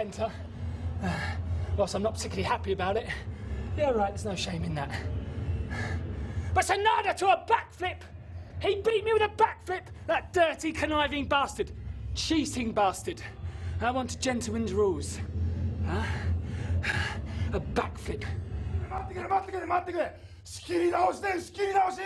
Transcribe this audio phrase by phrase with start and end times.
[0.00, 0.30] Kenta.
[1.02, 1.10] Uh,
[1.76, 3.06] whilst I'm not particularly happy about it.
[3.76, 4.90] Yeah, right, there's no shame in that.
[6.54, 8.00] But Sanada to a backflip!
[8.60, 9.82] He beat me with a backflip!
[10.06, 11.72] That dirty, conniving bastard!
[12.14, 13.22] Cheating bastard!
[13.80, 15.18] I want gentlemen's rules.
[15.86, 16.02] Huh?
[17.52, 18.24] A backflip.
[18.88, 21.96] 待ってくれ待ってくれ待ってくれ仕切り直しだよ仕切り直し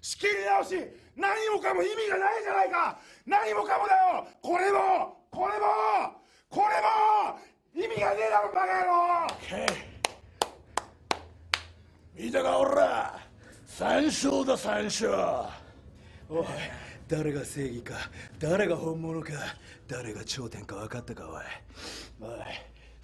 [0.00, 0.74] 仕切り直し
[1.16, 6.17] 何もかも意味がないじゃないか何もかもだよこれもこれも
[6.49, 7.39] これも
[7.75, 9.27] 意味がねえだろバカ野郎。
[12.15, 13.19] 見たかおら。
[13.67, 15.09] 三勝だ三勝
[16.27, 16.45] おい
[17.07, 17.93] 誰が正義か
[18.39, 19.31] 誰が本物か
[19.87, 22.31] 誰が頂点か分かったかおい。
[22.31, 22.39] おい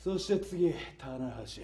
[0.03, 1.61] そして次棚橋。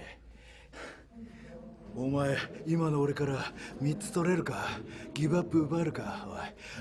[1.95, 4.69] お前今の俺から3つ取れるか
[5.13, 6.25] ギブアップ奪えるか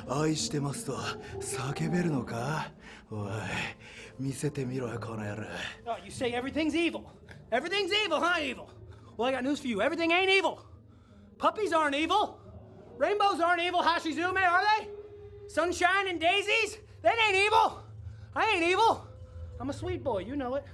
[0.09, 0.97] おい愛してますと
[1.41, 2.71] 叫べるのか
[3.11, 3.31] おい
[4.19, 5.43] 見せてみろよこの野郎
[5.87, 7.03] Oh, you say everything's evil.
[7.51, 8.69] Everything's evil, huh, evil?
[9.17, 9.83] Well, I got news for you.
[9.83, 10.61] Everything ain't evil.
[11.39, 12.39] Puppies aren't evil.
[12.97, 14.89] Rainbows aren't evil, Hashizume, are they?
[15.49, 16.79] Sunshine and daisies?
[17.03, 17.83] That ain't evil.
[18.37, 19.07] I ain't evil.
[19.59, 20.65] I'm a sweet boy, you know it.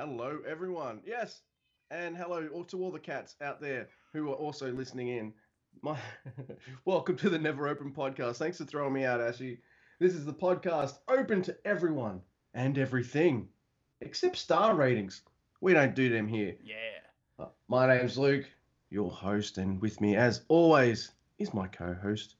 [0.00, 1.02] Hello, everyone.
[1.04, 1.42] Yes,
[1.90, 5.34] and hello all to all the cats out there who are also listening in.
[5.82, 5.98] My
[6.86, 8.38] welcome to the Never Open podcast.
[8.38, 9.58] Thanks for throwing me out, Ashy.
[9.98, 12.22] This is the podcast open to everyone
[12.54, 13.50] and everything,
[14.00, 15.20] except star ratings.
[15.60, 16.54] We don't do them here.
[16.64, 16.74] Yeah.
[17.38, 18.46] Uh, My name's Luke,
[18.88, 22.36] your host, and with me, as always, is my co-host,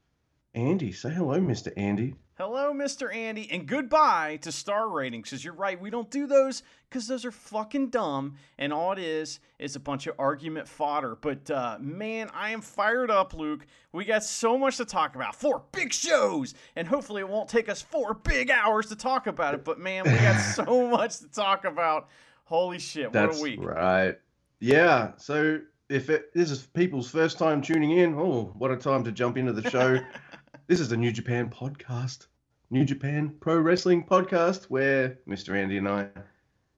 [0.54, 0.93] Andy.
[0.93, 1.75] Say hello, Mr.
[1.76, 2.15] Andy.
[2.40, 3.14] Hello, Mr.
[3.14, 5.28] Andy, and goodbye to star ratings.
[5.28, 8.98] Because you're right, we don't do those because those are fucking dumb, and all it
[8.98, 11.18] is is a bunch of argument fodder.
[11.20, 13.66] But uh, man, I am fired up, Luke.
[13.92, 15.36] We got so much to talk about.
[15.36, 19.52] Four big shows, and hopefully it won't take us four big hours to talk about
[19.52, 19.62] it.
[19.62, 22.08] But man, we got so much to talk about.
[22.44, 23.62] Holy shit, what a week!
[23.62, 24.18] right.
[24.60, 25.12] Yeah.
[25.18, 29.12] So if it, this is people's first time tuning in, oh, what a time to
[29.12, 29.98] jump into the show.
[30.68, 32.28] this is the New Japan podcast,
[32.72, 35.56] New Japan Pro Wrestling podcast, where Mr.
[35.60, 36.06] Andy and I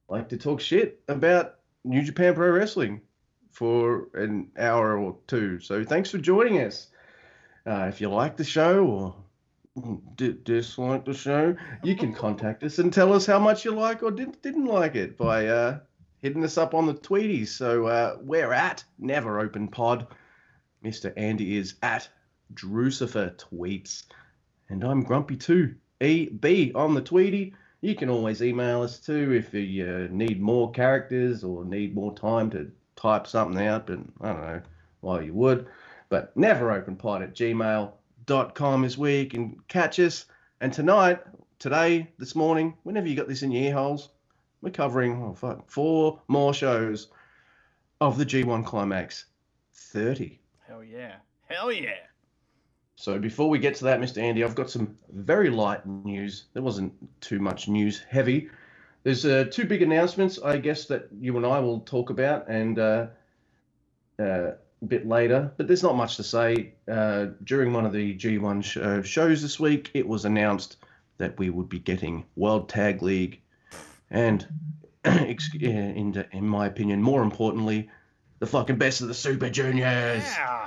[0.09, 3.01] like to talk shit about New Japan Pro Wrestling
[3.51, 5.59] for an hour or two.
[5.59, 6.87] So thanks for joining us.
[7.67, 9.15] Uh, if you like the show
[9.75, 13.71] or d- dislike the show, you can contact us and tell us how much you
[13.71, 15.77] like or didn't didn't like it by uh,
[16.23, 17.49] hitting us up on the tweeties.
[17.49, 20.07] So uh, we're at Never Open Pod.
[20.83, 21.13] Mr.
[21.15, 22.09] Andy is at
[22.55, 24.05] Drucifer Tweets.
[24.69, 25.75] And I'm Grumpy too.
[26.03, 27.53] EB on the Tweety.
[27.81, 32.13] You can always email us too if you uh, need more characters or need more
[32.13, 34.61] time to type something out, but I don't know
[35.01, 35.67] why you would.
[36.09, 40.25] But neveropenpod at gmail.com is where you can catch us.
[40.61, 41.19] And tonight,
[41.59, 44.09] today, this morning, whenever you got this in your ear holes,
[44.61, 47.09] we're covering oh fuck, four more shows
[47.99, 49.25] of the G1 Climax
[49.73, 50.39] 30.
[50.67, 51.15] Hell yeah,
[51.49, 52.12] hell yeah.
[52.95, 54.21] So before we get to that, Mr.
[54.21, 56.45] Andy, I've got some very light news.
[56.53, 58.49] There wasn't too much news heavy.
[59.03, 62.79] There's uh, two big announcements, I guess, that you and I will talk about, and
[62.79, 63.07] uh,
[64.19, 65.51] uh, a bit later.
[65.57, 66.73] But there's not much to say.
[66.89, 70.77] Uh, during one of the G1 sh- uh, shows this week, it was announced
[71.17, 73.41] that we would be getting World Tag League,
[74.09, 74.47] and
[75.05, 77.89] uh, in in my opinion, more importantly,
[78.39, 80.23] the fucking best of the Super Juniors.
[80.23, 80.62] Yeah.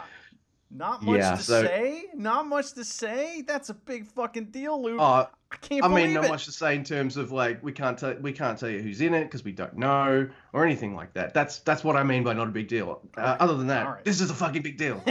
[0.76, 2.04] Not much Yeah, to so- say.
[2.14, 3.42] Not much to say.
[3.46, 4.98] That's a big fucking deal, Luke.
[5.00, 6.28] Oh, I can't I mean, not it.
[6.28, 9.00] much to say in terms of like we can't tell we can't tell you who's
[9.00, 11.32] in it because we don't know or anything like that.
[11.34, 13.00] That's that's what I mean by not a big deal.
[13.16, 14.04] Uh, other than that, right.
[14.04, 15.02] this is a fucking big deal.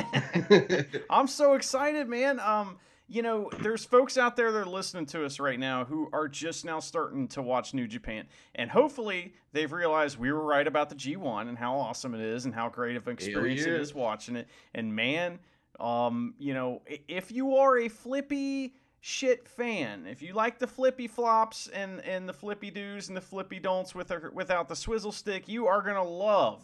[1.10, 2.40] I'm so excited, man.
[2.40, 2.78] Um,
[3.08, 6.28] you know, there's folks out there that are listening to us right now who are
[6.28, 8.26] just now starting to watch New Japan,
[8.56, 12.46] and hopefully they've realized we were right about the G1 and how awesome it is
[12.46, 14.48] and how great of an experience it is watching it.
[14.74, 15.40] And man,
[15.80, 21.08] um, you know, if you are a flippy shit fan, if you like the flippy
[21.08, 25.12] flops and and the flippy doos and the flippy don'ts with or without the swizzle
[25.12, 26.64] stick, you are gonna love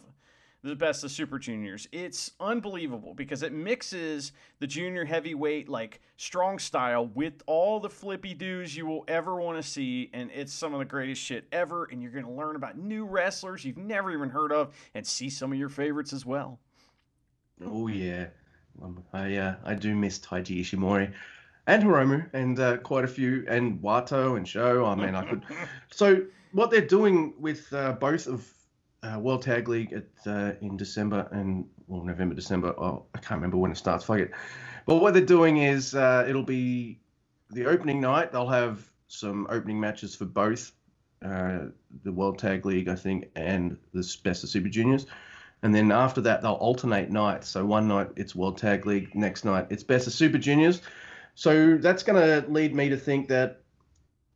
[0.64, 1.88] the best of Super Juniors.
[1.90, 8.32] It's unbelievable because it mixes the junior heavyweight like strong style with all the flippy
[8.32, 11.88] doos you will ever want to see, and it's some of the greatest shit ever.
[11.90, 15.52] And you're gonna learn about new wrestlers you've never even heard of, and see some
[15.52, 16.60] of your favorites as well.
[17.64, 18.26] oh yeah,
[19.12, 21.12] I uh, I do miss Taiji Ishimori
[21.66, 24.84] and Hiromu and uh, quite a few and Wato and Sho.
[24.86, 25.44] I mean, I could.
[25.92, 28.48] So what they're doing with uh, both of
[29.02, 32.74] uh, World Tag League at uh, in December and well November December.
[32.78, 34.04] Oh, I can't remember when it starts.
[34.04, 34.32] Fuck it.
[34.86, 37.00] But what they're doing is uh, it'll be
[37.50, 40.72] the opening night they'll have some opening matches for both
[41.24, 41.66] uh,
[42.04, 45.06] the World Tag League, I think, and the Best of Super Juniors.
[45.62, 47.48] And then after that, they'll alternate nights.
[47.48, 50.82] So one night it's World Tag League, next night it's Best of Super Juniors.
[51.34, 53.60] So that's going to lead me to think that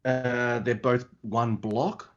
[0.05, 2.09] uh, they're both one block,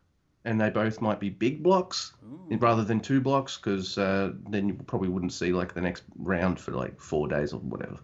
[0.45, 2.13] and they both might be big blocks
[2.49, 6.59] rather than two blocks, because uh, then you probably wouldn't see like the next round
[6.59, 7.97] for like four days or whatever.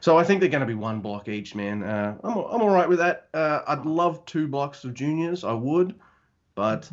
[0.00, 1.82] So I think they're going to be one block each, man.
[1.82, 3.28] Uh, I'm I'm all right with that.
[3.32, 5.94] Uh, I'd love two blocks of juniors, I would,
[6.54, 6.90] but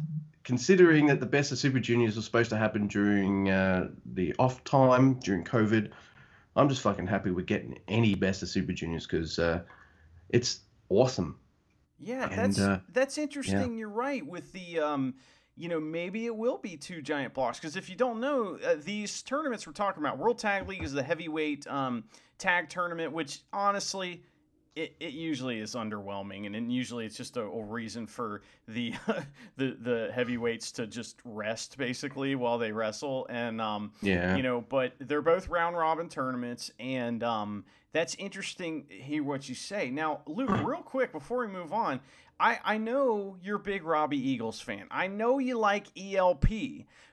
[0.50, 4.64] considering that the best of Super Juniors was supposed to happen during uh, the off
[4.64, 5.92] time during COVID,
[6.56, 9.62] I'm just fucking happy we're getting any best of Super Juniors because uh,
[10.30, 11.38] it's awesome.
[12.00, 13.78] Yeah, And, that's uh, that's interesting.
[13.78, 15.14] You're right with the um,
[15.56, 18.78] you know, maybe it will be two giant blocks because if you don't know, uh,
[18.84, 22.06] these tournaments we're talking about, World Tag League is the heavyweight um,
[22.40, 24.24] tag tournament, which honestly.
[24.76, 28.94] It, it usually is underwhelming, and then usually it's just a, a reason for the
[29.58, 33.28] the the heavyweights to just rest basically while they wrestle.
[33.30, 34.36] And um, Yeah.
[34.38, 39.56] you know but they're both round robin tournaments and um that's interesting hear what you
[39.56, 42.00] say now luke real quick before we move on
[42.40, 46.46] i i know you're a big robbie eagles fan i know you like elp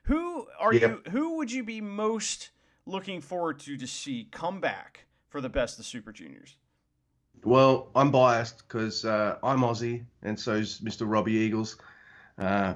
[0.02, 0.82] who are Yep.
[1.06, 2.50] you who would you be most
[2.84, 6.56] looking forward to to see come back for the best of super juniors
[7.44, 11.10] Well, I'm biased because uh, I'm Aussie, and so's Mr.
[11.10, 11.76] Robbie Eagles.
[12.38, 12.74] Uh,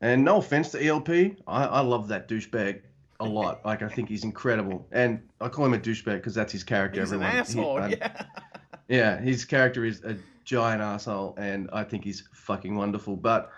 [0.00, 1.08] and no offense to ELP,
[1.46, 2.82] I, I love that douchebag
[3.20, 3.60] a lot.
[3.64, 7.00] like I think he's incredible, and I call him a douchebag because that's his character.
[7.00, 8.22] he's an Everyone, he- asshole uh, yeah
[8.88, 13.16] yeah, his character is a giant asshole, and I think he's fucking wonderful.
[13.16, 13.50] But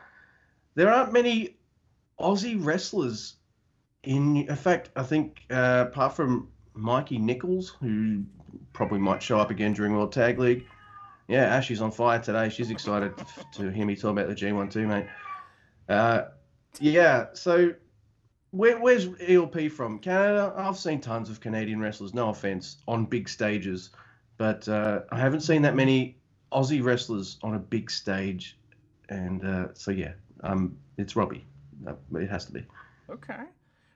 [0.75, 1.57] there aren't many
[2.19, 3.37] Aussie wrestlers
[4.03, 4.37] in.
[4.49, 8.25] In fact, I think uh, apart from Mikey Nicholls, who
[8.79, 10.65] probably might show up again during World Tag League.
[11.27, 12.49] Yeah, Ashley's on fire today.
[12.49, 13.13] She's excited
[13.55, 15.05] to hear me talk about the G1 too, mate.
[15.89, 16.27] Uh,
[16.79, 17.75] yeah, so
[18.53, 19.99] where, where's ELP from?
[19.99, 20.55] Canada?
[20.57, 23.91] I've seen tons of Canadian wrestlers, no offense, on big stages
[24.37, 26.17] but uh, I haven't seen that many
[26.53, 28.57] Aussie wrestlers on a big stage,
[29.09, 30.13] and uh, so yeah,
[30.45, 31.45] um, it's Robbie.
[31.85, 32.65] Uh, It has to be.
[33.11, 33.41] okay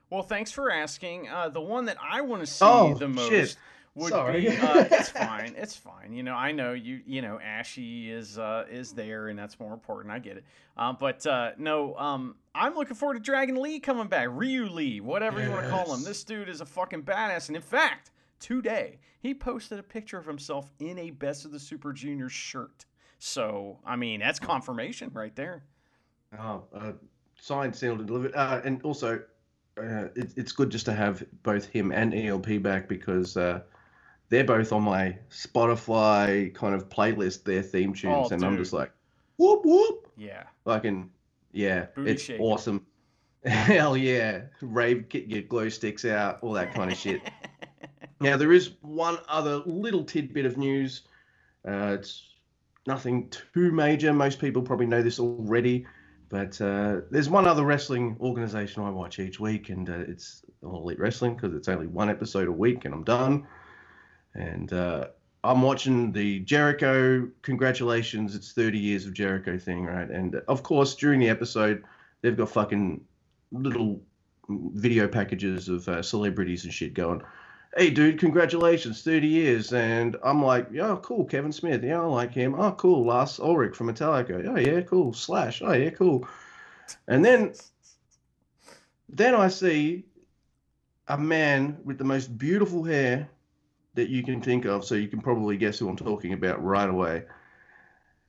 [0.09, 3.29] well thanks for asking uh the one that i want to see Oh, the most
[3.29, 3.55] shit.
[3.95, 4.41] Would Sorry.
[4.41, 6.13] be uh, it's fine it's fine.
[6.13, 9.73] You know i know you you know ashy is uh is there and that's more
[9.73, 10.45] important i get it.
[10.77, 14.99] Um but uh no um i'm looking forward to dragon lee coming back ryu lee
[15.01, 16.03] whatever you want to call him.
[16.03, 20.25] This dude is a fucking badass and in fact today he posted a picture of
[20.25, 22.85] himself in a best of the super juniors shirt.
[23.19, 25.63] So i mean that's confirmation right there.
[26.39, 26.93] Oh, uh,
[27.39, 28.33] signed, sealed, and delivered.
[28.33, 29.21] Uh, and also,
[29.77, 33.61] uh, it, it's good just to have both him and ELP back because uh,
[34.29, 38.73] they're both on my Spotify kind of playlist, their theme tunes, Oh, and I'm just
[38.73, 38.91] like,
[39.37, 40.07] whoop whoop.
[40.17, 41.09] yeah Like Fucking
[41.51, 42.43] yeah, Booty it's shaking.
[42.45, 42.85] awesome.
[43.45, 47.21] Hell yeah, rave, get your glow sticks out, all that kind of shit.
[48.19, 51.01] Now there is one other little tidbit of news.
[51.67, 52.23] Uh, it's
[52.87, 54.13] nothing too major.
[54.13, 55.85] Most people probably know this already,
[56.29, 60.83] but uh, there's one other wrestling organization I watch each week, and uh, it's All
[60.83, 63.45] Elite Wrestling because it's only one episode a week, and I'm done.
[64.35, 65.07] And uh,
[65.43, 67.27] I'm watching the Jericho.
[67.41, 70.09] Congratulations, it's 30 years of Jericho thing, right?
[70.09, 71.83] And of course, during the episode,
[72.21, 73.03] they've got fucking
[73.51, 74.01] little
[74.49, 77.21] video packages of uh, celebrities and shit going
[77.75, 79.73] hey dude congratulations 30 years.
[79.73, 81.83] And i'm like yeah cool kevin smith.
[81.83, 82.55] Yeah i like him.
[82.55, 84.47] Oh cool lars ulrich from metallica.
[84.47, 85.61] Oh yeah cool slash.
[85.61, 86.27] Oh yeah cool.
[87.07, 87.53] And then
[89.09, 90.05] then i see
[91.07, 93.29] a man with the most beautiful hair
[93.95, 96.89] that you can think of so you can probably guess who i'm talking about right
[96.89, 97.23] away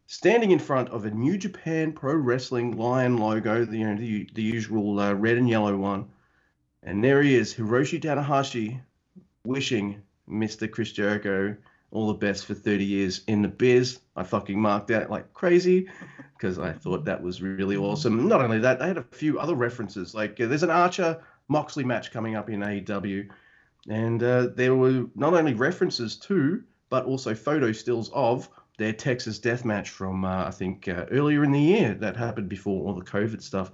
[0.07, 4.29] standing in front of a new japan pro wrestling lion logo the, you know, the,
[4.35, 6.07] the usual uh, red and yellow one
[6.83, 8.81] and there he is hiroshi tanahashi
[9.45, 10.71] wishing Mr.
[10.71, 11.57] Chris Jericho
[11.91, 14.01] all the best for 30 years in the biz.
[14.17, 15.89] I fucking marked that like crazy
[16.37, 18.29] because I thought that was really awesome.
[18.29, 20.15] Not only that, they had a few other references.
[20.15, 23.29] Like uh, there's an Archer Moxley match coming up in AEW,
[23.89, 28.49] and uh, there were not only references to, but also photo stills of
[28.79, 32.49] their Texas death match from uh, I think uh, earlier in the year that happened
[32.49, 33.71] before all the COVID stuff.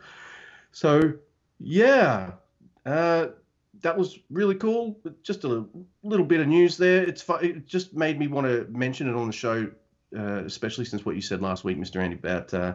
[0.73, 1.15] So
[1.59, 2.33] yeah,
[2.85, 3.29] uh,
[3.83, 4.99] that was really cool.
[5.23, 5.65] Just a
[6.03, 7.03] little bit of news there.
[7.03, 9.71] It's it just made me want to mention it on the show,
[10.17, 12.03] uh, especially since what you said last week, Mr.
[12.03, 12.75] Andy, about uh,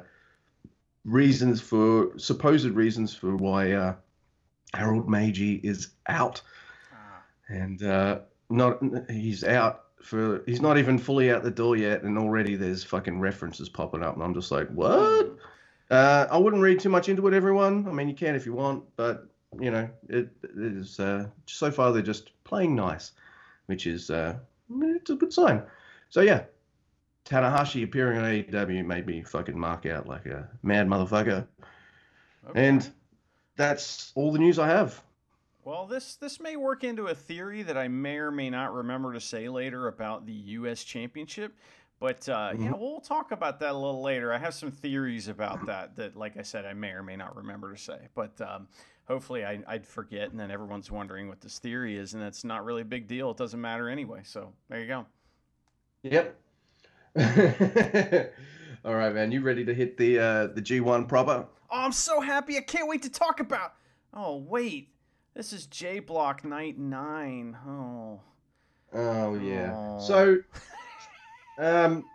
[1.03, 3.95] reasons for supposed reasons for why
[4.73, 6.41] Harold Meij is out,
[7.49, 12.17] and uh, not he's out for he's not even fully out the door yet, and
[12.17, 15.31] already there's fucking references popping up, and I'm just like, what?
[15.91, 17.87] Uh, I wouldn't read too much into it, everyone.
[17.87, 19.27] I mean, you can if you want, but
[19.59, 23.11] you know, it, it is uh, so far they're just playing nice,
[23.67, 24.37] which is uh,
[24.81, 25.63] it's a good sign.
[26.09, 26.43] So yeah,
[27.25, 31.47] Tanahashi appearing on AEW made me fucking mark out like a mad motherfucker,
[32.49, 32.67] Okay.
[32.67, 32.87] and
[33.55, 35.01] that's all the news I have.
[35.65, 39.13] Well, this this may work into a theory that I may or may not remember
[39.13, 40.83] to say later about the U.S.
[40.83, 41.57] Championship,
[41.99, 42.79] but uh, yeah, Mhm.
[42.79, 44.31] we'll talk about that a little later.
[44.31, 47.35] I have some theories about that that, like I said, I may or may not
[47.35, 48.67] remember to say, but um,
[49.07, 52.63] hopefully I, I'd forget, and then everyone's wondering what this theory is, and it's not
[52.63, 53.31] really a big deal.
[53.31, 54.21] It doesn't matter anyway.
[54.23, 55.07] So there you go.
[56.03, 56.35] Yep.
[58.85, 59.31] all right, man.
[59.31, 61.47] You ready to hit the uh, the G1 proper?
[61.71, 62.55] Oh, I'm so happy!
[62.57, 63.73] I can't wait to talk about.
[64.13, 64.89] Oh wait,
[65.35, 67.57] this is A Block Night Nine.
[67.67, 68.21] Oh.
[68.93, 69.99] Oh yeah.
[69.99, 70.37] So,
[71.59, 72.05] um,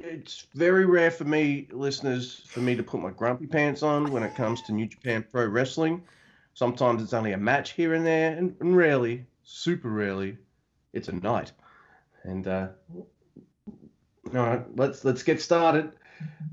[0.00, 4.22] it's very rare for me, listeners, for me to put my grumpy pants on when
[4.24, 6.02] it comes to New Japan Pro Wrestling.
[6.54, 10.36] Sometimes it's only a match here and there, and, and rarely, super rarely,
[10.92, 11.52] it's a night.
[12.24, 12.68] And uh,
[13.66, 15.92] all right, let's let's get started.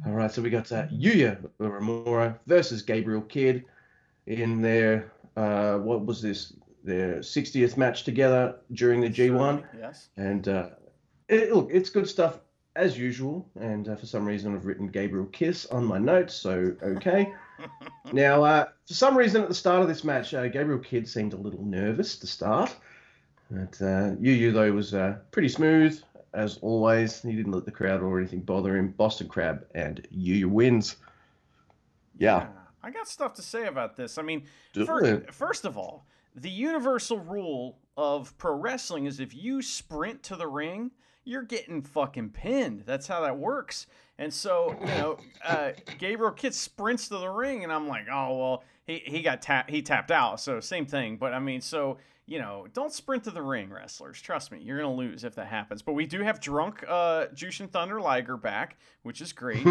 [0.06, 3.65] All right, so we got uh, Yuya Uemura versus Gabriel Kidd
[4.27, 6.53] in their uh, what was this?
[6.84, 9.63] Their 60th match together during the G1.
[9.79, 10.10] Yes.
[10.17, 10.70] And uh,
[11.27, 12.39] it, look, it's good stuff
[12.75, 13.50] as usual.
[13.60, 17.34] And uh, for some reason, I've written Gabriel Kiss on my notes, so okay.
[18.13, 21.34] now, uh, for some reason, at the start of this match, uh, Gabriel Kidd seemed
[21.34, 22.75] a little nervous to start.
[23.50, 26.01] But uh, Yu Yu, though, was uh, pretty smooth,
[26.34, 27.22] as always.
[27.22, 28.89] He didn't let the crowd or anything bother him.
[28.89, 30.98] Boston Crab and Yu Yu wins.
[32.17, 32.48] Yeah.
[32.86, 34.20] I got stuff to say about this.
[34.20, 39.34] I mean, Do fir- first of all, the universal rule of pro wrestling is if
[39.34, 40.92] you sprint to the ring,
[41.24, 42.84] you're getting fucking pinned.
[42.86, 43.88] That's how that works.
[44.20, 48.38] And so, you know, uh, Gabriel Kidd sprints to the ring, and I'm like, oh
[48.38, 50.39] well, he he got tapped, he tapped out.
[50.39, 51.18] So same thing.
[51.18, 54.20] But I mean, so you know, don't sprint to the ring, wrestlers.
[54.20, 55.82] Trust me, you're gonna lose if that happens.
[55.82, 59.65] But we do have drunk uh, Jushin Thunder Liger back, which is great.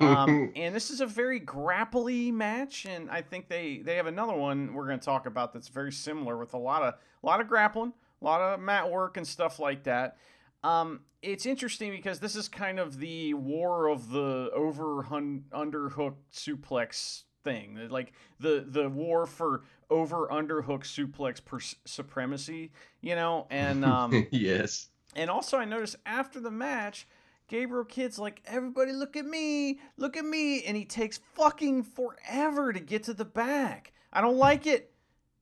[0.00, 4.34] um, and this is a very grapply match, and I think they they have another
[4.34, 7.40] one we're going to talk about that's very similar with a lot of a lot
[7.40, 10.16] of grappling, a lot of mat work and stuff like that.
[10.64, 16.14] Um, it's interesting because this is kind of the war of the over hun- underhook
[16.32, 23.84] suplex thing, like the the war for over underhook suplex per- supremacy, you know, and
[23.84, 24.88] um, yes.
[25.16, 27.06] and also, I noticed after the match,
[27.48, 30.62] Gabriel Kidd's like, everybody look at me, look at me.
[30.64, 33.92] And he takes fucking forever to get to the back.
[34.12, 34.92] I don't like it.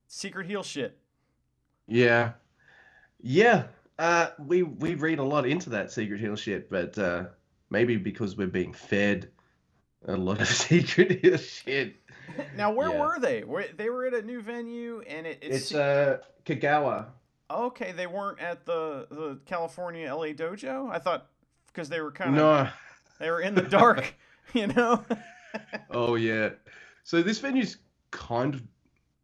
[0.08, 0.98] Secret heel shit.
[1.88, 2.32] Yeah,
[3.20, 3.64] yeah.
[3.98, 7.24] Uh, we we read a lot into that secret heel shit, but uh,
[7.70, 9.30] maybe because we're being fed
[10.06, 11.96] a lot of secret hill shit.
[12.56, 13.00] Now, where Yeah.
[13.00, 13.44] were they?
[13.76, 17.06] They were at a new venue, and it, it's, It's uh Kagawa.
[17.50, 17.92] okay.
[17.92, 20.90] They weren't at the the California LA dojo.
[20.90, 21.26] I thought
[21.68, 22.68] because they were kind of No.
[23.18, 24.14] they were in the dark,
[24.54, 25.02] you know.
[25.90, 26.50] Oh yeah.
[27.04, 27.76] So this venue's
[28.10, 28.62] kind of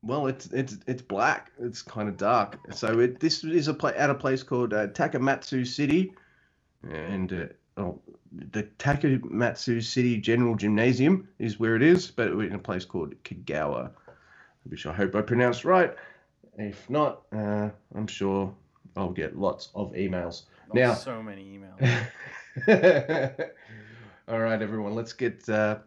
[0.02, 1.52] well, it's it's it's black.
[1.60, 2.58] It's kind of dark.
[2.72, 6.12] So it this is a play at a place called uh, Takamatsu City,
[6.90, 8.00] and uh, oh,
[8.32, 13.14] the Takamatsu City General Gymnasium is where it is, but we're in a place called
[13.24, 13.90] Kagawa,
[14.64, 15.94] which I hope I pronounced right.
[16.58, 18.54] If not, uh, I'm sure
[18.96, 20.42] I'll get lots of emails.
[20.72, 22.06] Now, so many emails.
[24.28, 25.78] all right, everyone, let's get uh,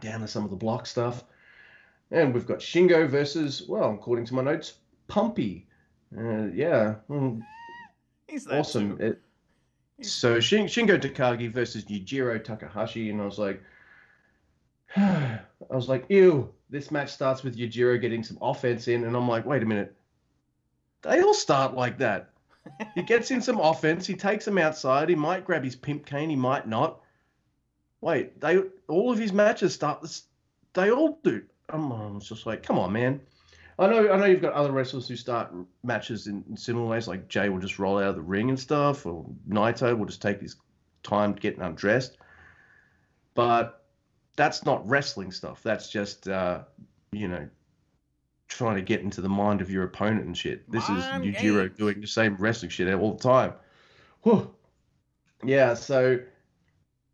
[0.00, 1.24] down to some of the block stuff.
[2.10, 4.74] And we've got Shingo versus, well, according to my notes,
[5.08, 5.64] Pumpy.
[6.16, 7.40] Uh, yeah, mm,
[8.28, 8.96] He's that awesome.
[9.00, 9.20] It,
[10.02, 13.62] so Shin, Shingo Takagi versus Yujiro Takahashi, and I was like,
[14.96, 16.52] I was like, ew.
[16.68, 19.94] This match starts with Yujiro getting some offense in, and I'm like, wait a minute.
[21.02, 22.30] They all start like that.
[22.94, 24.06] He gets in some offense.
[24.06, 25.08] He takes him outside.
[25.08, 26.28] He might grab his pimp cane.
[26.28, 27.00] He might not.
[28.00, 30.24] Wait, they all of his matches start this.
[30.74, 31.42] They all do.
[31.68, 33.20] I'm, I was just like, come on, man.
[33.78, 35.52] I know, I know you've got other wrestlers who start
[35.82, 37.06] matches in, in similar ways.
[37.06, 40.22] Like Jay will just roll out of the ring and stuff, or Naito will just
[40.22, 40.56] take his
[41.02, 42.16] time getting undressed.
[43.34, 43.84] But
[44.34, 45.62] that's not wrestling stuff.
[45.62, 46.62] That's just, uh,
[47.12, 47.48] you know,
[48.48, 50.70] trying to get into the mind of your opponent and shit.
[50.70, 53.52] This is Mind Yujiro doing the same wrestling shit all the time.
[54.22, 54.54] Whew.
[55.44, 56.18] Yeah, so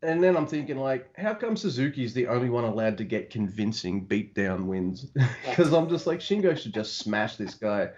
[0.02, 4.06] and then I'm thinking like, how come Suzuki's the only one allowed to get convincing
[4.06, 5.06] beatdown wins?
[5.44, 7.90] Because I'm just like, Shingo should just smash this guy.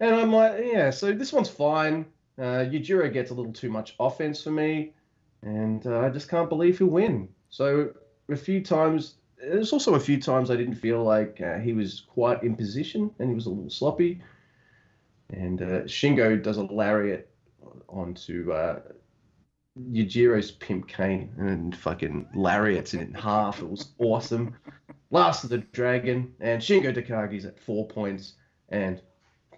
[0.00, 2.06] And I'm like, yeah, so this one's fine.
[2.38, 4.92] Uh, Yujiro gets a little too much offense for me,
[5.40, 7.28] and uh, I just can't believe he'll win.
[7.48, 7.92] So
[8.28, 12.02] a few times, there's also a few times I didn't feel like uh, he was
[12.08, 14.20] quite in position, and he was a little sloppy.
[15.30, 17.30] And uh, Shingo does a lariat
[17.88, 18.80] onto uh,
[19.78, 23.60] Yujiro's pimp cane and fucking lariats in half.
[23.60, 24.54] It was awesome.
[25.10, 28.34] Last of the Dragon, and Shingo Takagi's at four points,
[28.70, 29.00] and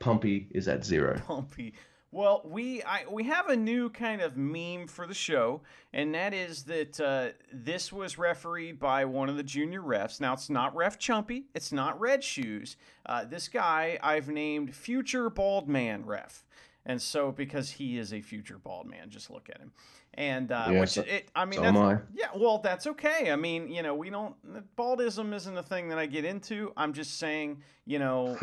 [0.01, 1.21] Pumpy is at zero.
[1.27, 1.73] Pumpy.
[2.11, 5.61] Well, we I, we have a new kind of meme for the show,
[5.93, 10.19] and that is that uh, this was refereed by one of the junior refs.
[10.19, 12.77] Now it's not Ref Chumpy, it's not Red Shoes.
[13.05, 16.47] Uh, this guy I've named Future Bald Man Ref,
[16.89, 19.71] and so because he is a future bald man, just look at him.
[20.15, 21.99] And uh, Yeah, which so- it, I mean, so I.
[22.13, 23.31] yeah, well, that's okay.
[23.31, 24.35] I mean, you know, we don't
[24.77, 26.73] baldism isn't a thing that I get into.
[26.77, 28.37] I'm just saying, you know,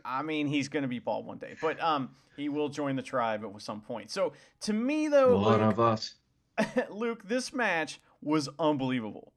[0.04, 3.02] I mean, he's going to be bald one day, but um, he will join the
[3.02, 4.10] tribe at some point.
[4.10, 6.14] So to me, though, One Luke, of us.
[6.90, 9.32] Luke, this match was unbelievable.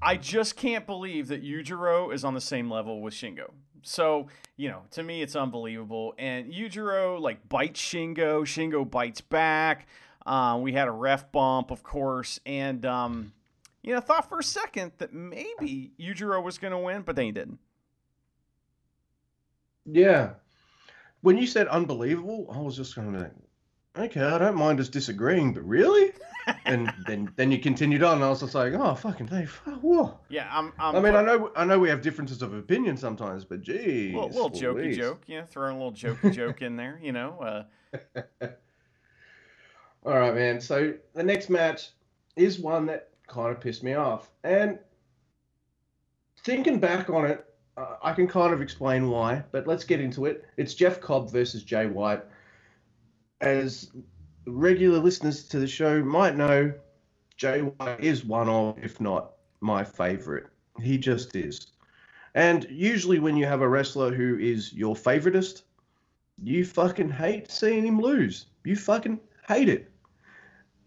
[0.00, 3.50] I just can't believe that Yujiro is on the same level with Shingo.
[3.82, 6.14] So, you know, to me, it's unbelievable.
[6.18, 8.42] And Yujiro, like, bites Shingo.
[8.42, 9.86] Shingo bites back.
[10.24, 12.40] Uh, we had a ref bump, of course.
[12.46, 13.32] And, um,
[13.82, 17.26] you know, thought for a second that maybe Yujiro was going to win, but then
[17.26, 17.58] he didn't.
[19.84, 20.34] Yeah.
[21.22, 23.30] When you said unbelievable, I was just going to
[23.96, 26.12] okay, I don't mind us disagreeing, but really?
[26.64, 30.18] And then then you continued on, and I was just like, oh, fucking Dave, whoa.
[30.28, 30.72] Yeah, I'm.
[30.78, 34.14] I'm I mean, I know I know we have differences of opinion sometimes, but geez.
[34.14, 37.66] little, little jokey joke, you know, throwing a little jokey joke in there, you know.
[37.92, 38.02] Uh,
[40.04, 40.60] All right, man.
[40.60, 41.90] So the next match
[42.36, 44.78] is one that kind of pissed me off, and
[46.44, 47.44] thinking back on it,
[47.76, 49.44] uh, I can kind of explain why.
[49.52, 50.44] But let's get into it.
[50.56, 52.22] It's Jeff Cobb versus Jay White.
[53.40, 53.90] As
[54.46, 56.72] regular listeners to the show might know,
[57.36, 60.46] Jay White is one of, if not my favorite.
[60.80, 61.66] He just is.
[62.34, 65.62] And usually, when you have a wrestler who is your favoritist,
[66.42, 68.46] you fucking hate seeing him lose.
[68.64, 69.90] You fucking hate it.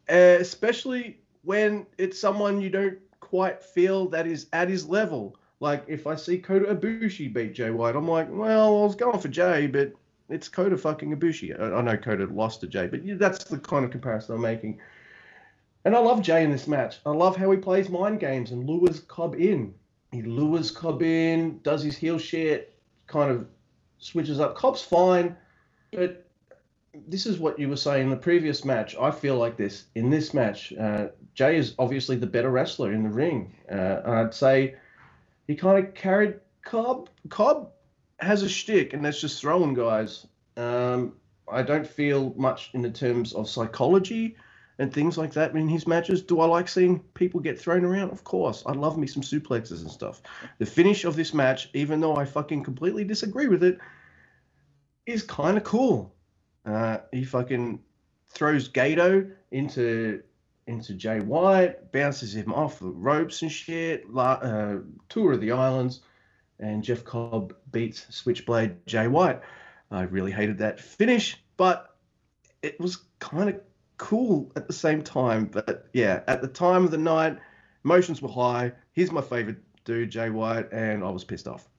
[0.10, 5.38] Uh, especially when it's someone you don't quite feel that is at his level.
[5.60, 9.20] Like if I see Kota Ibushi beat Jay White, I'm like, well, I was going
[9.20, 9.94] for Jay, but
[10.30, 11.60] it's Kota fucking Ibushi.
[11.60, 14.80] I, know Kota lost to Jay, but that's the kind of comparison I'm making.
[15.84, 17.00] And I love Jay in this match.
[17.06, 19.74] I love how he plays mind games and lures Cobb in.
[20.12, 22.76] He lures Cobb in, does his heel shit,
[23.08, 23.48] kind of
[24.00, 24.56] switches up.
[24.56, 25.36] Cobb's fine,
[25.92, 26.26] but
[27.08, 28.96] this is what you were saying in the previous match.
[28.96, 30.74] I feel like this in this match.
[30.74, 33.54] Uh, Jay is obviously the better wrestler in the ring.
[33.72, 34.76] Uh, I'd say
[35.48, 37.10] he kind of carried Cobb.
[37.30, 37.72] Cobb
[38.20, 40.26] has a shtick, and that's just throwing guys.
[40.58, 41.14] Um,
[41.52, 44.36] I don't feel much in the terms of psychology
[44.80, 46.22] and things like that in his matches.
[46.22, 48.12] Do I like seeing people get thrown around?
[48.12, 48.64] Of course.
[48.66, 50.22] I love me some suplexes and stuff.
[50.60, 53.80] The finish of this match, even though I fucking completely disagree with it,
[55.06, 56.14] is kind of cool.
[56.66, 57.80] Uh, he fucking
[58.30, 60.24] throws Gedo into
[60.68, 64.06] into Jay White, bounces him off the ropes and shit.
[64.16, 64.78] Uh,
[65.10, 66.02] tour of the islands,
[66.60, 69.42] and Jeff Cobb beats Switchblade Jay White.
[69.92, 71.96] I really hated that finish, but
[72.62, 73.62] it was kind of
[73.98, 75.46] cool at the same time.
[75.46, 77.38] But yeah, at the time of the night,
[77.84, 78.72] emotions were high.
[78.94, 81.70] He's my favorite dude, Jay White, and I was pissed off.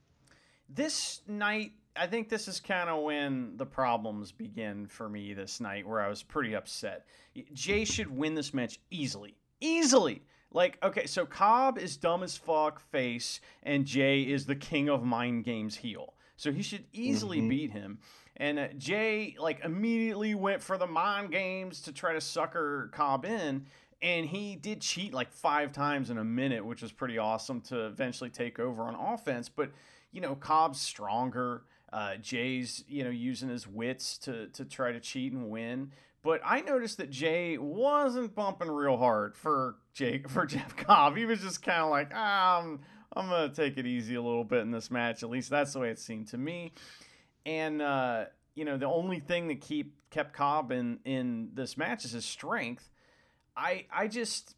[0.69, 5.59] this night i think this is kind of when the problems begin for me this
[5.59, 7.05] night where i was pretty upset
[7.53, 10.21] jay should win this match easily easily
[10.57, 15.03] like okay so cobb is dumb as fuck face and jay is the king of
[15.03, 17.49] mind games heel so he should easily Mhm.
[17.49, 17.99] beat him
[18.35, 23.23] and uh, jay like immediately went for the mind games to try to sucker cobb
[23.25, 23.65] in
[24.01, 27.85] and he did cheat like five times in a minute which was pretty awesome to
[27.85, 29.69] eventually take over on offense but
[30.13, 31.63] you know, Cobb's stronger.
[31.91, 35.91] Uh, Jay's, you know, using his wits to to try to cheat and win.
[36.23, 41.15] But I noticed that Jay wasn't bumping real hard for Jay for Jeff Cobb.
[41.15, 42.79] He was just kind of like, ah, I'm,
[43.15, 45.23] I'm gonna take it easy a little bit in this match.
[45.23, 46.73] At least that's the way it seemed to me.
[47.45, 48.25] And uh,
[48.55, 52.25] you know, the only thing that keep kept Cobb in in this match is his
[52.25, 52.89] strength.
[53.55, 54.55] I I just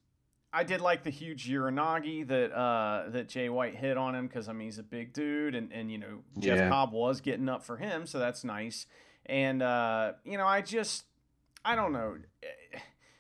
[0.52, 4.50] I did like the huge Uranage that uh, that Jay White hit on him because
[4.50, 6.70] I mean he's a big dude and and you know Jeff Yeah.
[6.70, 8.88] Cobb was getting up for him so that's nice
[9.28, 11.04] and uh, you know I just
[11.64, 12.18] I don't know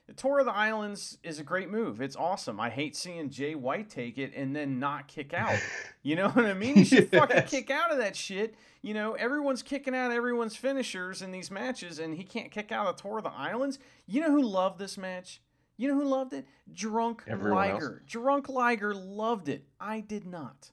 [0.08, 2.02] The Tour of the Islands is a great move.
[2.02, 2.60] It's awesome.
[2.60, 5.60] I hate seeing Jay White take it and then not kick out.
[6.02, 6.76] You know what I mean?
[6.76, 8.56] He should fucking kick out of that shit.
[8.82, 12.88] You know, everyone's kicking out everyone's finishers in these matches, and he can't kick out
[12.88, 13.80] of the Tour of the Islands.
[14.08, 15.42] You know who loved this match?
[15.76, 16.46] You know who loved it?
[16.74, 17.84] Drunk Everyone else.
[17.84, 18.04] Liger.
[18.08, 19.66] Drunk Liger loved it.
[19.80, 20.72] I did not.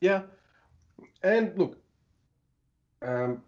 [0.00, 0.22] Yeah,
[1.22, 1.76] and look,
[3.02, 3.42] um,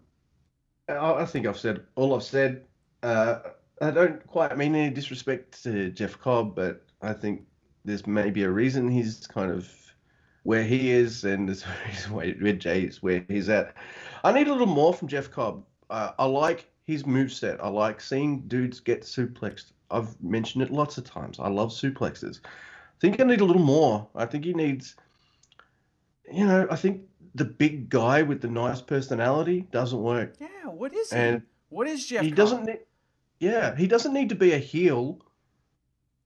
[0.89, 2.65] I think I've said all I've said.
[3.05, 3.39] Uh,
[3.81, 7.43] I don't quite mean any disrespect to Jeff Cobb, but I think
[7.83, 9.69] there's maybe a reason he's kind of
[10.43, 13.75] where he is, and there's a reason why where Jay is where he's at.
[14.23, 15.63] I need a little more from Jeff Cobb.
[15.89, 17.59] Uh, I like his moveset.
[17.61, 19.71] I like seeing dudes get suplexed.
[19.91, 21.39] I've mentioned it lots of times.
[21.39, 22.39] I love suplexes.
[22.43, 24.07] I think I need a little more.
[24.15, 24.95] I think he needs
[26.31, 27.01] you know, I think
[27.35, 30.35] the big guy with the nice personality doesn't work.
[30.39, 31.17] Yeah, what is he?
[31.17, 32.19] And what is Jeff?
[32.19, 32.25] Cobb?
[32.25, 32.37] He Cobb?
[32.37, 32.79] doesn't need,
[33.45, 35.19] yeah, he doesn't need to be a heel,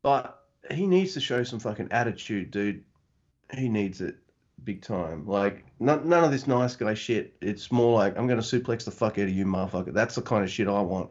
[0.01, 2.83] but he needs to show some fucking attitude, dude.
[3.53, 4.15] He needs it
[4.63, 5.27] big time.
[5.27, 7.35] Like, none, none of this nice guy shit.
[7.41, 9.93] It's more like, I'm going to suplex the fuck out of you, motherfucker.
[9.93, 11.09] That's the kind of shit I want.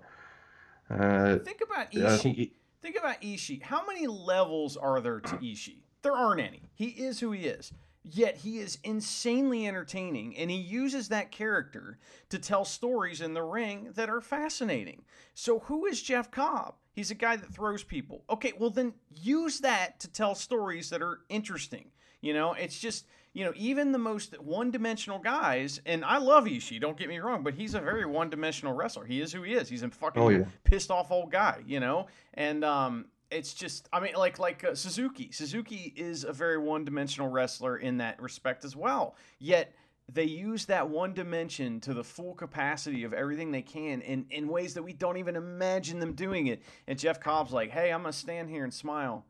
[0.89, 2.19] Uh, Think about Ishii.
[2.21, 3.63] think Think about Ishii.
[3.63, 5.79] How many levels are there to Ishii?
[6.03, 6.63] There aren't any.
[6.75, 7.73] He is who he is.
[8.11, 11.99] Yet he is insanely entertaining, and he uses that character
[12.31, 15.03] to tell stories in the ring that are fascinating.
[15.35, 16.75] So, who is Jeff Cobb?
[16.93, 18.25] He's a guy that throws people.
[18.31, 21.91] Okay, well, then use that to tell stories that are interesting.
[22.23, 26.45] You know, it's just, you know, even the most one dimensional guys, and I love
[26.47, 29.05] Ishii, don't get me wrong, but he's a very one dimensional wrestler.
[29.05, 29.69] He is who he is.
[29.69, 30.45] He's a fucking Oh, yeah.
[30.65, 32.07] pissed off old guy, you know?
[32.35, 35.31] And um it's just I mean like like uh, Suzuki.
[35.33, 39.17] Suzuki is a very one-dimensional wrestler in that respect as well.
[39.39, 39.75] Yet
[40.11, 44.49] they use that one dimension to the full capacity of everything they can in, in
[44.49, 46.63] ways that we don't even imagine them doing it.
[46.87, 49.27] And Jeff Cobb's like, hey, I'm going to stand here and smile.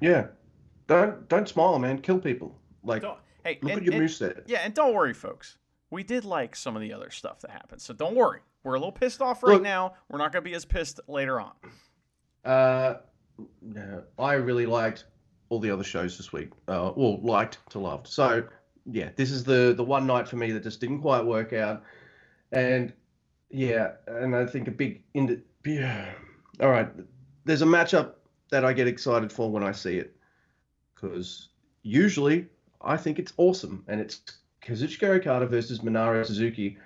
[0.00, 0.26] yeah.
[0.86, 1.98] Don't, don't smile, man.
[1.98, 2.56] Kill people.
[2.84, 4.42] Like, Don't, hey, look and- at your and- moveset.
[4.46, 5.58] Yeah, and don't worry, folks.
[5.90, 7.80] We did like some of the other stuff that happened.
[7.82, 8.40] So don't worry.
[8.66, 9.94] We're a little pissed off right Look- now.
[10.08, 11.52] We're not going to be as pissed later on.
[12.44, 12.94] Uh,
[13.62, 15.04] no, I really liked
[15.50, 16.50] all the other shows this week.
[16.66, 18.08] Uh, well, liked to loved.
[18.08, 18.42] So
[18.90, 21.84] yeah, this is the the one night for me that just didn't quite work out,
[22.50, 22.92] and
[23.50, 26.12] yeah, and I think a big in yeah.
[26.60, 26.88] All right,
[27.44, 28.14] there's a matchup
[28.50, 30.16] that I get excited for when I see it,
[30.94, 31.50] because
[31.82, 32.46] usually
[32.80, 34.22] I think it's awesome, and it's
[34.60, 36.78] Kazuchika Okada versus Minoru Suzuki.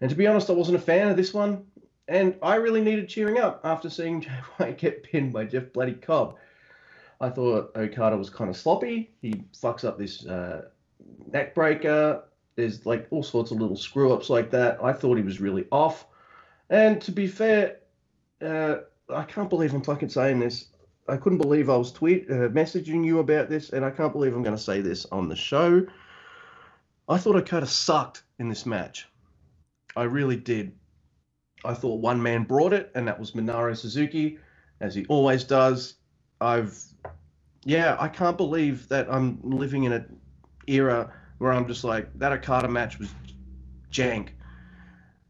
[0.00, 1.64] And to be honest, I wasn't a fan of this one.
[2.08, 5.94] And I really needed cheering up after seeing Jay White get pinned by Jeff Bloody
[5.94, 6.36] Cobb.
[7.20, 9.10] I thought Okada was kind of sloppy.
[9.22, 10.66] He fucks up this uh,
[11.32, 12.24] neck breaker.
[12.56, 14.82] There's like all sorts of little screw ups like that.
[14.82, 16.06] I thought he was really off.
[16.68, 17.78] And to be fair,
[18.42, 18.76] uh,
[19.12, 20.68] I can't believe I'm fucking saying this.
[21.08, 24.34] I couldn't believe I was tweet uh, messaging you about this, and I can't believe
[24.34, 25.86] I'm going to say this on the show.
[27.08, 29.08] I thought Okada sucked in this match.
[29.96, 30.72] I really did.
[31.64, 34.38] I thought one man brought it, and that was Minoru Suzuki,
[34.80, 35.94] as he always does.
[36.40, 36.78] I've,
[37.64, 40.20] yeah, I can't believe that I'm living in an
[40.66, 43.10] era where I'm just like that Okada match was
[43.90, 44.28] jank,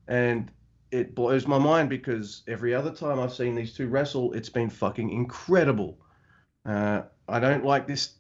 [0.09, 0.51] and
[0.91, 4.71] it blows my mind because every other time I've seen these two wrestle, it's been
[4.71, 5.99] fucking incredible.
[6.65, 8.15] Uh, I don't like this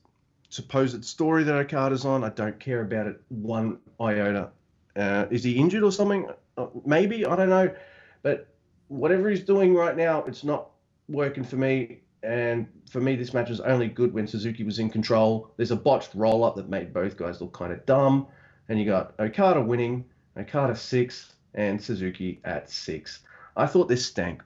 [0.49, 2.25] supposed story that Okada's on.
[2.25, 4.51] I don't care about it one iota.
[4.97, 6.29] Uh, is he injured or something?
[6.57, 7.75] Uh, maybe I don't know,
[8.23, 8.49] but
[8.89, 10.71] whatever he's doing right now, it's not
[11.09, 12.01] working for me.
[12.23, 15.53] And for me, this match was only good when Suzuki was in control.
[15.57, 18.27] There's a botched roll up that made both guys look kind of dumb,
[18.69, 20.05] and you got Okada winning,
[20.37, 23.21] Okada six, and Suzuki at six.
[23.57, 24.43] I thought this stank.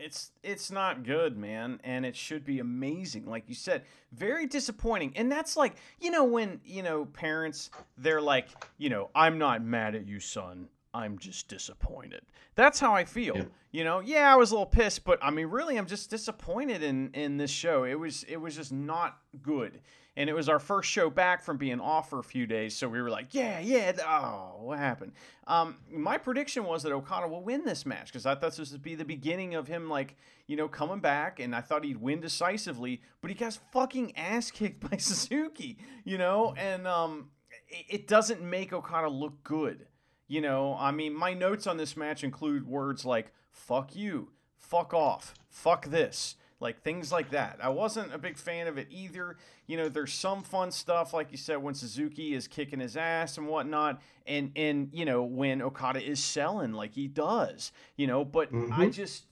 [0.00, 3.26] It's it's not good, man, and it should be amazing.
[3.26, 3.82] Like you said,
[4.12, 5.12] very disappointing.
[5.16, 9.62] And that's like, you know, when, you know, parents they're like, you know, I'm not
[9.62, 10.68] mad at you, son.
[10.92, 12.22] I'm just disappointed.
[12.56, 13.36] That's how I feel.
[13.36, 13.44] Yeah.
[13.72, 16.82] You know, yeah, I was a little pissed, but I mean, really, I'm just disappointed
[16.82, 17.84] in in this show.
[17.84, 19.80] It was it was just not good,
[20.16, 22.76] and it was our first show back from being off for a few days.
[22.76, 23.92] So we were like, yeah, yeah.
[24.06, 25.12] Oh, what happened?
[25.46, 28.82] Um, my prediction was that Okada will win this match because I thought this would
[28.82, 32.20] be the beginning of him, like you know, coming back, and I thought he'd win
[32.20, 33.02] decisively.
[33.20, 37.30] But he got fucking ass kicked by Suzuki, you know, and um,
[37.68, 39.86] it, it doesn't make Okada look good.
[40.26, 44.92] You know, I mean, my notes on this match include words like "fuck you," "fuck
[44.92, 47.58] off," "fuck this." Like things like that.
[47.62, 49.36] I wasn't a big fan of it either.
[49.66, 53.38] You know, there's some fun stuff, like you said, when Suzuki is kicking his ass
[53.38, 58.24] and whatnot, and and you know when Okada is selling like he does, you know.
[58.24, 58.90] But I mm-hmm.
[58.90, 59.24] just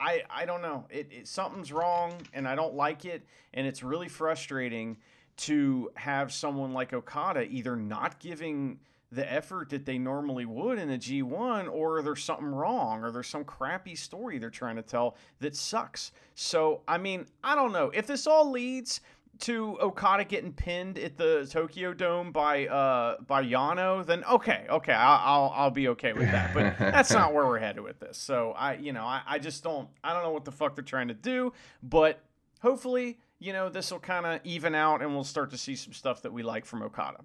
[0.00, 0.86] I I don't know.
[0.88, 4.98] It, it something's wrong, and I don't like it, and it's really frustrating
[5.38, 8.78] to have someone like Okada either not giving
[9.12, 13.28] the effort that they normally would in a G1 or there's something wrong or there's
[13.28, 16.12] some crappy story they're trying to tell that sucks.
[16.34, 17.90] So, I mean, I don't know.
[17.92, 19.02] If this all leads
[19.40, 24.92] to Okada getting pinned at the Tokyo Dome by uh by Yano, then okay, okay,
[24.92, 26.54] I'll I'll, I'll be okay with that.
[26.54, 28.18] But that's not where we're headed with this.
[28.18, 30.84] So I you know I, I just don't I don't know what the fuck they're
[30.84, 32.22] trying to do, but
[32.60, 35.92] hopefully you know this will kind of even out and we'll start to see some
[35.92, 37.24] stuff that we like from Okada.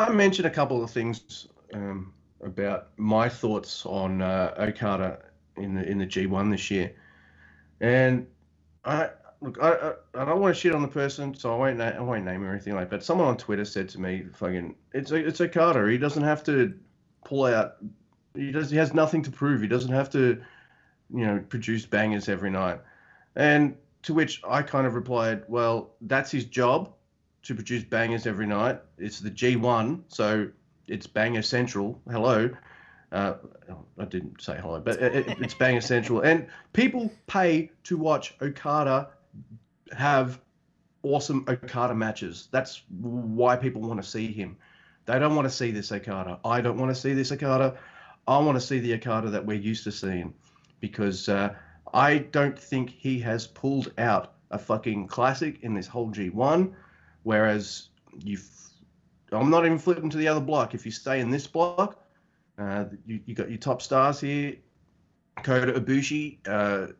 [0.00, 5.18] I mentioned a couple of things um, about my thoughts on uh, Okada
[5.56, 6.94] in the in the G1 this year,
[7.82, 8.26] and
[8.82, 9.10] I
[9.42, 12.00] look I, I, don't want to shit on the person, so I won't na- I
[12.00, 12.88] won't name or anything like.
[12.88, 15.86] But someone on Twitter said to me, "Fucking, it's it's Okada.
[15.90, 16.72] He doesn't have to
[17.26, 17.76] pull out.
[18.34, 18.70] He does.
[18.70, 19.60] He has nothing to prove.
[19.60, 20.42] He doesn't have to,
[21.12, 22.80] you know, produce bangers every night."
[23.36, 26.94] And to which I kind of replied, "Well, that's his job."
[27.42, 28.80] To produce bangers every night.
[28.98, 30.48] It's the G1, so
[30.88, 32.00] it's banger central.
[32.10, 32.50] Hello.
[33.12, 33.34] Uh,
[33.98, 36.20] I didn't say hello, but it- it's banger central.
[36.20, 39.08] And people pay to watch Okada
[39.92, 40.40] have
[41.02, 42.48] awesome Okada matches.
[42.52, 44.56] That's why people want to see him.
[45.06, 46.38] They don't want to see this Okada.
[46.44, 47.76] I don't want to see this Okada.
[48.28, 50.32] I want to see the Okada that we're used to seeing
[50.78, 51.54] because uh,
[51.92, 56.72] I don't think he has pulled out a fucking classic in this whole G1.
[57.22, 57.88] Whereas
[58.24, 58.38] you,
[59.32, 60.74] I'm not even flipping to the other block.
[60.74, 61.98] If you stay in this block,
[62.58, 64.56] uh, you you got your top stars here:
[65.42, 66.92] Kota Ibushi, uh,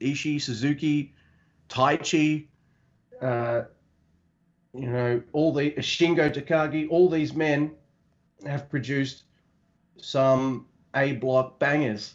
[0.00, 1.14] Ishii, Suzuki,
[1.68, 2.48] Taichi.
[3.20, 3.62] Uh,
[4.74, 6.88] you know, all the Shingo Takagi.
[6.90, 7.72] All these men
[8.46, 9.24] have produced
[9.96, 12.14] some A block bangers,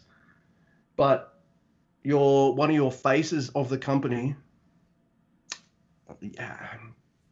[0.96, 1.40] but
[2.04, 4.36] your one of your faces of the company
[6.20, 6.76] yeah,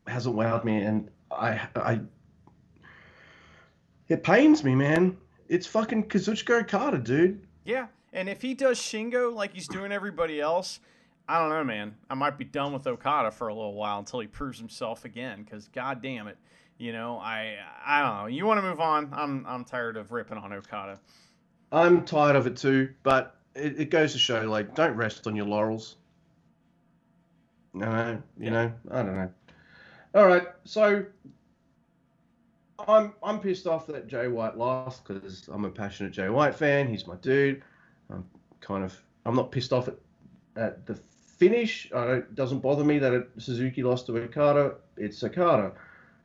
[0.09, 2.01] hasn't wowed me, and I, I,
[4.09, 5.16] it pains me, man.
[5.49, 7.47] It's fucking Kazuchika Okada, dude.
[7.64, 10.81] Yeah, and if he does Shingo like he's doing everybody else,
[11.29, 11.94] I don't know, man.
[12.09, 15.42] I might be done with Okada for a little while until he proves himself again.
[15.42, 16.38] Because god damn it,
[16.79, 18.27] you know, I I don't know.
[18.27, 19.11] You want to move on?
[19.12, 20.99] I'm I'm tired of ripping on Okada.
[21.71, 25.37] I'm tired of it too, but it, it goes to show, like, don't rest on
[25.37, 25.97] your laurels.
[27.75, 29.31] No, you know, I don't know.
[30.18, 31.04] All right, so
[32.88, 36.88] I'm I'm pissed off that Jay White lost because I'm a passionate Jay White fan.
[36.88, 37.62] He's my dude.
[38.11, 38.26] I'm
[38.61, 39.94] kind of I'm not pissed off at,
[40.57, 41.88] at the finish.
[41.94, 44.74] I don't, it doesn't bother me that it, Suzuki lost to Okada.
[44.96, 45.70] It's Okada,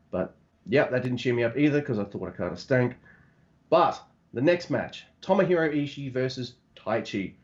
[0.09, 0.33] but
[0.65, 2.95] yeah, that didn't cheer me up either because I thought Okada stank.
[3.69, 4.01] But
[4.33, 7.35] the next match, Tomohiro Ishii versus Taichi.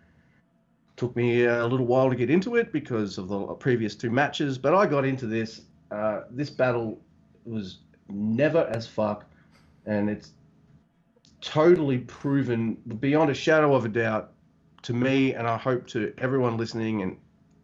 [0.95, 4.57] Took me a little while to get into it because of the previous two matches,
[4.57, 5.61] but I got into this.
[5.91, 6.99] Uh, this battle
[7.45, 9.25] was never as fuck,
[9.85, 10.33] and it's
[11.41, 14.33] totally proven beyond a shadow of a doubt
[14.83, 17.17] to me, and I hope to everyone listening and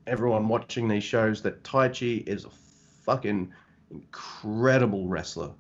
[0.08, 3.52] everyone watching these shows that Taichi is a fucking
[3.92, 5.52] incredible wrestler.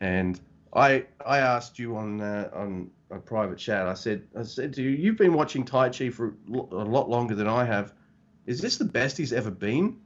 [0.00, 0.40] And
[0.74, 3.86] I I asked you on uh, on a private chat.
[3.86, 7.46] I said I said to you, you've been watching Taichi for a lot longer than
[7.48, 7.92] I have.
[8.46, 9.98] Is this the best he's ever been?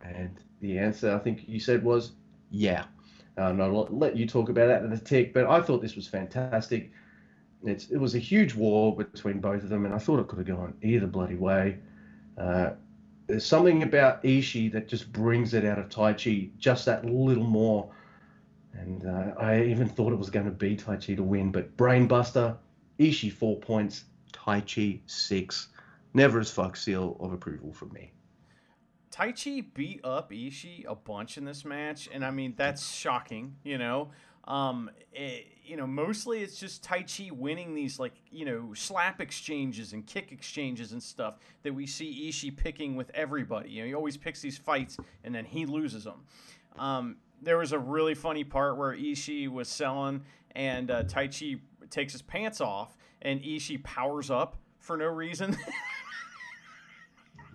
[0.00, 2.12] And the answer I think you said was
[2.50, 2.84] yeah.
[3.36, 5.34] And I'll let you talk about that in a tick.
[5.34, 6.90] But I thought this was fantastic.
[7.64, 10.38] It's it was a huge war between both of them, and I thought it could
[10.38, 11.78] have gone either bloody way.
[12.38, 12.70] Uh,
[13.26, 17.90] there's something about Ishii that just brings it out of Taichi just that little more.
[18.72, 22.56] And uh, I even thought it was going to be Taichi to win, but Brainbuster,
[23.00, 25.68] Ishii four points, Taichi six.
[26.14, 28.12] Never as fuck seal of approval from me.
[29.16, 33.56] Taichi beat up Ishii a bunch in this match, and I mean that's shocking.
[33.64, 34.10] You know,
[34.44, 39.92] um, it, you know, mostly it's just Taichi winning these like you know slap exchanges
[39.92, 43.70] and kick exchanges and stuff that we see Ishii picking with everybody.
[43.70, 46.24] You know, he always picks these fights and then he loses them.
[46.78, 50.22] Um, there was a really funny part where Ishii was selling
[50.54, 55.56] and uh, Taichi takes his pants off and Ishii powers up for no reason.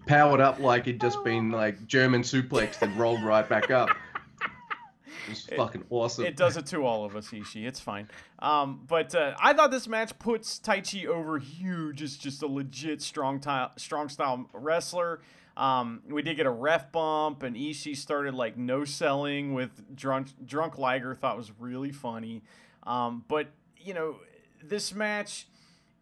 [0.05, 3.89] Powered up like he'd just been like German suplexed and rolled right back up.
[5.29, 6.25] was fucking awesome.
[6.25, 7.65] It does it to all of us, Ishii.
[7.67, 8.09] It's fine.
[8.39, 12.01] Um, but uh, I thought this match puts Taichi over huge.
[12.01, 15.21] It's just a legit strong, ti- strong style wrestler.
[15.57, 20.27] Um, we did get a ref bump, and Ishii started like no selling with drunk
[20.45, 21.13] drunk Liger.
[21.15, 22.41] Thought was really funny.
[22.83, 24.17] Um, but you know,
[24.63, 25.47] this match,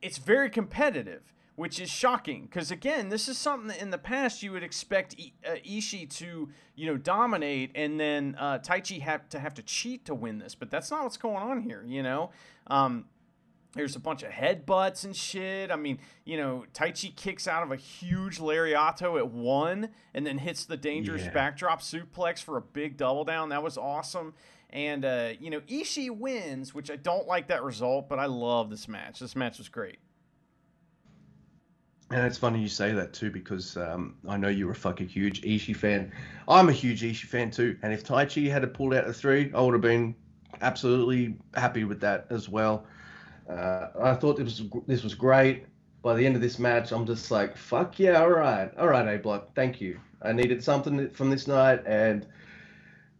[0.01, 1.21] it's very competitive,
[1.59, 5.13] which is shocking because again, this is something that in the past you would expect
[5.19, 9.61] I- uh, Ishii to you know dominate, and then uh, Taichi have to have to
[9.61, 10.55] cheat to win this.
[10.55, 11.83] But that's not what's going on here.
[11.85, 12.31] You know.
[12.67, 13.05] Um,
[13.73, 15.69] there's a bunch of headbutts and shit.
[15.69, 20.39] I mean, you know, Taichi kicks out of a huge lariato at one and then
[20.39, 21.31] hits the dangerous Yeah.
[21.33, 23.49] backdrop suplex for a big double down.
[23.49, 24.33] That was awesome.
[24.71, 28.71] And, uh, you know, Ishii wins, which I don't like that result, but I love
[28.71, 29.19] this match.
[29.19, 29.99] This match was great.
[32.11, 35.41] And it's funny you say that too because um, I know you're a fucking huge
[35.41, 36.11] Ishii fan.
[36.47, 37.77] I'm a huge Ishii fan too.
[37.83, 40.15] And if Taichi had pulled out the three, I would have been
[40.61, 42.85] absolutely happy with that as well.
[43.47, 45.65] Uh, I thought this was this was great.
[46.01, 49.15] By the end of this match, I'm just like, fuck yeah, all right, all right,
[49.15, 49.99] A Block, thank you.
[50.21, 52.25] I needed something from this night, and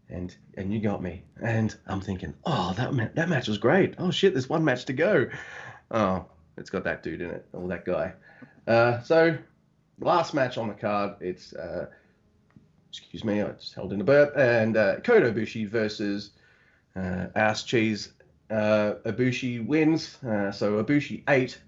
[0.09, 1.23] and and you got me.
[1.41, 3.95] And I'm thinking, oh, that ma- that match was great.
[3.97, 5.29] Oh shit, there's one match to go.
[5.91, 6.25] Oh,
[6.57, 8.13] it's got that dude in it, or that guy.
[8.67, 9.37] Uh, so,
[9.99, 11.87] last match on the card, it's uh,
[12.89, 16.31] excuse me, I just held in a burp, and uh, Kota Ibushi versus
[16.95, 18.13] uh, Ass Cheese.
[18.49, 21.59] Uh, Ibushi wins, uh, so Ibushi eight,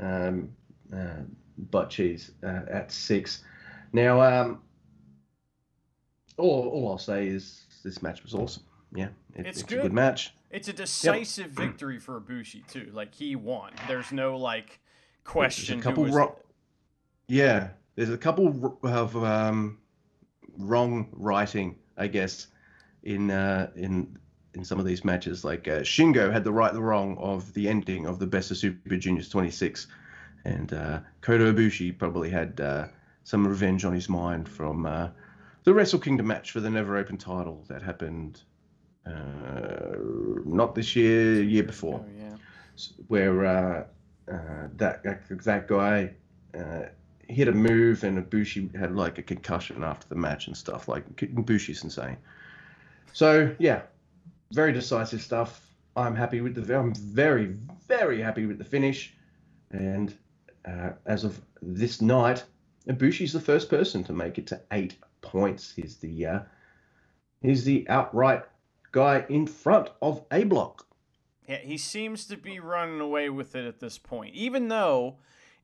[0.00, 0.48] um,
[0.92, 1.22] uh,
[1.70, 3.44] butt cheese uh, at six.
[3.92, 4.60] Now, um,
[6.36, 8.64] all, all I'll say is this match was awesome.
[8.92, 9.82] Yeah, it- It's it's, a good.
[9.82, 10.34] good match.
[10.50, 12.90] It's a decisive victory for Ibushi, too.
[12.92, 13.72] Like, he won.
[13.88, 14.80] There's no, like,
[15.24, 15.80] question.
[15.80, 16.32] There's a couple wrong.
[17.28, 19.78] Yeah, there's a couple of um,
[20.58, 22.48] wrong writing, I guess,
[23.02, 24.18] in uh, in
[24.54, 25.44] in some of these matches.
[25.44, 28.56] Like uh, Shingo had the right, the wrong of the ending of the Best of
[28.56, 29.86] Super Juniors 26,
[30.44, 32.86] and uh, Kota Ibushi probably had uh,
[33.24, 35.08] some revenge on his mind from uh,
[35.64, 38.42] the Wrestle Kingdom match for the Never Open title that happened.
[39.06, 39.96] Uh,
[40.46, 42.36] not this year, year before Oh, yeah.
[43.08, 43.86] where
[44.30, 46.14] uh, that that guy
[46.58, 46.82] uh,
[47.28, 50.88] hit a move and Ibushi had like a concussion after the match and stuff.
[50.88, 52.16] Like Ibushi's insane.
[53.12, 53.82] So yeah,
[54.52, 55.70] very decisive stuff.
[55.96, 56.78] I'm happy with the.
[56.78, 57.56] I'm very
[57.86, 59.14] very happy with the finish,
[59.70, 60.14] and
[60.64, 62.44] uh, as of this night,
[62.88, 65.72] Ibushi's the first person to make it to eight points.
[65.74, 66.40] He's the uh,
[67.42, 68.44] he's the outright
[68.92, 70.86] guy in front of A Block.
[71.48, 75.16] Yeah, he seems to be running away with it at this point, even though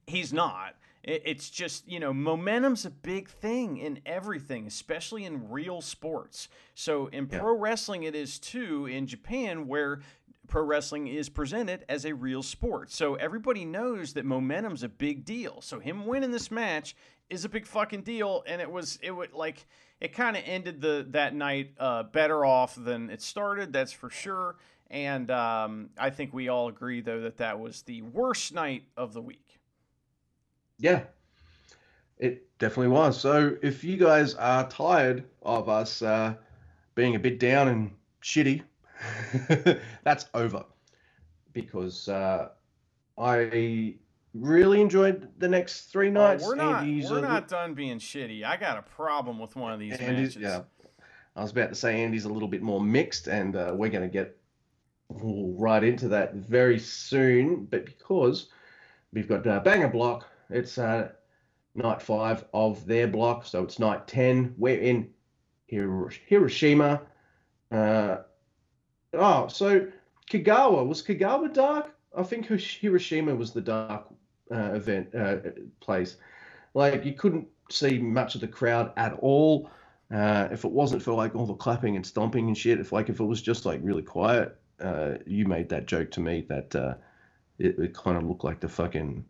[0.06, 0.74] he's not.
[1.02, 6.48] It's just, you know, momentum's a big thing in everything, especially in real sports.
[6.74, 7.38] So in Yeah.
[7.38, 10.02] pro wrestling, it is too in Japan, where
[10.46, 12.90] pro wrestling is presented as a real sport.
[12.90, 15.62] So everybody knows that momentum's a big deal.
[15.62, 16.94] So him winning this match
[17.30, 19.66] is a big fucking deal, and it was it would like
[20.02, 23.72] it kind of ended the that night uh, better off than it started.
[23.72, 24.56] That's for sure.
[24.90, 29.12] And um, I think we all agree though that that was the worst night of
[29.12, 29.60] the week.
[30.78, 31.02] Yeah,
[32.18, 33.20] it definitely was.
[33.20, 36.34] So if you guys are tired of us uh,
[36.94, 37.90] being a bit down and
[38.22, 38.62] shitty,
[40.02, 40.64] that's over.
[41.52, 42.48] Because uh,
[43.18, 43.94] I
[44.34, 46.44] really enjoyed the next three nights.
[46.44, 48.44] we're not Andy's we're not done being shitty.
[48.44, 50.36] I got a problem with one of these Andy's, matches.
[50.36, 50.62] yeah.
[51.36, 54.02] I was about to say Andy's a little bit more mixed, and uh, we're going
[54.02, 54.36] to get
[55.10, 57.66] right into that very soon.
[57.66, 58.48] But because
[59.12, 61.10] we've got uh, Banger Block, it's uh,
[61.74, 64.54] night five of their block, so it's night 10.
[64.56, 65.10] We're in
[65.66, 67.02] Hiroshima.
[67.70, 68.16] Uh,
[69.14, 69.86] oh, so
[70.30, 71.94] Kagawa, was Kagawa dark?
[72.16, 74.06] I think Hiroshima was the dark
[74.52, 75.36] uh, event uh,
[75.80, 76.16] place.
[76.74, 79.70] Like, you couldn't see much of the crowd at all.
[80.12, 83.08] Uh, if it wasn't for like all the clapping and stomping and shit, if like
[83.08, 86.74] if it was just like really quiet, uh, you made that joke to me that
[86.74, 86.94] uh,
[87.58, 89.24] it, it kind of looked like the fucking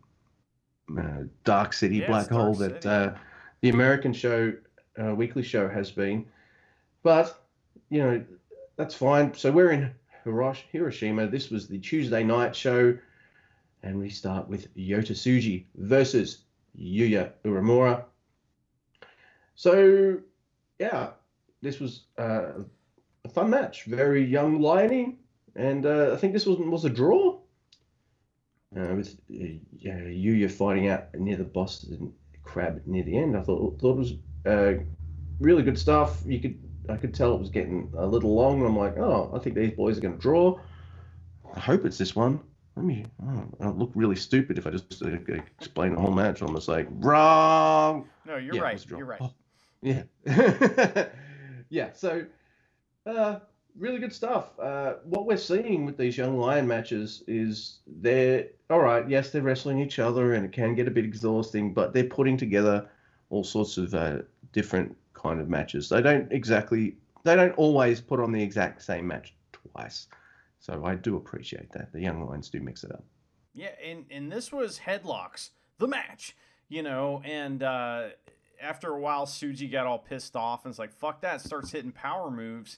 [0.97, 2.89] uh, dark city Yeah, black Dark hole that City.
[2.89, 3.11] uh,
[3.61, 4.53] the American show,
[5.01, 6.25] uh, weekly show has been.
[7.03, 7.43] But
[7.89, 8.23] you know
[8.77, 9.33] that's fine.
[9.33, 9.91] So we're in
[10.25, 11.27] Hirosh- Hiroshima.
[11.27, 12.97] This was the Tuesday night show,
[13.83, 16.43] and we start with Yota Tsuji versus
[16.79, 18.03] Yuya Uemura.
[19.55, 20.17] So
[20.79, 21.09] yeah,
[21.61, 22.63] this was uh,
[23.25, 23.83] a fun match.
[23.85, 25.15] Very young liony,
[25.55, 27.39] and uh, I think this was was a draw.
[28.75, 33.35] Uh, with uh, yeah, Yuya fighting out near the Boston crab near the end.
[33.37, 34.13] I thought thought it was
[34.45, 34.83] uh,
[35.39, 36.21] really good stuff.
[36.25, 36.57] You could
[36.89, 38.59] I could tell it was getting a little long.
[38.59, 40.59] And I'm like, oh, I think these boys are going to draw.
[41.53, 42.39] I hope it's this one.
[42.77, 43.05] Let me.
[43.21, 45.09] Oh, I'll look really stupid if I just uh,
[45.59, 46.41] explain the whole match.
[46.41, 48.07] I'm just like, wrong.
[48.25, 48.73] No, you're Yeah, right.
[48.73, 48.97] was a draw.
[48.97, 49.21] You're right.
[49.21, 49.33] Oh,
[49.81, 50.03] yeah.
[51.69, 51.91] yeah.
[51.93, 52.25] So,
[53.05, 53.39] uh,
[53.77, 54.59] really good stuff.
[54.59, 59.07] Uh, what we're seeing with these young lion matches is they're all right.
[59.09, 62.37] Yes, they're wrestling each other, and it can get a bit exhausting, but they're putting
[62.37, 62.89] together
[63.29, 64.19] all sorts of uh,
[64.51, 65.89] different kind of matches.
[65.89, 66.97] They don't exactly.
[67.23, 70.07] They don't always put on the exact same match twice.
[70.59, 71.91] So I do appreciate that.
[71.91, 73.03] The young lions do mix it up.
[73.53, 76.35] Yeah, and and this was headlocks, the match,
[76.69, 78.09] you know, and uh,
[78.61, 81.91] after a while, Tsuji got all pissed off and was like, "Fuck that!" Starts hitting
[81.91, 82.77] power moves,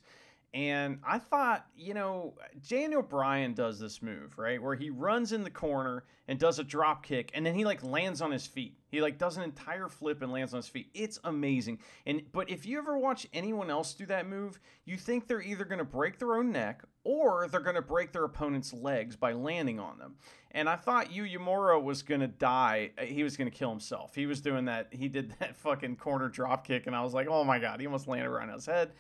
[0.54, 2.36] and I thought, you know,
[2.68, 6.64] Daniel Bryan does this move right where he runs in the corner and does a
[6.64, 8.78] drop kick, and then he like lands on his feet.
[8.88, 10.92] He like does an entire flip and lands on his feet.
[10.94, 11.80] It's amazing.
[12.06, 15.66] And but if you ever watch anyone else do that move, you think they're either
[15.66, 19.34] going to break their own neck or they're going to break their opponent's legs by
[19.34, 20.16] landing on them.
[20.52, 22.92] And I thought Yuya Uemura was going to die.
[23.02, 24.14] He was going to kill himself.
[24.14, 24.90] He was doing that.
[24.92, 27.88] He did that fucking corner drop kick, and I was like, oh my god, he
[27.88, 28.92] almost landed right on his head.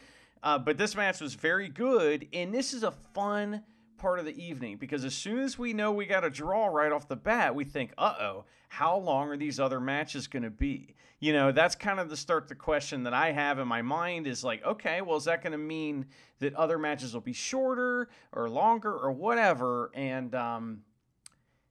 [0.43, 3.63] Uh, but this match was very good, and this is a fun
[3.97, 6.91] part of the evening because as soon as we know we got a draw right
[6.91, 10.49] off the bat, we think, uh oh, how long are these other matches going to
[10.49, 10.95] be?
[11.21, 14.27] You know, that's kind of the start the question that I have in my mind
[14.27, 16.07] is like, okay, well, is that going to mean
[16.39, 19.89] that other matches will be shorter or longer or whatever?
[19.93, 20.81] And um,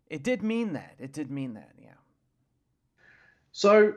[0.09, 0.95] it did mean that.
[0.99, 1.91] It did mean that, yeah.
[3.51, 3.97] So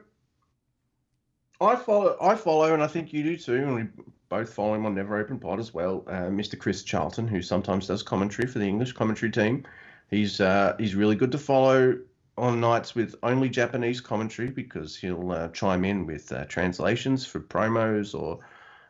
[1.62, 4.86] I follow, I follow, and I think you do too, and we both follow him
[4.86, 6.04] on Never Open Pod as well.
[6.08, 6.58] Uh, Mr.
[6.58, 9.64] Chris Charlton, who sometimes does commentary for the English commentary team.
[10.10, 11.98] He's uh, he's really good to follow
[12.38, 17.40] on nights with only Japanese commentary because he'll uh, chime in with uh, translations for
[17.40, 18.40] promos or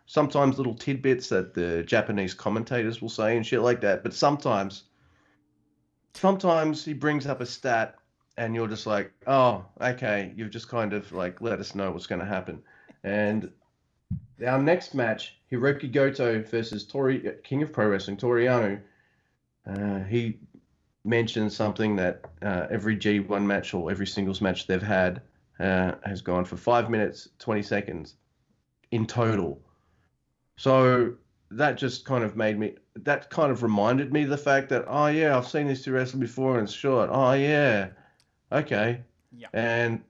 [0.07, 4.03] sometimes little tidbits that the Japanese commentators will say and shit like that.
[4.03, 4.83] But sometimes,
[6.13, 7.95] sometimes he brings up a stat
[8.37, 12.07] and you're just like, oh, okay, you've just kind of like let us know what's
[12.07, 12.61] going to happen.
[13.03, 13.51] And
[14.45, 18.81] our next match, Hirooki Goto versus Tori, King of Pro Wrestling, Toru Yano,
[19.67, 20.39] uh, he
[21.03, 25.21] mentioned something that uh, every G1 match or every singles match they've had
[25.59, 28.15] uh, has gone for five minutes, 20 seconds
[28.91, 29.61] in total.
[30.57, 31.15] So
[31.51, 34.85] that just kind of made me, that kind of reminded me of the fact that,
[34.87, 37.09] oh, yeah, I've seen these two wrestle before and it's short.
[37.11, 37.89] Oh, yeah.
[38.51, 39.01] Okay.
[39.37, 39.47] Yeah.
[39.53, 40.01] And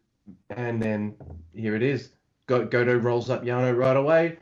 [0.50, 1.16] and then
[1.54, 2.10] here it is.
[2.48, 4.38] Go- Goto rolls up Yano right away,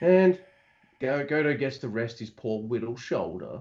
[0.00, 0.38] and
[1.00, 3.60] Go- Goto gets to rest his poor whittle shoulder.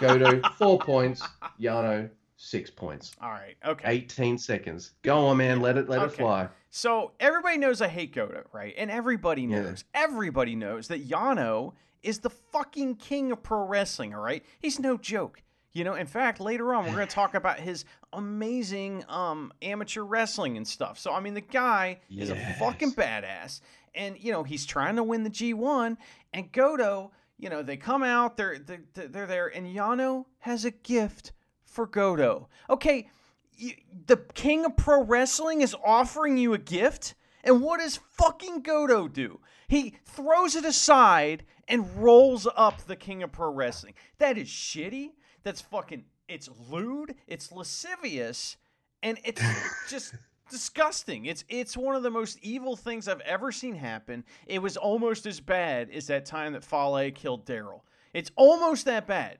[0.00, 1.22] Goto four points,
[1.60, 3.12] Yano six points.
[3.20, 3.54] All right.
[3.64, 3.90] Okay.
[3.92, 4.92] 18 seconds.
[5.02, 5.60] Go on, man.
[5.60, 6.48] Let it let it fly.
[6.70, 8.74] So everybody knows I hate Goto, right?
[8.76, 9.62] And everybody Yeah.
[9.62, 14.44] knows, everybody knows that Yano is the fucking king of pro wrestling, all right?
[14.60, 15.42] He's no joke.
[15.74, 20.02] You know, in fact, later on we're going to talk about his amazing um amateur
[20.02, 20.98] wrestling and stuff.
[20.98, 23.60] So I mean, the guy is a fucking badass
[23.94, 25.96] and you know, he's trying to win the G1
[26.32, 30.70] and Goto, you know, they come out, they're they're, they're there and Yano has a
[30.70, 31.32] gift
[31.64, 32.48] for Goto.
[32.70, 33.10] Okay,
[33.56, 33.72] you,
[34.06, 39.08] the king of pro wrestling is offering you a gift, and what does fucking Goto
[39.08, 39.40] do?
[39.68, 43.94] He throws it aside and rolls up the king of pro wrestling.
[44.18, 45.12] That is shitty.
[45.44, 46.04] That's fucking.
[46.28, 47.14] It's lewd.
[47.26, 48.56] It's lascivious,
[49.02, 49.42] and it's
[49.88, 50.14] just
[50.50, 51.26] disgusting.
[51.26, 54.24] It's it's one of the most evil things I've ever seen happen.
[54.46, 57.82] It was almost as bad as that time that Fale killed Daryl.
[58.12, 59.38] It's almost that bad.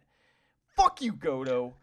[0.77, 1.75] Fuck you, Goto.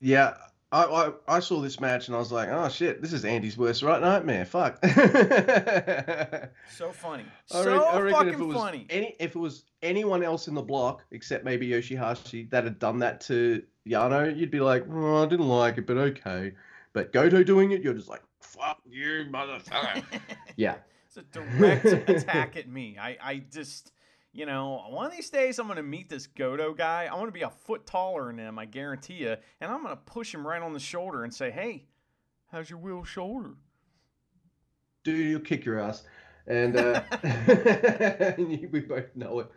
[0.00, 0.34] Yeah.
[0.74, 3.56] I, I, I saw this match and I was like, oh shit, this is Andy's
[3.56, 4.44] worst right nightmare.
[4.44, 4.84] Fuck.
[6.68, 7.24] So funny.
[7.52, 8.86] I So re- I reckon if it was funny.
[8.90, 12.98] Any, if it was anyone else in the block except maybe Yoshihashi that had done
[12.98, 16.54] that to Yano, you'd be like, oh, I didn't like it, but okay.
[16.92, 20.02] But Goto doing it, you're just like, fuck you, motherfucker.
[20.56, 20.74] yeah.
[21.06, 22.98] It's a direct attack at me.
[23.00, 23.92] I, I just,
[24.34, 27.08] you know, one of these days I'm going to meet this Goto guy.
[27.10, 29.36] I want to be a foot taller than him, I guarantee you.
[29.60, 31.86] And I'm going to push him right on the shoulder and say, hey,
[32.50, 33.54] how's your wheel shoulder?
[35.04, 36.02] Dude, you'll kick your ass.
[36.46, 39.50] And, uh, and you- we both know it.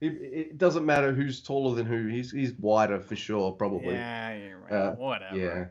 [0.00, 0.06] it.
[0.12, 2.06] It doesn't matter who's taller than who.
[2.06, 3.94] He's he's wider for sure, probably.
[3.94, 4.72] Yeah, you're right.
[4.72, 5.36] Uh, Whatever.
[5.36, 5.64] Yeah.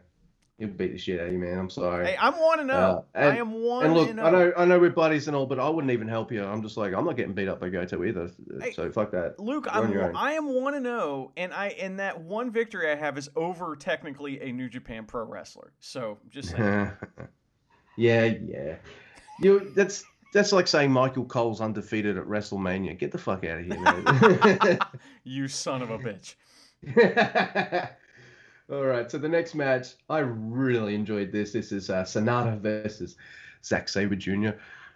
[0.58, 1.60] He'll beat the shit out of you, man.
[1.60, 2.06] I'm sorry.
[2.06, 2.76] Hey, I'm 1 to 0.
[2.78, 5.36] Uh, and- I am 1 And look, and I know I know we're buddies and
[5.36, 6.45] all, but I wouldn't even help you.
[6.45, 8.32] I'm just like I'm not getting beat up by Goto either.
[8.62, 9.38] Hey, so fuck that.
[9.38, 10.16] Luke, You're I'm.
[10.16, 13.76] I am one and zero, and I and that one victory I have is over
[13.76, 15.74] technically a New Japan Pro wrestler.
[15.82, 16.91] So just saying.
[17.97, 18.76] yeah, yeah.
[19.41, 22.97] You that's that's like saying Michael Cole's undefeated at WrestleMania.
[22.97, 24.80] Get the fuck out of here, man.
[25.26, 26.36] You son of a bitch.
[28.72, 31.51] All right, so the next match, I really enjoyed this.
[31.51, 33.16] This is uh, Sanada versus
[33.63, 34.51] Zack Sabre Jr.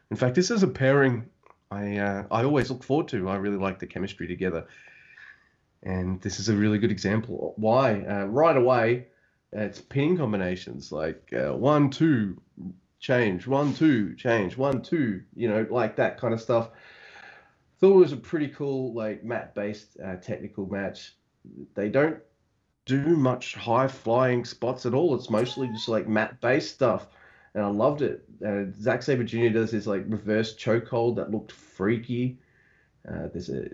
[0.09, 1.29] In fact, this is a pairing
[1.71, 3.29] I uh, I always look forward to.
[3.29, 4.65] I really like the chemistry together,
[5.83, 7.53] and this is a really good example.
[7.57, 8.01] Why?
[8.01, 9.07] Uh, right away,
[9.55, 12.41] uh, it's pinning combinations like uh, one two
[12.99, 15.21] change, one two change, one two.
[15.35, 16.71] You know, like that kind of stuff.
[17.79, 21.13] Thought it was a pretty cool like mat based uh, technical match.
[21.75, 22.17] They don't
[22.89, 25.13] do much high flying spots at all.
[25.13, 27.07] It's mostly just like mat based stuff,
[27.53, 28.23] and I loved it.
[28.43, 29.49] Uh, Zack Sabre Jr.
[29.49, 32.39] does this like reverse chokehold that looked freaky.
[33.07, 33.69] Uh, there's a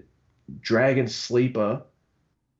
[0.60, 1.82] dragon sleeper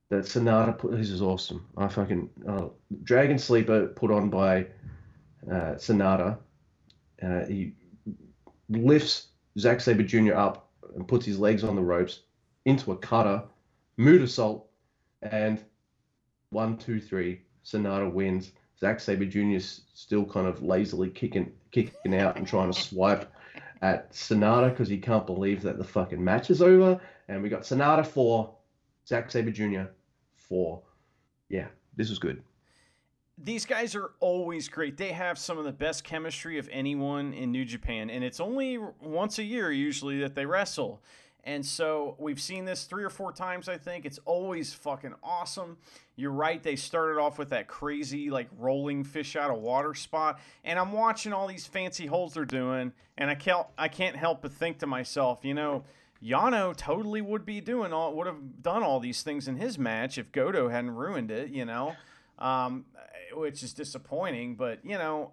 [0.08, 0.92] that Sanada put.
[0.92, 1.66] This is awesome.
[1.76, 2.68] I fucking uh,
[3.04, 4.62] dragon sleeper put on by
[5.50, 6.38] uh, Sanada.
[7.22, 7.74] Uh, he
[8.70, 9.28] lifts
[9.58, 10.34] Zack Sabre Jr.
[10.34, 12.22] up and puts his legs on the ropes
[12.64, 13.42] into a cutter,
[13.98, 14.62] moonsault,
[15.20, 15.62] and
[16.50, 17.42] one, two, three.
[17.64, 18.52] Sanada wins.
[18.78, 19.58] Zack Sabre Jr.
[19.58, 23.32] 's still kind of lazily kicking kicking out and trying to swipe
[23.82, 27.00] at Sanada because he can't believe that the fucking match is over.
[27.28, 28.56] And we got Sanada four,
[29.06, 29.90] Zack Sabre Jr.
[30.34, 30.82] four.
[31.48, 32.42] Yeah, this was good.
[33.38, 34.96] These guys are always great.
[34.96, 38.78] They have some of the best chemistry of anyone in New Japan, and it's only
[38.78, 41.02] once a year usually that they wrestle.
[41.46, 44.04] And so we've seen this three or four times, I think.
[44.04, 45.76] It's always fucking awesome.
[46.16, 50.40] You're right, they started off with that crazy, like, rolling fish out of water spot.
[50.64, 54.42] And I'm watching all these fancy holds they're doing, and I can't, I can't help
[54.42, 55.84] but think to myself, you know,
[56.20, 60.18] Yano totally would be doing all, would have done all these things in his match
[60.18, 61.94] if Goto hadn't ruined it, you know,
[62.40, 62.86] um,
[63.34, 64.56] which is disappointing.
[64.56, 65.30] But, you know,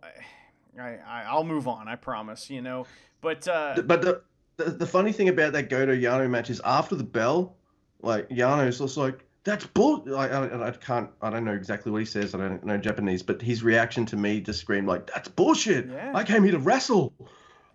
[0.79, 2.85] I, I, I'll move on, I promise, you know.
[3.21, 4.21] But, uh, But the,
[4.63, 7.55] the the funny thing about that Goto Yano match is after the bell,
[8.01, 10.03] like Yano's just like that's bull.
[10.15, 11.09] I, I, I can't.
[11.21, 12.33] I don't know exactly what he says.
[12.33, 15.89] I don't know Japanese, but his reaction to me just screamed like, "That's bullshit!
[15.89, 16.11] Yeah.
[16.15, 17.13] I came here to wrestle.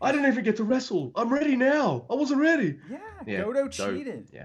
[0.01, 1.13] I didn't even get to wrestle.
[1.17, 2.07] I'm ready now.
[2.11, 4.29] I wasn't ready." yeah, Yeah, Goto so- cheated.
[4.33, 4.45] yeah.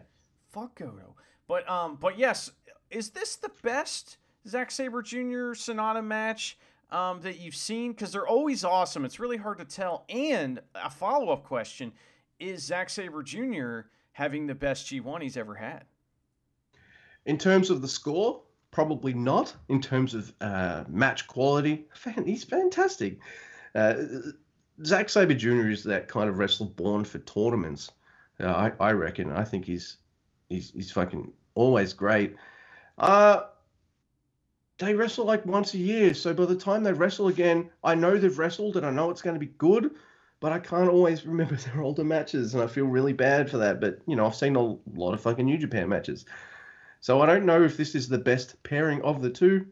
[0.51, 1.15] Fuck Goto.
[1.47, 2.51] But um, but yes,
[2.91, 4.17] is this the best
[4.47, 5.53] Zack Sabre Jr.
[5.55, 6.57] Sanada match
[6.91, 7.91] um, that you've seen?
[7.93, 9.05] Because they're always awesome.
[9.05, 10.03] It's really hard to tell.
[10.09, 11.93] And a follow up question:
[12.43, 13.87] Is Zack Sabre Jr.
[14.11, 15.85] having the best G1 he's ever had?
[17.25, 19.55] In terms of the score, probably not.
[19.69, 23.19] In terms of uh, match quality, fan, he's fantastic.
[23.73, 23.93] Uh,
[24.83, 25.69] Zack Sabre Jr.
[25.69, 27.91] is that kind of wrestler born for tournaments.
[28.41, 28.47] Uh,
[28.79, 29.31] I, I reckon.
[29.31, 29.97] I think he's
[30.49, 32.35] he's he's fucking always great.
[32.97, 33.43] Uh,
[34.79, 38.17] they wrestle like once a year, so by the time they wrestle again, I know
[38.17, 39.91] they've wrestled and I know it's going to be good,
[40.43, 43.79] but I can't always remember their older matches, and I feel really bad for that.
[43.79, 46.25] But you know, I've seen a lot of fucking New Japan matches.
[46.99, 49.65] So I don't know if this is the best pairing of the two,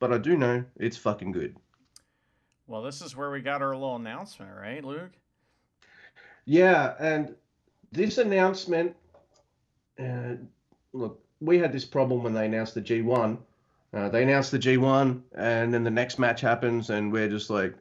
[0.00, 1.56] but I do know it's fucking good.
[2.66, 5.12] Well, this is where we got our little announcement, right, Luke?
[6.44, 7.36] Yeah, and
[7.92, 8.96] this announcement,
[10.00, 10.34] uh,
[10.92, 13.38] look, we had this problem when they announced the G1.
[13.92, 17.76] Uh, they announced the G1, and then the next match happens, and we're just like,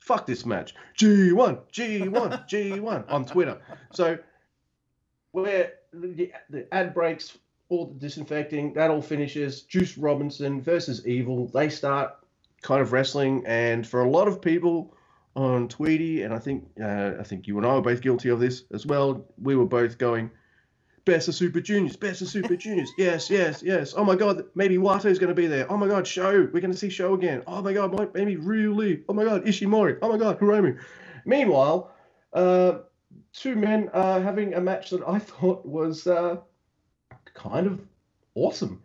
[0.00, 0.74] fuck this match.
[0.98, 3.58] G1, G1, G1 on Twitter.
[3.92, 4.18] So
[5.32, 7.38] where the, the ad breaks,
[7.68, 9.62] all the disinfecting, that all finishes.
[9.62, 11.46] Juice Robinson versus Evil.
[11.48, 12.16] They start
[12.62, 14.94] kind of wrestling, and for a lot of people
[15.36, 18.40] on Tweety, and I think uh, I think you and I were both guilty of
[18.40, 19.24] this as well.
[19.40, 20.30] We were both going,
[21.08, 22.90] best of Super Juniors, best of Super Juniors.
[22.98, 23.94] Yes, yes, yes.
[23.96, 25.70] Oh my God, maybe Wato's going to be there.
[25.70, 27.42] Oh my God, Sho, we're going to see Sho again.
[27.46, 29.04] Oh my God, maybe Lee.
[29.08, 29.98] Oh my God, Ishimori.
[30.02, 30.78] Oh my God, Hiromu.
[31.24, 31.90] Meanwhile,
[32.34, 32.78] uh,
[33.32, 36.36] two men are having a match that I thought was uh,
[37.32, 37.80] kind of
[38.34, 38.82] awesome,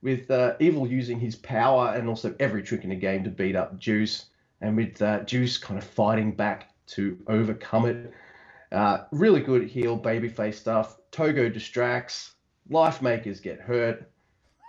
[0.00, 3.56] with uh, Evil using his power and also every trick in the game to beat
[3.56, 4.26] up Juice,
[4.62, 8.12] and with uh, Juice kind of fighting back to overcome it.
[8.76, 10.98] Uh, really good heel babyface stuff.
[11.10, 12.34] Togo distracts.
[12.68, 14.06] Life makers get hurt.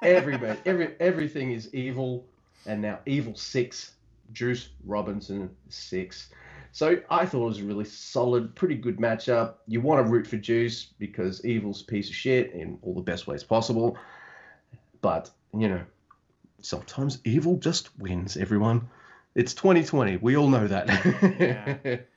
[0.01, 2.25] Everybody, every everything is evil,
[2.65, 3.95] and now Evil Six,
[4.31, 6.29] Juice Robinson Six.
[6.71, 9.55] So I thought it was a really solid, pretty good matchup.
[9.67, 13.01] You want to root for Juice because Evil's a piece of shit in all the
[13.01, 13.97] best ways possible.
[15.01, 15.81] But, you know,
[16.61, 18.89] sometimes Evil just wins, everyone.
[19.35, 20.17] It's 2020.
[20.17, 20.87] We all know that.
[21.39, 21.97] Yeah.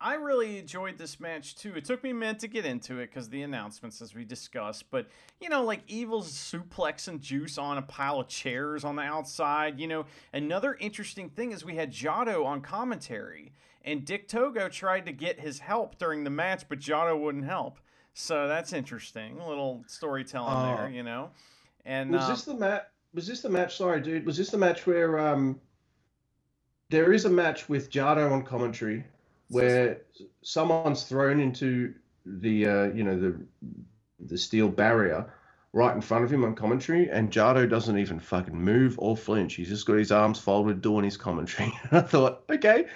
[0.00, 1.74] I really enjoyed this match too.
[1.74, 4.90] It took me a minute to get into it because the announcements, as we discussed.
[4.90, 5.06] But
[5.40, 9.80] you know, like Evil's suplex and juice on a pile of chairs on the outside.
[9.80, 13.52] You know, another interesting thing is we had Jado on commentary,
[13.84, 17.78] and Dick Togo tried to get his help during the match, but Jado wouldn't help.
[18.12, 19.38] So that's interesting.
[19.38, 20.76] A little storytelling Oh.
[20.76, 21.30] there, you know.
[21.84, 22.82] And Was uh, this the match?
[23.14, 23.76] Was this the match?
[23.76, 24.26] Sorry, dude.
[24.26, 25.58] Was this the match where um,
[26.90, 29.04] there is a match with Jado on commentary
[29.48, 30.02] where
[30.42, 31.94] someone's thrown into
[32.24, 33.36] the uh, you know the
[34.20, 35.32] the steel barrier
[35.72, 39.54] right in front of him on commentary, and Jado doesn't even fucking move or flinch.
[39.54, 41.72] He's just got his arms folded doing his commentary.
[41.92, 42.86] I thought, okay,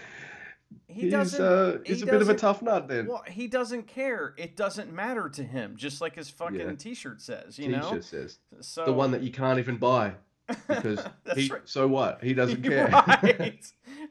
[0.88, 1.44] he he's doesn't.
[1.44, 3.07] uh, he's he a bit of a tough nut then.
[3.07, 4.34] Well, he doesn't care.
[4.38, 6.72] It doesn't matter to him, just like his fucking Yeah.
[6.74, 7.59] T-shirt says.
[7.59, 7.82] You know.
[7.82, 10.14] T-shirt says So the one that you can't even buy
[10.68, 11.05] because
[11.36, 11.48] he.
[11.48, 11.61] right.
[11.64, 12.24] So what?
[12.24, 12.88] He doesn't care.
[12.88, 13.64] right.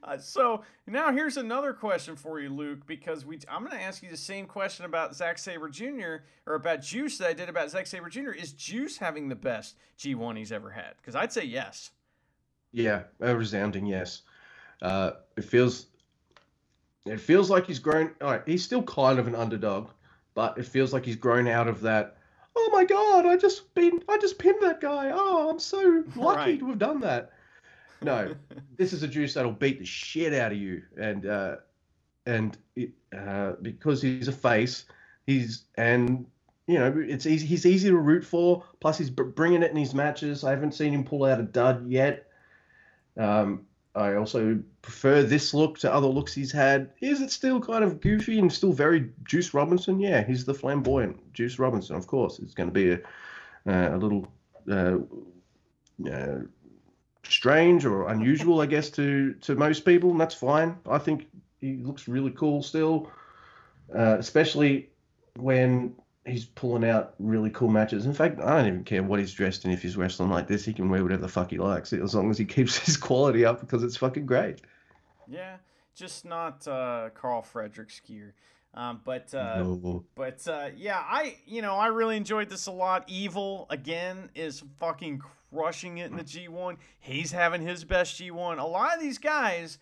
[0.04, 4.02] Uh, so now here's another question for you, Luke, because we I'm going to ask
[4.04, 6.24] you the same question about Zack Sabre Jr.
[6.46, 8.32] or about Juice that I did about Zack Sabre Jr.
[8.32, 10.94] Is Juice having the best G1 he's ever had?
[10.98, 11.92] Because I'd say yes.
[12.72, 14.22] Yeah, a resounding yes.
[14.82, 15.88] Uh, it feels
[17.06, 18.12] it feels like he's grown.
[18.22, 19.90] All right, he's still kind of an underdog,
[20.36, 22.18] but it feels like he's grown out of that.
[22.56, 23.26] Oh my god!
[23.26, 25.12] I just been I just pinned that guy.
[25.14, 26.60] Oh, I'm so lucky Right.
[26.60, 27.32] to have done that.
[28.02, 28.34] No,
[28.78, 31.56] this is a juice that'll beat the shit out of you, and uh,
[32.26, 34.86] and it, uh, because he's a face,
[35.26, 36.26] he's and
[36.68, 37.46] you know it's easy.
[37.46, 38.64] He's easy to root for.
[38.80, 40.44] Plus, he's bringing it in his matches.
[40.44, 42.28] I haven't seen him pull out a dud yet.
[43.18, 46.92] Um, I also prefer this look to other looks he's had.
[47.02, 50.00] Is it still kind of goofy and still very Juice Robinson?
[50.00, 52.40] Yeah, he's the flamboyant Juice Robinson, of course.
[52.40, 53.00] It's going to be a,
[53.68, 54.28] uh, a little
[54.72, 54.98] uh,
[56.10, 56.40] uh,
[57.24, 60.78] strange or unusual, I guess, to, to most people, and that's fine.
[60.90, 61.28] I think
[61.60, 63.12] he looks really cool still,
[63.94, 64.90] uh, especially
[65.36, 65.96] when
[66.26, 68.06] he's pulling out really cool matches.
[68.06, 70.66] In fact, I don't even care what he's dressed in if he's wrestling like this.
[70.66, 73.46] He can wear whatever the fuck he likes, as long as he keeps his quality
[73.46, 74.62] up because it's fucking great.
[75.28, 75.58] Yeah,
[75.96, 78.34] just not uh, Karl Fredericks gear.
[78.74, 80.06] Um, but uh, No.
[80.16, 83.04] But uh, yeah, I you know I really enjoyed this a lot.
[83.08, 86.78] Evil again is fucking crushing it in the G1.
[87.00, 88.60] He's having his best G1.
[88.60, 89.80] A lot of these guys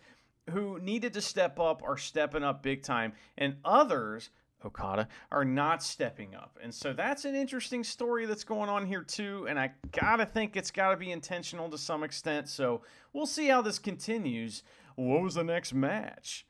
[0.50, 4.30] who needed to step up are stepping up big time, and others.
[4.64, 6.58] Okada are not stepping up.
[6.60, 10.26] And so that's an interesting story that's going on here too and I got to
[10.26, 12.48] think it's got to be intentional to some extent.
[12.48, 12.82] So
[13.12, 14.64] we'll see how this continues.
[14.96, 16.44] What was the next match?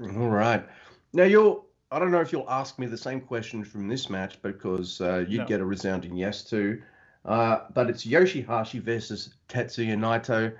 [0.00, 0.66] All right.
[1.12, 1.66] Now you'll.
[1.90, 5.24] I don't know if you'll ask me the same question from this match because uh,
[5.26, 5.46] you'd No.
[5.46, 6.82] get a resounding yes to.
[7.24, 10.52] Uh, but it's Yoshihashi versus Tetsuya Naito.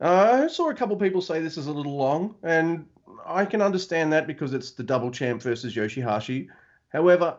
[0.00, 2.86] Uh, I saw a couple people say this is a little long, and
[3.26, 6.48] I can understand that because it's the double champ versus Yoshihashi.
[6.90, 7.36] However,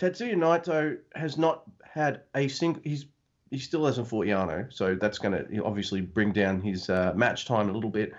[0.00, 2.82] Tetsuya Naito has not had a single.
[2.84, 3.06] He's
[3.50, 7.46] he still hasn't fought Yano, so that's going to obviously bring down his uh, match
[7.46, 8.12] time a little bit.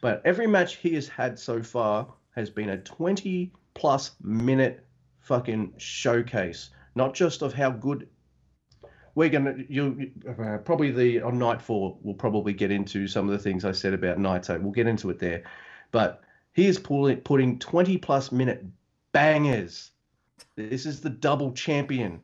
[0.00, 2.06] But every match he has had so far
[2.38, 4.86] has been a 20 plus minute
[5.20, 8.08] fucking showcase, not just of how good
[9.14, 9.56] we're gonna.
[9.68, 13.64] You uh, probably the on night four we'll probably get into some of the things
[13.64, 14.60] I said about night Naito.
[14.62, 15.42] We'll get into it there,
[15.90, 16.22] but
[16.52, 18.64] he is pulling putting 20 plus minute
[19.12, 19.90] bangers.
[20.54, 22.20] This is the double champion.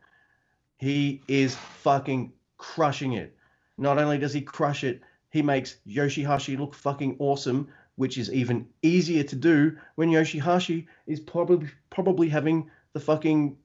[0.79, 3.37] He is fucking crushing it.
[3.77, 5.01] Not only does he crush it,
[5.35, 7.67] he makes Yoshihashi look fucking awesome,
[7.97, 13.57] which is even easier to do when Yoshihashi is probably probably having the fucking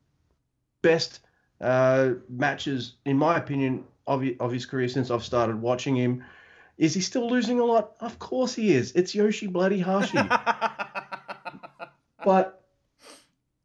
[0.82, 1.20] best
[1.62, 6.24] uh, matches, in my opinion, of, of his career since I've started watching him.
[6.80, 7.92] Is he still losing a lot?
[8.00, 8.94] Of course he is.
[8.94, 10.18] It's Yoshi bloody Hashi.
[12.26, 12.66] but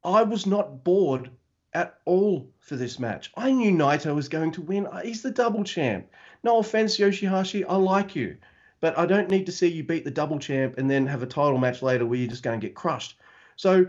[0.04, 1.30] I was not bored
[1.74, 3.32] at all for this match.
[3.36, 4.86] I knew Naito was going to win.
[4.86, 6.06] Uh, He's the double champ.
[6.42, 8.36] No offense, Yoshihashi, I like you,
[8.80, 11.26] but I don't need to see you beat the double champ and then have a
[11.26, 13.16] title match later where you're just going to get crushed.
[13.56, 13.86] So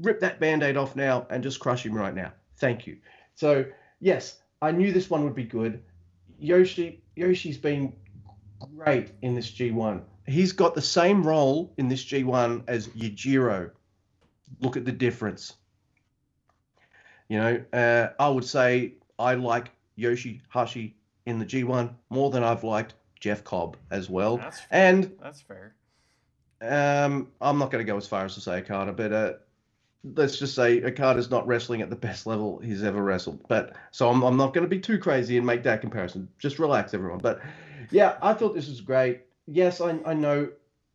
[0.00, 2.32] rip that band-aid off now and just crush him right now.
[2.56, 2.98] Thank you.
[3.34, 3.64] So
[4.00, 5.82] yes, I knew this one would be good.
[6.38, 7.92] Yoshi Yoshi's been
[8.76, 10.02] great in this G1.
[10.26, 13.70] He's got the same role in this G1 as Yujiro.
[14.60, 15.54] Look at the difference.
[17.30, 22.42] You know, uh, I would say I like Yoshi Hashi in the G1 more than
[22.42, 24.38] I've liked Jeff Cobb as well.
[24.38, 24.66] That's fair.
[24.88, 25.74] And That's fair.
[26.60, 29.32] um, I'm not going to go as far as to say Okada, but uh,
[30.16, 33.46] let's just say Okada's not wrestling at the best level he's ever wrestled.
[33.46, 36.28] But so I'm, I'm not going to be too crazy and make that comparison.
[36.40, 37.20] Just relax, everyone.
[37.20, 37.40] But
[37.92, 39.20] yeah, I thought this was great.
[39.46, 40.48] Yes, I, I know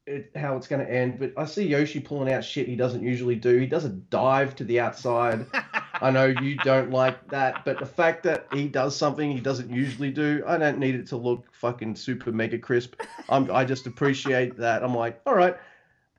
[0.06, 3.04] it, how it's going to end, but I see Yoshi pulling out shit he doesn't
[3.04, 3.58] usually do.
[3.58, 5.46] He does a dive to the outside.
[6.02, 9.70] I know you don't like that, but the fact that he does something he doesn't
[9.70, 12.96] usually do, I don't need it to look fucking super mega crisp.
[13.30, 14.84] I'm, I just appreciate that.
[14.84, 15.56] I'm like, all right,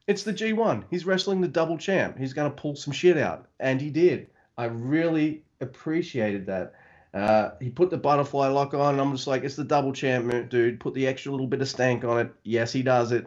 [0.06, 0.84] It's the G1.
[0.90, 2.18] He's wrestling the double champ.
[2.18, 3.48] He's going to pull some shit out.
[3.60, 4.28] And he did.
[4.56, 6.74] I really appreciated that.
[7.12, 10.50] Uh, he put the butterfly lock on, and I'm just like, it's the double champ,
[10.50, 10.80] dude.
[10.80, 12.32] Put the extra little bit of stank on it.
[12.44, 13.26] Yes, he does it,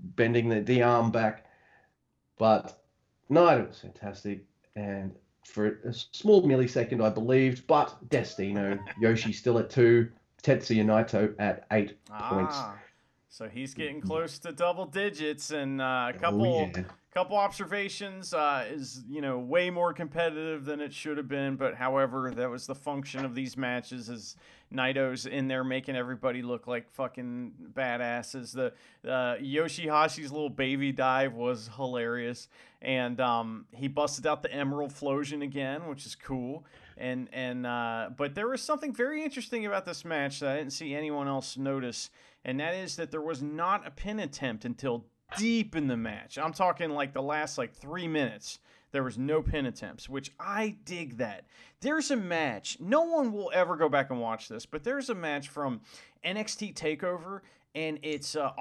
[0.00, 1.46] bending the, the arm back.
[2.38, 2.82] But
[3.28, 4.44] no, it was fantastic.
[4.74, 5.14] And
[5.44, 10.10] for a small millisecond, I believed, but Destino, Yoshi still at two,
[10.42, 12.54] Tetsuya Naito at eight points.
[12.56, 12.76] Ah,
[13.28, 16.84] so he's getting close to double digits, and uh, a couple Oh, yeah.
[17.12, 21.56] Couple observations uh, is you know way more competitive than it should have been.
[21.56, 24.08] But however, that was the function of these matches.
[24.08, 24.36] Is
[24.72, 28.52] Naito's in there making everybody look like fucking badasses.
[28.52, 28.72] The
[29.10, 32.48] uh, Yoshihashi's little baby dive was hilarious,
[32.80, 36.64] and um, he busted out the Emerald Flowsion again, which is cool.
[36.96, 40.74] And and uh, but there was something very interesting about this match that I didn't
[40.74, 42.10] see anyone else notice,
[42.44, 45.06] and that is that there was not a pin attempt until
[45.36, 46.38] deep in the match.
[46.38, 48.58] I'm talking like the last like three minutes.
[48.92, 51.44] There was no pin attempts, which I dig that.
[51.80, 52.78] There's a match.
[52.80, 55.80] No one will ever go back and watch this, but there's a match from
[56.24, 57.40] NXT Takeover,
[57.74, 58.52] and it's uh,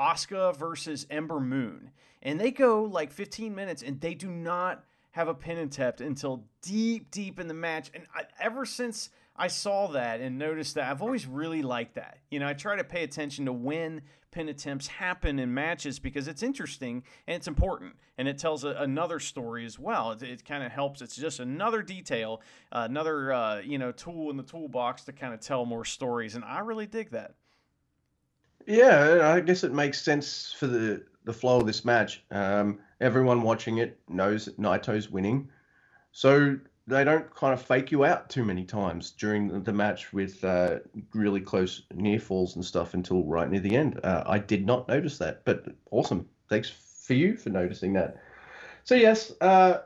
[0.58, 1.92] versus Ember Moon,
[2.22, 6.46] and they go like 15 minutes, and they do not have a pin attempt until
[6.62, 7.90] deep, deep in the match.
[7.94, 9.10] And I, ever since
[9.40, 12.20] I saw that and noticed that, I've always really liked that.
[12.30, 16.28] You know, I try to pay attention to when pin attempts happen in matches because
[16.28, 20.12] it's interesting and it's important and it tells a, another story as well.
[20.12, 21.02] It, it kind of helps.
[21.02, 25.34] It's just another detail, uh, another uh, you know tool in the toolbox to kind
[25.34, 27.36] of tell more stories, and I really dig that.
[28.68, 32.24] Yeah, I guess it makes sense for the, the flow of this match.
[32.30, 35.50] Um, everyone watching it knows that Naito's winning.
[36.12, 36.60] So
[36.90, 40.80] they don't kind of fake you out too many times during the- match with uh,
[41.14, 44.00] really close near falls and stuff until right near the end.
[44.04, 46.28] Uh, I did not notice that, but awesome.
[46.50, 48.18] Thanks for you for noticing that.
[48.84, 49.82] So yes, uh,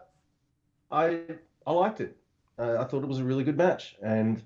[0.92, 1.20] I
[1.68, 2.16] I liked it.
[2.58, 4.42] Uh, I thought it was a really good match, and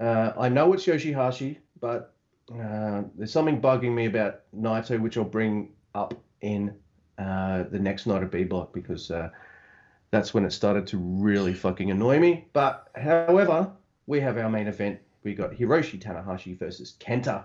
[0.00, 2.14] uh, I know it's Yoshihashi, but
[2.52, 6.74] uh, there's something bugging me about Naito, which I'll bring up in
[7.16, 9.10] the next night of B Block because
[10.10, 12.46] that's when it started to really fucking annoy me.
[12.52, 13.70] But however,
[14.06, 15.00] we have our main event.
[15.24, 17.44] We got Hiroshi Tanahashi versus Kenta.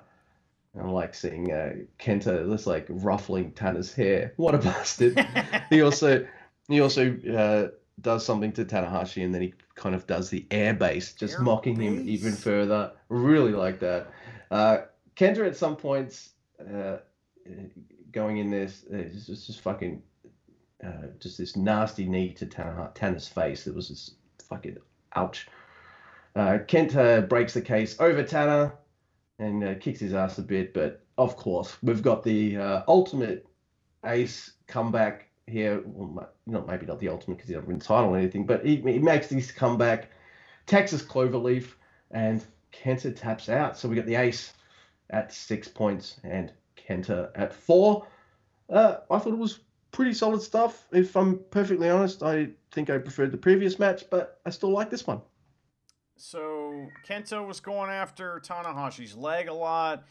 [0.79, 4.33] I like seeing uh, Kenta just like ruffling Tana's hair.
[4.37, 5.25] What a bastard!
[5.69, 6.25] he also
[6.67, 10.73] he also uh, does something to Tanahashi, and then he kind of does the air
[10.73, 12.93] base, just Air mocking him even further.
[13.09, 14.07] Really like that.
[14.49, 14.77] Uh,
[15.15, 16.97] Kenta at some points uh,
[18.11, 20.01] going in this, it's just, just fucking
[20.85, 23.67] uh, just this nasty knee to Tana's face.
[23.67, 24.11] It was this
[24.47, 24.77] fucking
[25.15, 25.47] ouch.
[26.35, 28.73] Uh, Kenta breaks the case over Tana
[29.39, 33.45] and uh, kicks his ass a bit, but of course we've got the uh, ultimate
[34.05, 35.81] ace comeback here.
[35.85, 38.65] Well, not maybe not the ultimate because he doesn't win the title or anything, but
[38.65, 40.09] he, he makes this comeback.
[40.67, 41.73] Texas Cloverleaf
[42.11, 43.77] and Kenta taps out.
[43.77, 44.53] So we got the ace
[45.09, 48.07] at six points and Kenta at four.
[48.69, 49.59] Uh, I thought it was
[49.91, 50.87] pretty solid stuff.
[50.91, 54.89] If I'm perfectly honest, I think I preferred the previous match, but I still like
[54.89, 55.21] this one.
[56.15, 60.03] So Kenta was going after Tanahashi's leg a lot,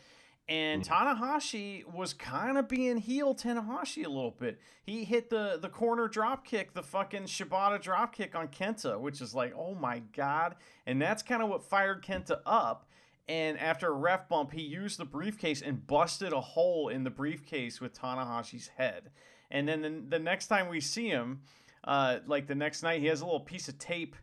[0.49, 0.93] and mm-hmm.
[0.93, 4.59] Tanahashi was kind of being heel Tanahashi a little bit.
[4.83, 9.21] He hit the the corner drop kick, the fucking Shibata drop kick on Kenta, which
[9.21, 10.57] is like, oh my god!
[10.85, 12.89] And that's kind of what fired Kenta up.
[13.29, 17.11] And after a ref bump, he used the briefcase and busted a hole in the
[17.11, 19.11] briefcase with Tanahashi's head.
[19.51, 21.41] And then the, the next time we see him,
[21.85, 24.17] uh, like the next night, he has a little piece of tape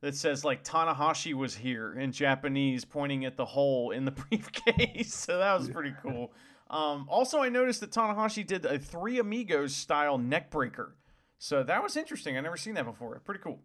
[0.00, 5.14] that says like Tanahashi was here in Japanese, pointing at the hole in the briefcase.
[5.14, 6.32] so that was pretty cool.
[6.70, 10.96] Um, also, I noticed that Tanahashi did a Three Amigos style neck breaker.
[11.38, 12.36] So that was interesting.
[12.36, 13.20] I never seen that before.
[13.24, 13.60] Pretty cool.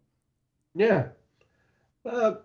[0.76, 1.08] Yeah.
[2.06, 2.36] Uh,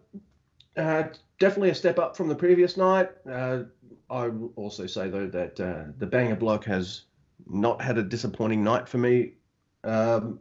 [0.76, 1.04] uh,
[1.38, 3.10] definitely a step up from the previous night.
[3.30, 3.64] Uh,
[4.10, 7.02] I will also say, though, that uh, the Banger Block has
[7.46, 9.32] not had a disappointing night for me
[9.84, 10.40] um,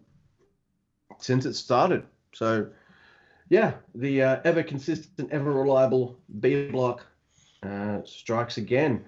[1.20, 2.04] since it started.
[2.34, 2.68] So,
[3.50, 7.06] yeah, the uh, ever consistent, ever reliable B Block
[7.64, 9.06] uh, strikes again.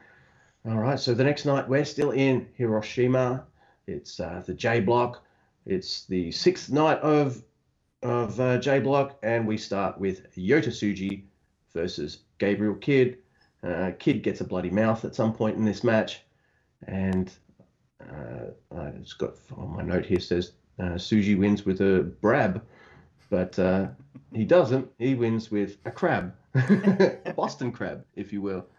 [0.66, 3.46] All right, so the next night we're still in Hiroshima.
[3.88, 5.24] It's uh, the A Block.
[5.66, 7.44] It's the sixth night of
[8.02, 11.24] of uh, A Block, and we start with Yota Tsuji
[11.74, 13.18] versus Gabriel Kidd.
[13.62, 16.22] Uh, Kidd gets a bloody mouth at some point in this match,
[16.88, 17.32] and
[18.02, 22.62] uh, I just got on my note here says uh, Tsuji wins with a brab,
[23.30, 23.88] but uh,
[24.34, 24.90] he doesn't.
[24.98, 28.66] He wins with a crab, a Boston crab, if you will.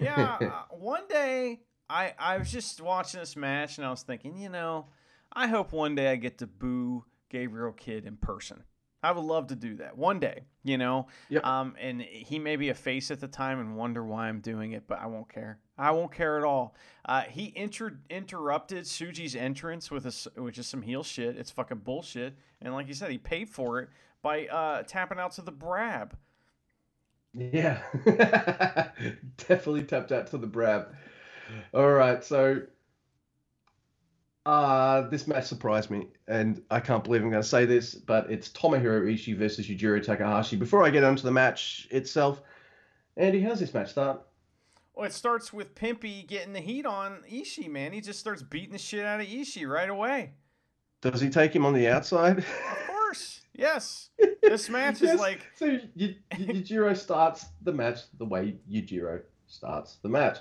[0.00, 0.38] Yeah,
[0.70, 4.86] one day I I was just watching this match and I was thinking, you know,
[5.32, 8.64] I hope one day I get to boo Gabriel Kidd in person.
[9.02, 11.06] I would love to do that one day, you know.
[11.28, 11.44] Yep.
[11.44, 14.72] Um, and he may be a face at the time and wonder why I'm doing
[14.72, 15.58] it, but I won't care.
[15.78, 16.74] I won't care at all.
[17.04, 21.36] Uh, he inter- interrupted Tsuji's entrance with a, which is some heel shit.
[21.36, 22.34] It's fucking bullshit.
[22.60, 23.88] And like you said, he paid for it
[24.22, 26.12] by uh, tapping out to the Brab.
[27.32, 27.80] Yeah,
[29.36, 30.88] definitely tapped out to the Brab.
[31.72, 32.62] All right, so
[34.46, 38.30] uh, this match surprised me, and I can't believe I'm going to say this, but
[38.30, 40.56] it's Tomohiro Ishii versus Yujiro Takahashi.
[40.56, 42.42] Before I get onto the match itself,
[43.16, 44.22] Andy, how's this match start?
[44.94, 47.92] Well, it starts with Pimpy getting the heat on Ishii, man.
[47.92, 50.32] He just starts beating the shit out of Ishii right away.
[51.02, 52.38] Does he take him on the outside?
[52.38, 52.46] Of
[52.86, 54.10] course, yes.
[54.42, 60.38] This match is like so Yujiro starts the match the way Yujiro starts the match.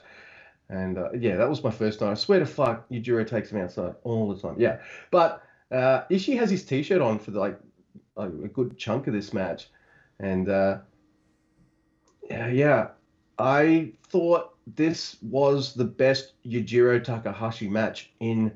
[0.70, 2.11] And uh, yeah, that was my first time.
[2.11, 4.55] I swear to fuck, Yujiro takes him outside all the time.
[4.59, 7.59] Yeah, but uh, Ishii has his t-shirt on for like
[8.17, 9.70] a, a good chunk of this match,
[10.20, 10.80] and uh,
[12.30, 12.88] yeah, yeah,
[13.39, 18.51] I thought this was the best Yujiro Takahashi match in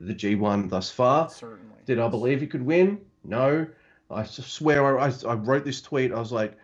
[0.00, 1.28] the G1 thus far.
[1.28, 1.76] certainly.
[1.84, 3.00] Did I believe he could win?
[3.24, 3.66] No.
[4.10, 6.12] I swear I, I wrote this tweet.
[6.12, 6.56] I was like,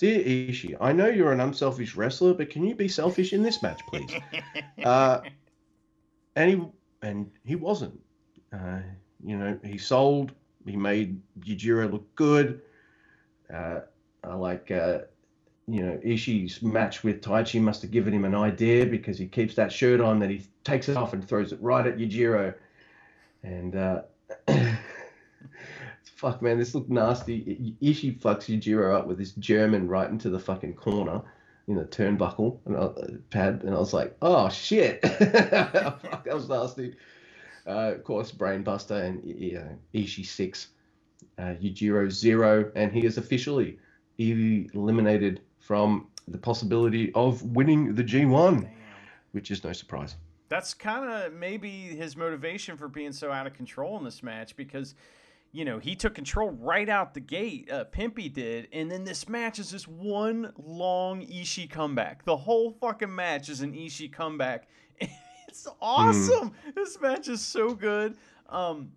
[0.00, 3.62] Dear Ishii, I know you're an unselfish wrestler, but can you be selfish in this
[3.62, 4.10] match, please?
[4.82, 5.20] uh,
[6.36, 6.62] and he
[7.02, 8.00] and he wasn't.
[8.50, 8.78] Uh,
[9.22, 10.32] you know, he sold.
[10.64, 12.62] He made Yujiro look good.
[13.52, 13.80] Uh,
[14.24, 15.00] I like, uh,
[15.68, 19.54] you know, Ishii's match with Taichi must have given him an idea because he keeps
[19.56, 22.54] that shirt on, then he takes it off and throws it right at Yujiro.
[23.42, 24.02] And uh,
[26.20, 27.76] fuck, man, this looked nasty.
[27.82, 31.22] I- Ishii fucks Yujiro up with this German right into the fucking corner
[31.66, 36.34] in the turnbuckle and I, uh, pad, and I was like, oh shit, fuck, that
[36.34, 36.94] was nasty.
[37.66, 39.20] Uh, of course, Brainbuster and
[39.56, 40.68] uh, Ishii six,
[41.38, 43.78] uh, Yujiro zero, and he is officially
[44.18, 48.70] eliminated from the possibility of winning the G1, Damn.
[49.32, 50.16] which is no surprise.
[50.50, 54.54] That's kind of maybe his motivation for being so out of control in this match
[54.56, 54.94] because,
[55.52, 57.70] you know, he took control right out the gate.
[57.70, 62.24] Uh, Pimpy did, and then this match is just one long Ishii comeback.
[62.24, 64.68] The whole fucking match is an Ishii comeback.
[65.48, 66.52] it's awesome.
[66.74, 68.16] This match is so good.
[68.48, 68.92] Um,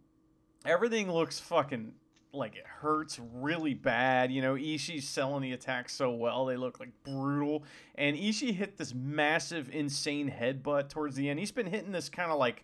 [0.66, 1.93] everything looks fucking
[2.34, 4.32] like it hurts really bad.
[4.32, 7.64] You know, Ishii's selling the attacks so well; they look like brutal.
[7.95, 11.39] And Ishii hit this massive, insane headbutt towards the end.
[11.39, 12.64] He's been hitting this kind of like,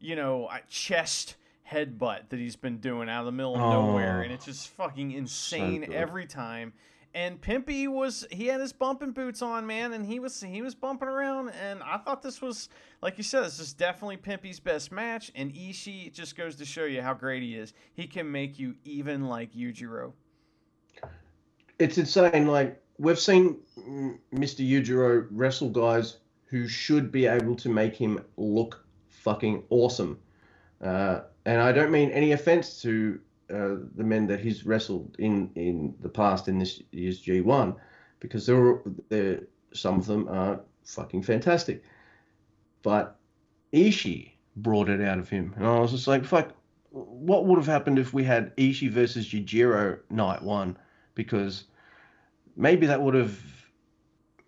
[0.00, 1.36] you know, uh, chest
[1.70, 4.22] headbutt that he's been doing out of the middle of nowhere, Oh.
[4.24, 5.92] and it's just fucking insane good.
[5.92, 6.72] every time.
[7.14, 10.74] And Pimpy was he had his bumping boots on, man, and he was he was
[10.74, 12.70] bumping around, and I thought this was
[13.02, 16.64] like you said, this is definitely Pimpy's best match, and Ishii it just goes to
[16.64, 17.74] show you how great he is.
[17.92, 20.12] He can make you even like Yujiro.
[21.78, 22.46] it's insane.
[22.46, 24.66] Like we've seen mm, Mr.
[24.66, 30.18] Yujiro wrestle guys who should be able to make him look fucking awesome.
[30.80, 33.20] Uh, and I don't mean any offense to
[33.50, 37.76] uh, the men that he's wrestled in in the past in this year's G1,
[38.20, 39.40] because there there
[39.72, 41.82] some of them are fucking fantastic.
[42.82, 43.16] But
[43.72, 46.52] Ishii brought it out of him, and I was just like, fuck.
[46.90, 50.76] What would have happened if we had Ishii versus Yujiro night one?
[51.14, 51.64] Because
[52.54, 53.40] maybe that would have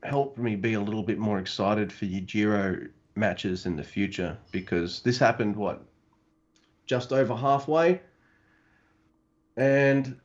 [0.02, 5.00] helped me be a little bit more excited for Yujiro matches in the future because
[5.00, 5.82] this happened what
[6.86, 8.00] just over halfway.
[9.56, 10.18] And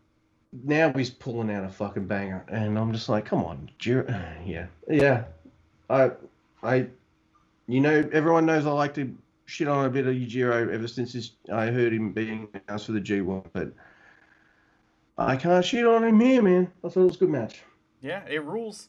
[0.64, 2.46] now he's pulling out a fucking banger.
[2.48, 4.06] And I'm just like come on Jiro
[4.46, 4.68] yeah.
[4.90, 5.26] Yeah.
[5.90, 6.12] I
[6.64, 6.88] I
[7.68, 11.14] you know everyone knows I like to shit on a bit of Yujiro ever since
[11.14, 13.72] his, I heard him being announced for the G1 but
[15.18, 16.72] I can't shit on him here man.
[16.84, 17.64] I thought it was a good match.
[18.02, 18.88] Yeah, it rules.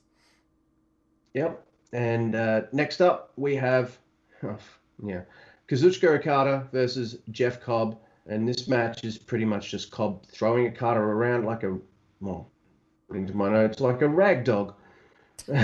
[1.34, 1.64] Yep.
[1.92, 3.98] And uh, next up, we have,
[4.42, 4.56] oh,
[5.04, 5.22] yeah,
[5.70, 7.96] Kazuchika Okada versus Jeff Cobb.
[8.26, 11.78] And this match is pretty much just Cobb throwing Okada around like a,
[12.20, 12.50] well,
[13.04, 14.74] according to my notes, like a rag dog.
[15.48, 15.62] like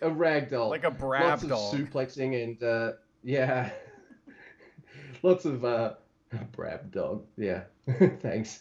[0.00, 0.70] a rag doll.
[0.70, 1.74] Like a brab Lots dog.
[1.74, 2.92] of suplexing and, uh,
[3.22, 3.70] yeah.
[5.22, 5.94] Lots of, uh,
[6.56, 7.26] brab dog.
[7.36, 7.64] Yeah.
[8.20, 8.60] Thanks.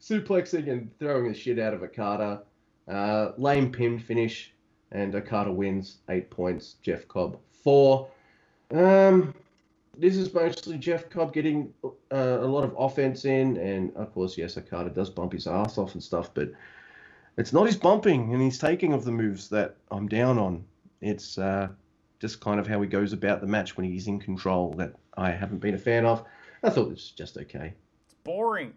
[0.00, 2.42] Suplexing and throwing the shit out of Okada.
[2.88, 4.54] Uh, lame pin finish,
[4.92, 6.76] and Okada wins eight points.
[6.82, 8.08] Jeff Cobb four.
[8.70, 9.34] Um,
[9.98, 14.38] this is mostly Jeff Cobb getting uh, a lot of offense in, and of course,
[14.38, 16.52] yes, Okada does bump his ass off and stuff, but
[17.36, 20.64] it's not his bumping and his taking of the moves that I'm down on.
[21.00, 21.68] It's uh,
[22.20, 25.32] just kind of how he goes about the match when he's in control that I
[25.32, 26.24] haven't been a fan of.
[26.62, 27.74] I thought it was just okay.
[28.04, 28.74] It's boring.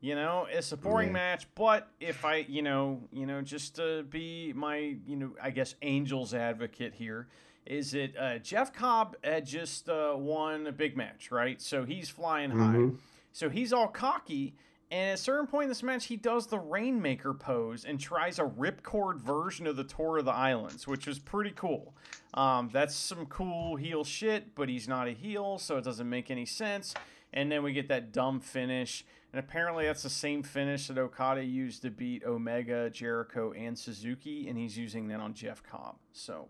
[0.00, 1.12] You know, it's a boring Yeah.
[1.12, 5.50] match, but if I, you know, you know, just to be my, you know, I
[5.50, 7.28] guess Angels advocate here,
[7.66, 11.60] is it uh, Jeff Cobb had just uh, won a big match, right?
[11.60, 12.74] So he's flying high.
[12.76, 12.98] Mhm.
[13.32, 14.54] So he's all cocky,
[14.92, 18.38] and at a certain point in this match, he does the Rainmaker pose and tries
[18.38, 21.96] a ripcord version of the Tour of the Islands, which was pretty cool.
[22.34, 26.30] Um, that's some cool heel shit, but he's not a heel, so it doesn't make
[26.30, 26.94] any sense.
[27.32, 31.42] And then we get that dumb finish, and apparently that's the same finish that Okada
[31.42, 35.96] used to beat Omega, Jericho, and Suzuki, and he's using that on Jeff Cobb.
[36.12, 36.48] So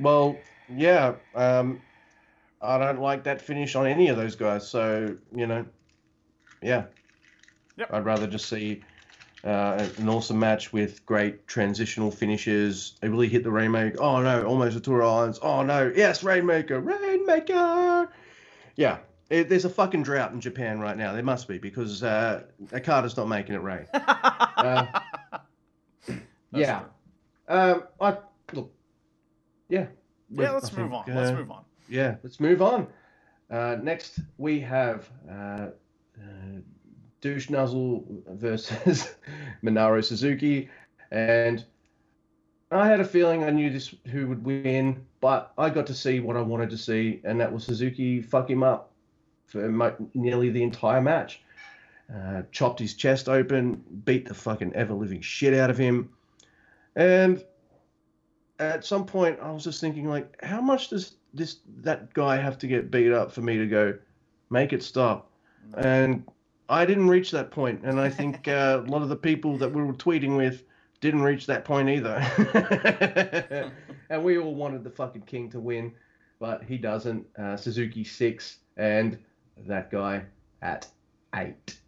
[0.00, 0.38] Well,
[0.74, 1.80] yeah, um,
[2.60, 4.68] I don't like that finish on any of those guys.
[4.68, 5.64] So you know,
[6.62, 6.84] yeah,
[7.78, 7.94] Yep.
[7.94, 8.82] I'd rather just see
[9.44, 12.94] uh, an awesome match with great transitional finishes.
[13.00, 14.02] They really hit the rainmaker.
[14.02, 15.38] Oh no, almost a tour of islands.
[15.40, 18.10] Oh no, yes, rainmaker, rainmaker.
[18.74, 18.98] Yeah,
[19.30, 21.12] it, there's a fucking drought in Japan right now.
[21.12, 23.86] There must be because uh, Okada's not making it rain.
[24.58, 24.86] Uh,
[26.52, 26.82] yeah.
[27.46, 28.16] Um, I.
[29.68, 29.86] Yeah.
[30.30, 31.14] yeah, let's I move think, on.
[31.14, 31.64] Let's uh, move on.
[31.88, 32.86] Yeah, let's move on.
[33.50, 35.70] Uh, next, we have uh, uh,
[37.20, 39.14] Douche Nuzzle versus
[39.64, 40.68] Minoru Suzuki,
[41.10, 41.64] and
[42.70, 46.20] I had a feeling I knew this who would win, but I got to see
[46.20, 48.92] what I wanted to see, and that was Suzuki fuck him up
[49.46, 51.40] for mo- nearly the entire match.
[52.14, 56.08] Uh, chopped his chest open, beat the fucking ever living shit out of him,
[56.96, 57.42] and
[58.58, 62.58] at some point I was just thinking like, how much does this that guy have
[62.58, 63.96] to get beat up for me to go,
[64.50, 65.30] make it stop?
[65.76, 66.24] And
[66.68, 69.72] I didn't reach that point, and I think uh, a lot of the people that
[69.72, 70.64] we were tweeting with
[71.00, 73.72] didn't reach that point either.
[74.10, 75.92] and we all wanted the fucking king to win,
[76.40, 77.26] but he doesn't.
[77.38, 79.18] Uh, Suzuki six, and
[79.66, 80.24] that guy
[80.62, 80.86] at
[81.34, 81.78] eight.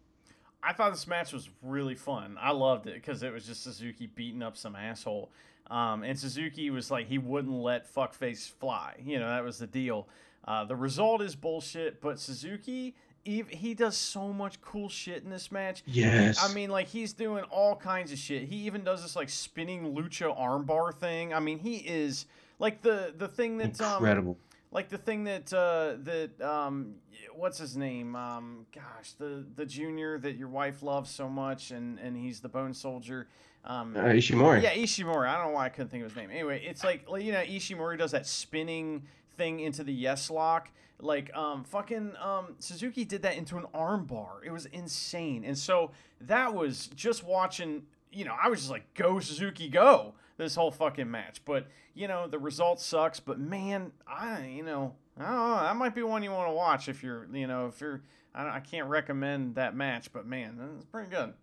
[0.63, 2.37] I thought this match was really fun.
[2.39, 5.31] I loved it because it was just Suzuki beating up some asshole.
[5.71, 8.95] Um, and Suzuki was like, he wouldn't let fuckface fly.
[9.01, 10.07] You know, that was the deal.
[10.45, 12.93] Uh, the result is bullshit, but Suzuki,
[13.25, 15.81] ev he does so much cool shit in this match.
[15.85, 16.43] Yes.
[16.43, 18.49] I mean, like, he's doing all kinds of shit.
[18.49, 21.33] He even does this, like, spinning lucha armbar thing.
[21.33, 22.25] I mean, he is,
[22.59, 23.79] like, the, the thing that.
[23.79, 24.37] Um, incredible.
[24.71, 26.95] Like the thing that uh, that um,
[27.35, 28.15] what's his name?
[28.15, 32.49] Um, gosh, the the junior that your wife loves so much, and and he's the
[32.49, 33.27] Bone Soldier.
[33.63, 34.63] Um, Uh, Ishimori.
[34.63, 35.27] yeah, Ishimori.
[35.27, 36.31] I don't know why I couldn't think of his name.
[36.31, 39.03] Anyway, it's like you know Ishimori does that spinning
[39.37, 40.69] thing into the yes lock.
[40.99, 44.41] Like um fucking um Suzuki did that into an arm bar.
[44.45, 45.43] It was insane.
[45.43, 45.91] And so
[46.21, 50.71] that was just watching, you know, I was just like go Suzuki go this whole
[50.71, 51.43] fucking match.
[51.45, 55.75] But, you know, the result sucks, but man, I you know, I don't know, that
[55.75, 58.01] might be one you want to watch if you're, you know, if you're
[58.33, 61.33] I, I can't recommend that match, but man, it's pretty good.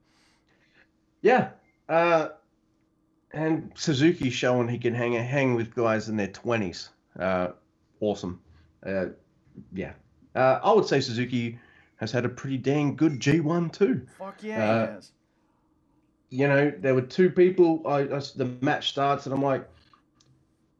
[1.23, 1.51] Yeah.
[1.89, 2.31] Uh,
[3.33, 6.91] and Suzuki showing he can hang hang with guys in their twenties.
[7.19, 7.49] Uh,
[8.01, 8.41] awesome.
[8.85, 9.07] Uh,
[9.73, 9.93] yeah.
[10.35, 11.59] Uh, I would say Suzuki
[11.97, 14.07] has had a pretty dang good G1 too.
[14.19, 15.13] Fuck yeah, Uh, he has.
[16.31, 17.83] You know, there were two people.
[17.87, 19.67] I, I the match starts and I'm like,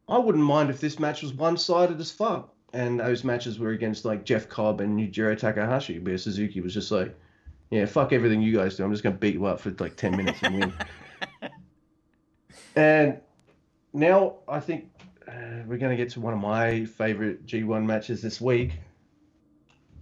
[0.09, 2.55] I wouldn't mind if this match was one sided as fuck.
[2.75, 6.91] And those matches were against like Jeff Cobb and Yujiro Takahashi, where Suzuki was just
[6.91, 7.17] like,
[7.71, 8.85] yeah, fuck everything you guys do.
[8.85, 10.73] I'm just gonna beat you up for like ten minutes and win.
[12.79, 13.19] And
[13.93, 14.89] now I think
[15.27, 18.75] uh, we're going to get to one of my favorite G1 matches this week.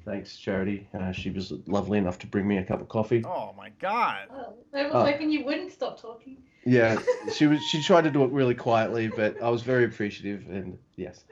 [0.06, 0.88] Thanks, Charity.
[0.94, 3.24] Uh, she was lovely enough to bring me a cup of coffee.
[3.26, 4.28] Oh my god.
[4.32, 5.04] Oh, I was Oh.
[5.04, 6.36] hoping you wouldn't stop talking.
[6.64, 6.98] Yeah,
[7.34, 7.60] she was.
[7.64, 11.24] She tried to do it really quietly, but I was very appreciative, and yes.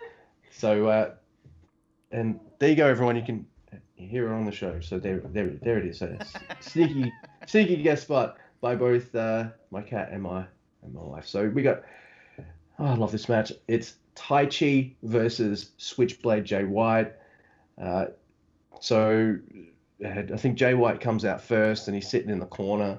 [0.51, 1.11] So, uh,
[2.11, 3.15] and there you go, everyone.
[3.17, 3.47] You can
[3.95, 4.81] hear her on the show.
[4.81, 5.99] So there, there, there it is.
[5.99, 6.17] So
[6.61, 7.13] sneaky,
[7.47, 10.45] sneaky guest spot by both uh, my cat and my
[10.83, 11.27] and my wife.
[11.29, 11.83] So we got.
[12.81, 13.53] Oh, I love this match.
[13.69, 17.13] It's Taichi versus Switchblade Jay White.
[18.85, 19.39] So
[20.05, 22.99] uh, I think Jay White comes out first, and he's sitting in the corner,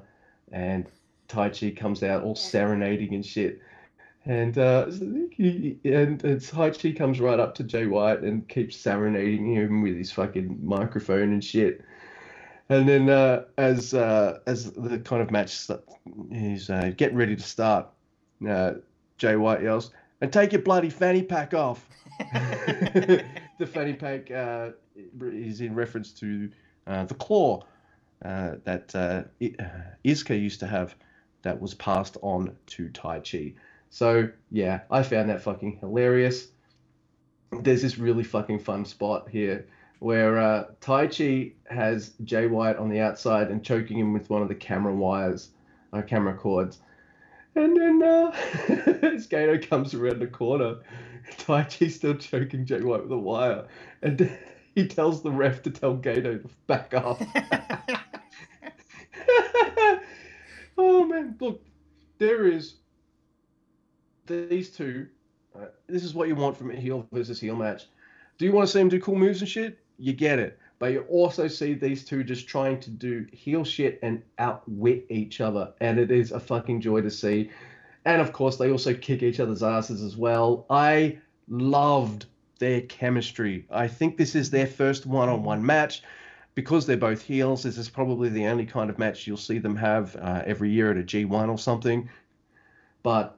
[0.51, 0.88] and
[1.29, 3.61] Taichi comes out all serenading and shit.
[4.25, 9.53] And uh, he, and, and Taichi comes right up to Jay White and keeps serenading
[9.53, 11.81] him with his fucking microphone and shit.
[12.69, 15.69] And then uh, as uh, as the kind of match
[16.31, 17.86] is uh, getting ready to start,
[18.49, 18.73] uh,
[19.19, 21.88] Jay White yells, "And take your bloody fanny pack off."
[23.59, 24.69] the fanny pack uh,
[25.22, 26.50] is in reference to
[26.88, 27.64] uh, the claw
[28.24, 29.24] uh, that uh,
[29.60, 29.66] uh,
[30.04, 30.96] used to have
[31.41, 33.56] that was passed on to Taichi.
[33.89, 36.48] So yeah, I found that fucking hilarious.
[37.62, 39.68] There's this really fucking fun spot here
[40.00, 44.48] where uh, Taichi has Jay White on the outside and choking him with one of
[44.48, 45.50] the camera wires,
[45.93, 46.80] uh, camera cords.
[47.56, 48.32] And then uh,
[49.70, 50.78] comes around the corner,
[51.38, 53.66] Taichi's still choking Jay White with a wire.
[54.02, 54.38] And
[54.76, 57.19] he tells the ref to tell Gedo to back off.
[60.78, 61.61] oh man, look,
[62.17, 62.76] there is
[64.28, 65.07] these two.
[65.55, 67.88] Uh, this is what you want from a heel versus heel match.
[68.38, 69.80] Do you want to see them do cool moves and shit?
[69.97, 70.59] You get it.
[70.78, 75.39] But you also see these two just trying to do heel shit and outwit each
[75.39, 75.73] other.
[75.80, 77.49] And it is a fucking joy to see.
[78.03, 80.65] And of course, they also kick each other's asses as well.
[80.69, 82.26] I loved
[82.60, 83.66] their chemistry.
[83.70, 86.03] I think this is their first one on one match.
[86.53, 89.76] Because they're both heels, this is probably the only kind of match you'll see them
[89.76, 92.10] have uh, every year at a G1 or something.
[93.03, 93.38] But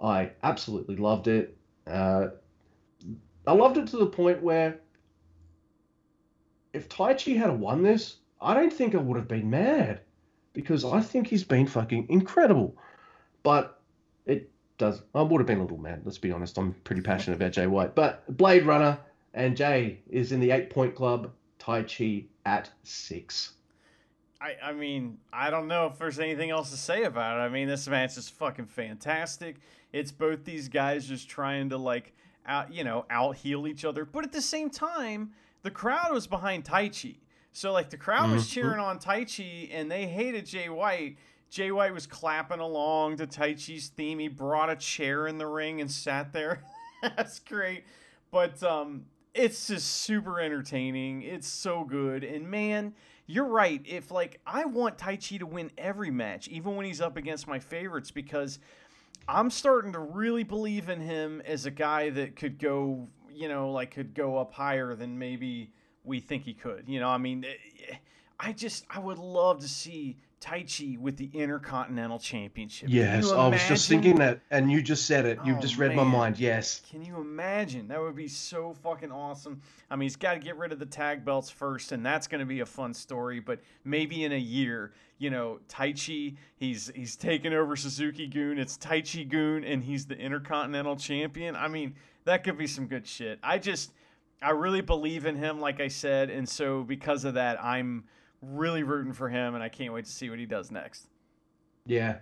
[0.00, 1.56] I absolutely loved it.
[1.88, 2.28] Uh,
[3.48, 4.78] I loved it to the point where
[6.72, 10.00] if Taichi had won this, I don't think I would have been mad
[10.52, 12.76] because I think he's been fucking incredible.
[13.42, 13.80] But
[14.82, 15.02] does.
[15.14, 16.02] I would have been a little mad.
[16.04, 16.58] Let's be honest.
[16.58, 17.94] I'm pretty passionate about Jay White.
[17.94, 18.98] But Blade Runner
[19.34, 21.30] and Jay is in the eight point club.
[21.60, 23.52] Taichi at six.
[24.40, 27.42] I, I mean, I don't know if there's anything else to say about it.
[27.42, 29.56] I mean, this match is fucking fantastic.
[29.92, 32.12] It's both these guys just trying to like
[32.44, 35.30] out, you know, out heel each other, but at the same time,
[35.62, 37.18] the crowd was behind Taichi.
[37.52, 38.50] So like the crowd was Mhm.
[38.52, 41.18] cheering on Taichi and they hated Jay White.
[41.52, 44.18] Jay White was clapping along to Taichi's theme.
[44.18, 46.64] He brought a chair in the ring and sat there.
[47.02, 47.84] That's great.
[48.30, 51.20] But um it's just super entertaining.
[51.20, 52.24] It's so good.
[52.24, 52.94] And man,
[53.26, 53.82] you're right.
[53.84, 57.58] If like I want Taichi to win every match, even when he's up against my
[57.58, 58.58] favorites, because
[59.28, 63.70] I'm starting to really believe in him as a guy that could go, you know,
[63.72, 66.84] like could go up higher than maybe we think he could.
[66.86, 67.96] You know, I mean, eh,
[68.40, 72.88] I just I would love to see Taichi with the Intercontinental Championship.
[72.90, 75.38] Yes, I was just thinking that, and you just said it.
[75.46, 76.38] You've Oh, just read my mind.
[76.38, 76.82] Yes.
[76.90, 77.86] Can you imagine?
[77.88, 79.60] That would be so fucking awesome.
[79.88, 82.40] I mean, he's got to get rid of the tag belts first, and that's going
[82.40, 83.38] to be a fun story.
[83.38, 88.58] But maybe in a year, you know, Taichi, he's he's taken over Suzuki-gun.
[88.58, 91.54] It's Taichi-gun, and he's the Intercontinental Champion.
[91.54, 93.38] I mean, that could be some good shit.
[93.44, 93.92] I just,
[94.42, 98.04] I really believe in him, like I said, and so because of that, I'm
[98.42, 101.06] really rooting for him, and I can't wait to see what he does next.
[101.86, 102.18] Yeah.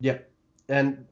[0.00, 0.30] Yep.
[0.68, 1.04] And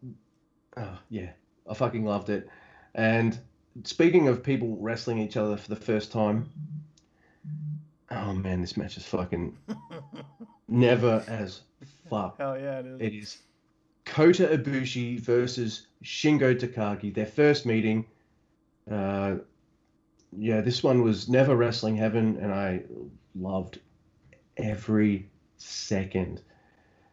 [0.76, 1.30] oh, yeah,
[1.68, 2.48] I fucking loved it.
[2.94, 3.38] And
[3.84, 6.50] speaking of people wrestling each other for the first time,
[8.10, 9.56] oh man, this match is fucking
[10.68, 11.60] never as
[12.08, 12.38] fuck.
[12.38, 13.00] Hell yeah, it is.
[13.00, 13.38] It is
[14.04, 18.06] Kota Ibushi versus Shingo Takagi, their first meeting.
[18.90, 19.36] Uh,
[20.36, 22.82] yeah, this one was never wrestling heaven, and I
[23.34, 23.78] loved
[24.56, 26.42] every second.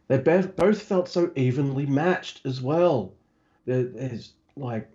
[0.08, 3.14] They both felt so evenly matched as well.
[3.66, 4.92] There's like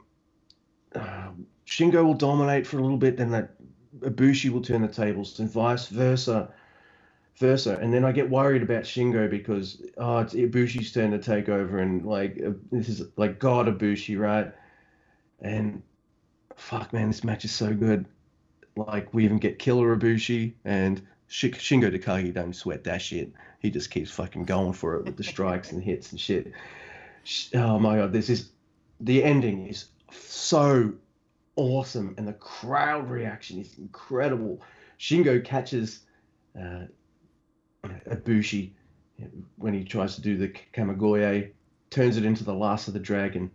[0.95, 1.30] uh,
[1.66, 3.51] Shingo will dominate for a little bit, then that
[4.01, 6.51] Ibushi will turn the tables, and vice versa
[7.36, 7.78] versa.
[7.80, 11.78] And then I get worried about Shingo because oh, it's Ibushi's turn to take over,
[11.78, 14.53] and like uh, this is like God Ibushi, right?
[15.40, 15.82] And
[16.57, 18.07] fuck, man, this match is so good.
[18.76, 23.33] Like we even get Killer Ibushi and Shingo Takagi don't sweat that shit.
[23.61, 26.53] He just keeps fucking going for it with the strikes and hits and shit.
[27.55, 28.51] Oh my god, this is
[29.01, 30.92] the ending is so
[31.57, 34.61] awesome, and the crowd reaction is incredible.
[34.99, 36.01] Shingo catches
[36.59, 36.84] uh,
[37.84, 38.71] Ibushi
[39.57, 41.51] when he tries to do the Kamigoye,
[41.91, 43.51] turns it into the last of the dragon.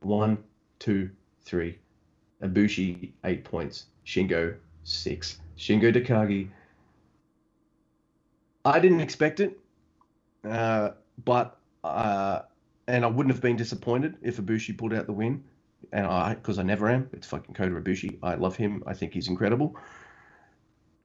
[0.00, 0.38] One,
[0.78, 1.10] two,
[1.44, 1.78] three.
[2.42, 3.86] Ibushi, eight points.
[4.06, 5.38] Shingo, six.
[5.56, 6.48] Shingo Takagi.
[8.64, 9.58] I didn't expect it,
[10.48, 10.90] uh,
[11.24, 12.42] but uh,
[12.86, 15.44] and I wouldn't have been disappointed if Ibushi pulled out the win,
[15.92, 17.10] and I because I never am.
[17.12, 18.18] It's fucking Kota Ibushi.
[18.22, 18.82] I love him.
[18.86, 19.76] I think he's incredible.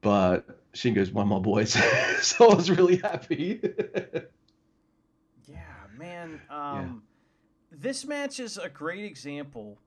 [0.02, 1.74] But Shingo's one of my boys,
[2.22, 3.62] so I was really happy.
[5.48, 6.42] Yeah, man.
[6.50, 7.04] Um,
[7.72, 9.80] This match is a great example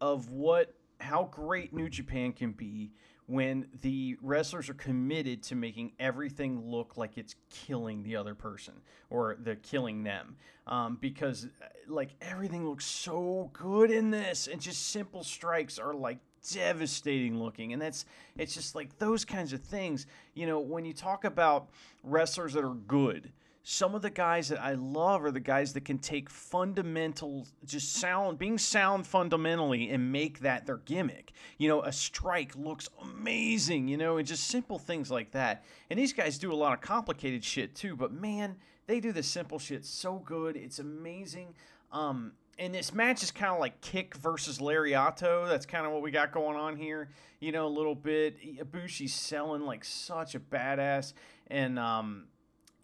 [0.00, 2.92] of what how great New Japan can be
[3.26, 8.74] when the wrestlers are committed to making everything look like it's killing the other person
[9.10, 10.36] or they're killing them.
[10.66, 15.94] Um, because uh, like everything looks so good in this, and just simple strikes are
[15.94, 16.18] like
[16.52, 18.04] devastating looking and that's
[18.36, 21.70] it's just like those kinds of things you know when you talk about
[22.02, 23.32] wrestlers that are good
[23.66, 27.94] some of the guys that I love are the guys that can take fundamental, just
[27.94, 31.32] sound, being sound fundamentally and make that their gimmick.
[31.56, 35.64] You know, a strike looks amazing, you know, and just simple things like that.
[35.88, 39.22] And these guys do a lot of complicated shit too, but man, they do the
[39.22, 40.56] simple shit so good.
[40.56, 41.54] It's amazing.
[41.90, 45.48] Um, and this match is kind of like Kick versus Lariato.
[45.48, 47.08] That's kind of what we got going on here.
[47.40, 48.36] You know, a little bit.
[48.58, 51.14] Ibushi's selling like such a badass,
[51.48, 52.24] and um,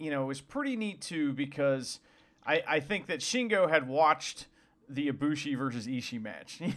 [0.00, 2.00] you know, it was pretty neat too because
[2.44, 4.46] I I think that Shingo had watched
[4.88, 6.60] the Ibushi versus Ishii match.
[6.66, 6.74] You know?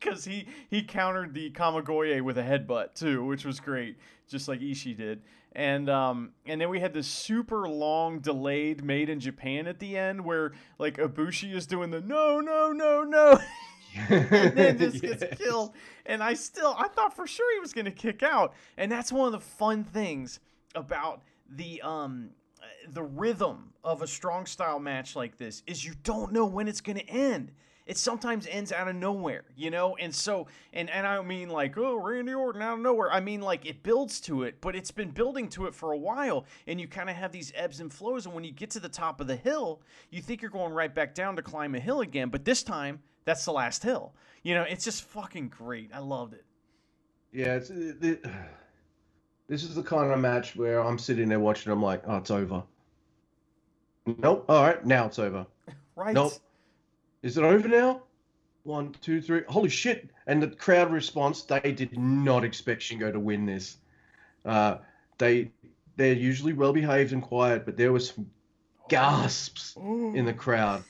[0.00, 3.96] Because he, he countered the Kamigoye with a headbutt too, which was great,
[4.28, 5.22] just like Ishii did.
[5.50, 9.98] And um, and then we had this super long delayed made in Japan at the
[9.98, 13.40] end where like Ibushi is doing the no no no no
[14.08, 15.74] and then just gets killed.
[16.06, 18.54] And I still I thought for sure he was gonna kick out.
[18.76, 20.38] And that's one of the fun things
[20.76, 22.30] about the um
[22.88, 26.80] the rhythm of a strong style match like this is you don't know when it's
[26.80, 27.52] gonna end.
[27.86, 29.96] It sometimes ends out of nowhere, you know?
[29.96, 33.10] And so and and I mean like, oh, Randy Orton out of nowhere.
[33.10, 35.96] I mean like it builds to it, but it's been building to it for a
[35.98, 38.80] while, and you kind of have these ebbs and flows, and when you get to
[38.80, 39.80] the top of the hill,
[40.10, 43.00] you think you're going right back down to climb a hill again, but this time
[43.24, 44.14] that's the last hill.
[44.42, 45.90] You know, it's just fucking great.
[45.94, 46.44] I loved it.
[47.32, 48.24] Yeah, it's it, it-
[49.48, 51.72] this is the kind of match where I'm sitting there watching.
[51.72, 52.62] I'm like, oh, it's over.
[54.06, 54.44] Nope.
[54.48, 55.46] All right, now it's over.
[55.96, 56.14] Right?
[56.14, 56.32] Nope.
[57.24, 58.02] Is it over now?
[58.62, 59.42] One, two, three.
[59.48, 60.10] Holy shit!
[60.28, 63.78] And the crowd response, they did not expect Shingo to win this.
[64.44, 64.76] Uh,
[65.18, 65.50] they
[65.96, 68.30] they're usually well behaved and quiet, but there was some
[68.88, 70.84] gasps in the crowd.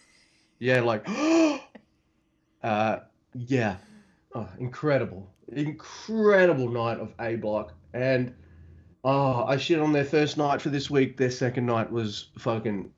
[0.59, 1.09] Yeah, like,
[2.62, 2.98] uh,
[3.35, 3.76] yeah,
[4.35, 8.35] oh, incredible, incredible night of A Block, and
[9.04, 11.16] oh, I shit on their first night for this week.
[11.16, 12.90] Their second night was fucking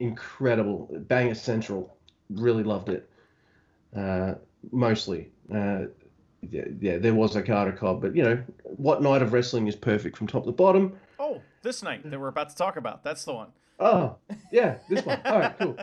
[0.00, 0.88] incredible.
[1.08, 1.96] Banger Central,
[2.30, 3.08] really loved it.
[3.96, 4.34] Uh,
[4.72, 5.84] mostly, uh,
[6.48, 9.76] yeah, yeah, there was a Carter Cobb, but you know, what night of wrestling is
[9.76, 10.92] perfect from top to bottom?
[11.18, 13.02] Oh, this night that we're about to talk about.
[13.02, 13.48] That's the one.
[13.80, 14.16] Oh,
[14.52, 15.20] yeah, this one.
[15.26, 15.76] All right, cool.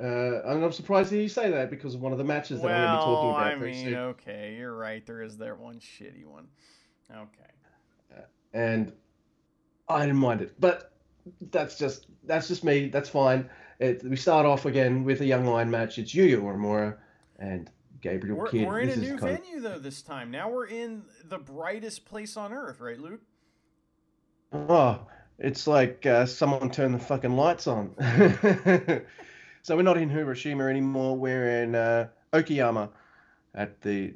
[0.00, 2.60] Uh, and I'm surprised to hear you say that because of one of the matches
[2.60, 3.52] that I'm going to be talking Well, about.
[3.52, 3.94] I mean, soon.
[3.94, 5.04] okay, you're right.
[5.06, 6.46] There is that one shitty one.
[7.10, 7.50] Okay.
[8.52, 8.92] And
[9.88, 10.54] I didn't mind it.
[10.60, 10.92] But
[11.50, 12.88] that's just that's just me.
[12.88, 13.48] That's fine.
[13.78, 15.98] It, we start off again with a young lion match.
[15.98, 16.96] It's Yuya Uemura
[17.38, 17.68] and
[18.00, 18.66] Gabriel We're, Kidd.
[18.68, 20.30] we're in This a new kind of- venue though this time.
[20.30, 23.20] Now we're in the brightest place on earth, right, Luke?
[24.52, 25.00] Oh,
[25.38, 27.94] it's like uh, someone turned the fucking lights on.
[29.62, 31.16] so we're not in Hiroshima anymore.
[31.16, 32.90] We're in uh, Okayama
[33.54, 34.14] at the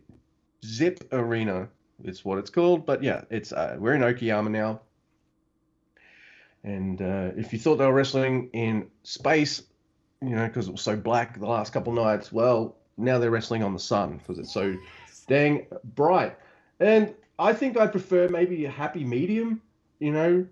[0.64, 1.68] Zip Arena.
[2.04, 2.86] It's what it's called.
[2.86, 4.80] But yeah, it's uh, we're in Okayama now.
[6.64, 9.62] And uh, if you thought they were wrestling in space,
[10.20, 13.62] you know, because it was so black the last couple nights, well, now they're wrestling
[13.62, 14.74] on the sun because it's so
[15.28, 16.36] dang bright.
[16.80, 19.62] And I think I prefer maybe a happy medium,
[20.00, 20.46] you know,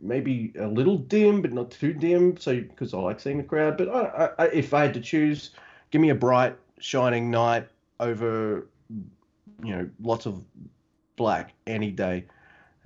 [0.00, 2.36] maybe a little dim, but not too dim.
[2.36, 3.78] So because I like seeing the crowd.
[3.78, 5.50] But I, I, if I had to choose,
[5.90, 7.68] give me a bright, shining night
[8.00, 8.68] over,
[9.62, 10.44] you know, lots of
[11.16, 12.24] black any day.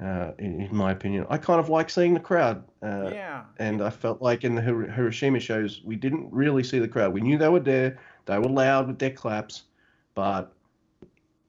[0.03, 2.65] Uh, in, in my opinion, I kind of like seeing the crowd.
[2.83, 3.45] Uh, yeah.
[3.59, 7.13] and I felt like in the Hir- Hiroshima shows, we didn't really see the crowd.
[7.13, 7.99] We knew they were there.
[8.27, 9.65] They were loud with their claps,
[10.15, 10.53] but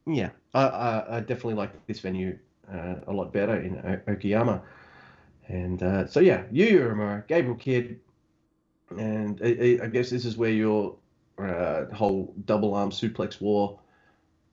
[0.06, 2.38] yeah, I, I, I definitely like this venue
[2.72, 4.61] uh, a lot better in o- Okayama.
[5.48, 7.99] And uh, so yeah, Yuya Uemura, Gabriel Kidd,
[8.99, 10.95] and I, I- I guess this is where your
[11.40, 13.80] uh, whole double arm suplex war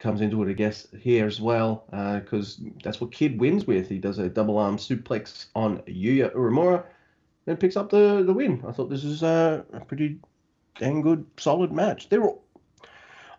[0.01, 0.51] comes into it.
[0.51, 3.89] I guess here as well, because that's what Kidd wins with.
[3.89, 6.85] He does a double arm suplex on Yuya Uemura
[7.47, 8.65] and picks up the, the win.
[8.67, 10.19] I thought this was uh, a pretty
[10.79, 12.09] dang good, solid match.
[12.09, 12.43] They're all...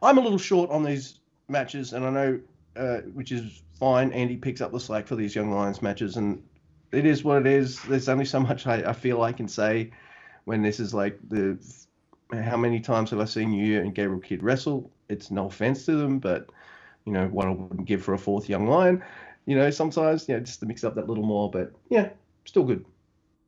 [0.02, 2.40] I'm a little short on these matches, and I know,
[2.76, 4.12] uh, which is fine.
[4.12, 6.42] Andy picks up the slack for these Young Lions matches, and
[6.92, 7.82] it is what it is.
[7.84, 9.92] There's only so much I, I feel I can say
[10.46, 11.58] when this is like the.
[12.34, 14.90] How many times have I seen you and Gabriel Kidd wrestle?
[15.12, 16.50] It's no offense to them, but
[17.06, 19.04] you know what I wouldn't give for a fourth Young Lion.
[19.46, 22.10] You know, sometimes you know just to mix up that little more, but yeah,
[22.46, 22.86] still good.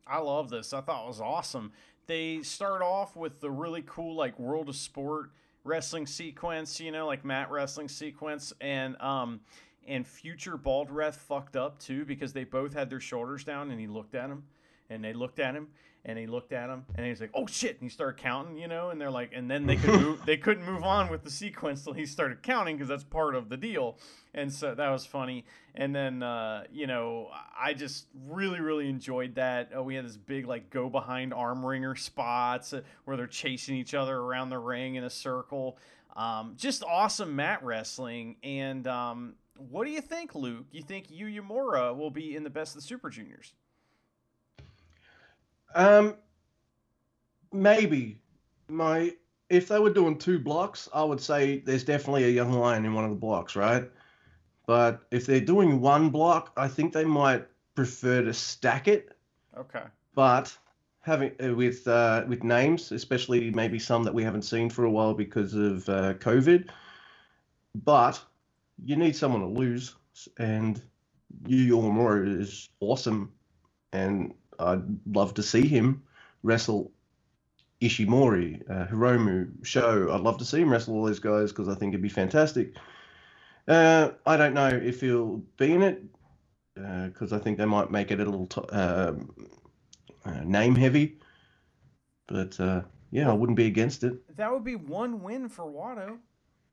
[0.06, 0.72] I love this.
[0.72, 1.72] I thought it was awesome.
[2.06, 5.30] They start off with the really cool like World of Sport
[5.64, 9.40] wrestling sequence, you know, like mat wrestling sequence, and um,
[9.86, 13.86] and future Baldreth fucked up too because they both had their shoulders down, and he
[13.86, 14.44] looked at him,
[14.90, 15.68] and they looked at him
[16.06, 18.68] and he looked at him and he's like oh shit and he started counting you
[18.68, 21.30] know and they're like and then they could move they couldn't move on with the
[21.30, 23.98] sequence till he started counting because that's part of the deal.
[24.34, 25.44] And so that was funny.
[25.74, 27.28] And then uh, you know
[27.58, 29.70] i just really really enjoyed that.
[29.76, 33.76] Uh, we had this big like go behind arm ringer spots uh, where they're chasing
[33.76, 35.78] each other around the ring in a circle.
[36.16, 38.36] Um, just awesome mat wrestling.
[38.44, 40.66] And um, what do you think luke?
[40.70, 43.52] You think Yuya Uemura will be in the best of the super juniors
[45.74, 46.14] Um,
[47.52, 48.20] maybe
[48.68, 49.12] my
[49.50, 52.94] if they were doing two blocks, I would say there's definitely a young lion in
[52.94, 53.90] one of the blocks, right?
[54.66, 59.16] But if they're doing one block, I think they might prefer to stack it.
[59.56, 59.82] okay
[60.14, 60.56] But
[61.00, 64.90] having uh, with uh, with names, especially maybe some that we haven't seen for a
[64.90, 66.70] while because of uh, COVID.
[67.84, 68.22] But
[68.82, 69.94] you need someone to lose,
[70.38, 70.80] and
[71.46, 73.32] Yuya Uemura is awesome,
[73.92, 76.02] and I'd love to see him
[76.42, 76.90] wrestle
[77.80, 80.10] Ishimori, uh, Hiromu, Sho.
[80.12, 82.74] I'd love to see him wrestle all these guys because I think it'd be fantastic.
[83.66, 86.02] Uh, I don't know if he'll be in it
[86.74, 89.34] because I think they might make it a little t- um
[90.24, 91.18] uh, name heavy.
[92.26, 94.14] But uh, yeah, I wouldn't be against it.
[94.36, 96.18] that would be one win for Watto.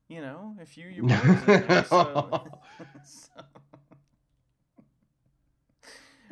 [0.08, 2.44] You know, if you you so,
[3.04, 3.44] so-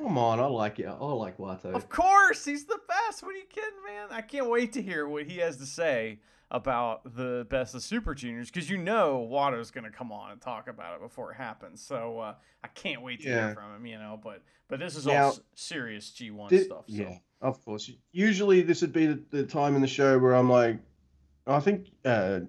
[0.02, 0.86] Come on, I like it.
[0.86, 1.74] I like Wato.
[1.74, 3.22] Of course, he's the best.
[3.22, 4.08] What are you kidding, man?
[4.10, 6.20] I can't wait to hear what he has to say
[6.50, 10.40] about the best of Super Juniors because you know Watto's going to come on and
[10.40, 11.82] talk about it before it happens.
[11.82, 13.46] So uh, I can't wait to Yeah.
[13.46, 13.86] hear from him.
[13.86, 16.84] You know, but but this is Now, all serious G1 stuff.
[16.88, 16.94] So.
[16.94, 17.90] Yeah, of course.
[18.12, 20.78] Usually, this would be the, the time in the show where I'm like,
[21.46, 22.40] I think uh,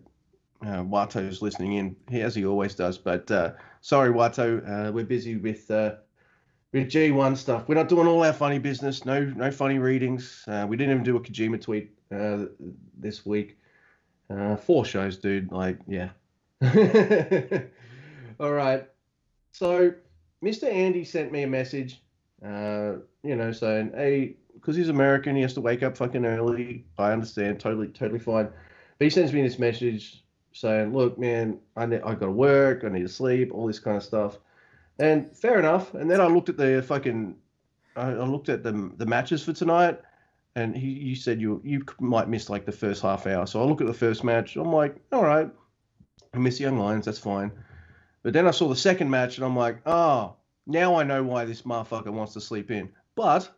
[0.65, 2.97] uh, Wato's listening in, he, as he always does.
[2.97, 3.51] But uh,
[3.81, 5.95] sorry, Wato, uh, we're busy with uh,
[6.73, 7.67] with G1 stuff.
[7.67, 9.05] We're not doing all our funny business.
[9.05, 10.43] No, no funny readings.
[10.47, 12.45] Uh, we didn't even do a Kojima tweet uh,
[12.97, 13.57] this week.
[14.29, 15.51] Uh, four shows, dude.
[15.51, 16.09] Like, yeah.
[18.39, 18.87] all right.
[19.51, 19.93] So,
[20.43, 20.71] Mr.
[20.71, 22.01] Andy sent me a message
[22.45, 22.93] uh,
[23.23, 26.85] you know, saying, hey, because he's American, he has to wake up fucking early.
[26.97, 28.49] I understand, totally, totally fine.
[28.97, 30.23] But he sends me this message
[30.53, 33.79] saying, look, man, I ne- I got to work, I need to sleep, all this
[33.79, 34.39] kind of stuff.
[35.01, 35.93] And fair enough.
[35.95, 37.35] And then I looked at the fucking,
[37.95, 39.99] I, looked at the the matches for tonight,
[40.55, 43.47] and he you said you you might miss like the first half hour.
[43.47, 44.55] So I look at the first match.
[44.55, 45.49] I'm like, all right,
[46.33, 47.51] I miss Young Lions, that's fine.
[48.23, 50.35] But then I saw the second match, and I'm like, oh,
[50.67, 52.89] now I know why this motherfucker wants to sleep in.
[53.15, 53.49] But,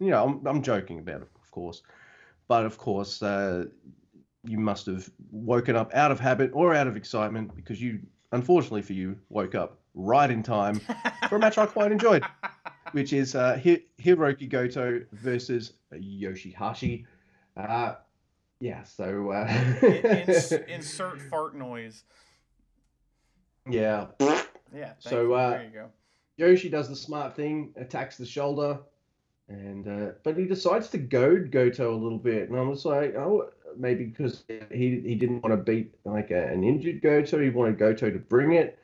[0.00, 1.82] you know, I'm, I'm joking about it, of course.
[2.48, 3.66] But of course, uh,
[4.44, 8.00] you must have woken up out of habit or out of excitement because you,
[8.32, 10.80] unfortunately for you, woke up right in time
[11.28, 12.24] for a match I quite enjoyed,
[12.92, 17.04] which is uh, Hi- Hirooki Goto versus Yoshihashi.
[17.56, 17.94] Uh,
[18.60, 19.30] yeah, so.
[19.30, 19.46] Uh,
[19.82, 22.04] Ins- insert fart noise.
[23.68, 24.06] yeah.
[24.74, 24.92] Yeah.
[24.98, 25.88] So, uh, there you go.
[26.36, 28.78] Yoshi does the smart thing, attacks the shoulder,
[29.48, 33.16] and uh, but he decides to goad Goto a little bit, and I was like,
[33.16, 37.50] oh, maybe because he he didn't want to beat like a, an injured Goto, he
[37.50, 38.78] wanted Goto to bring it,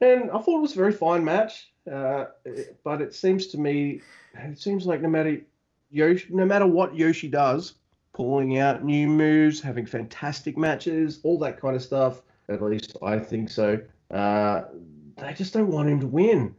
[0.00, 2.26] and I thought it was a very fine match, uh,
[2.84, 4.00] but it seems to me,
[4.34, 5.40] it seems like no matter
[5.90, 7.74] Yoshi, no matter what Yoshi does,
[8.12, 12.22] pulling out new moves, having fantastic matches, all that kind of stuff.
[12.48, 13.80] At least I think so.
[14.10, 14.62] Uh,
[15.16, 16.54] they just don't want him to win.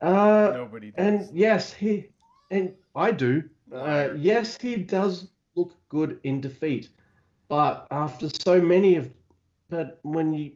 [0.00, 1.06] Uh, Nobody does.
[1.28, 2.08] and yes, he
[2.50, 3.44] and I do.
[3.72, 6.88] Uh, yes, he does look good in defeat,
[7.48, 9.12] but after so many of,
[9.68, 10.52] but when you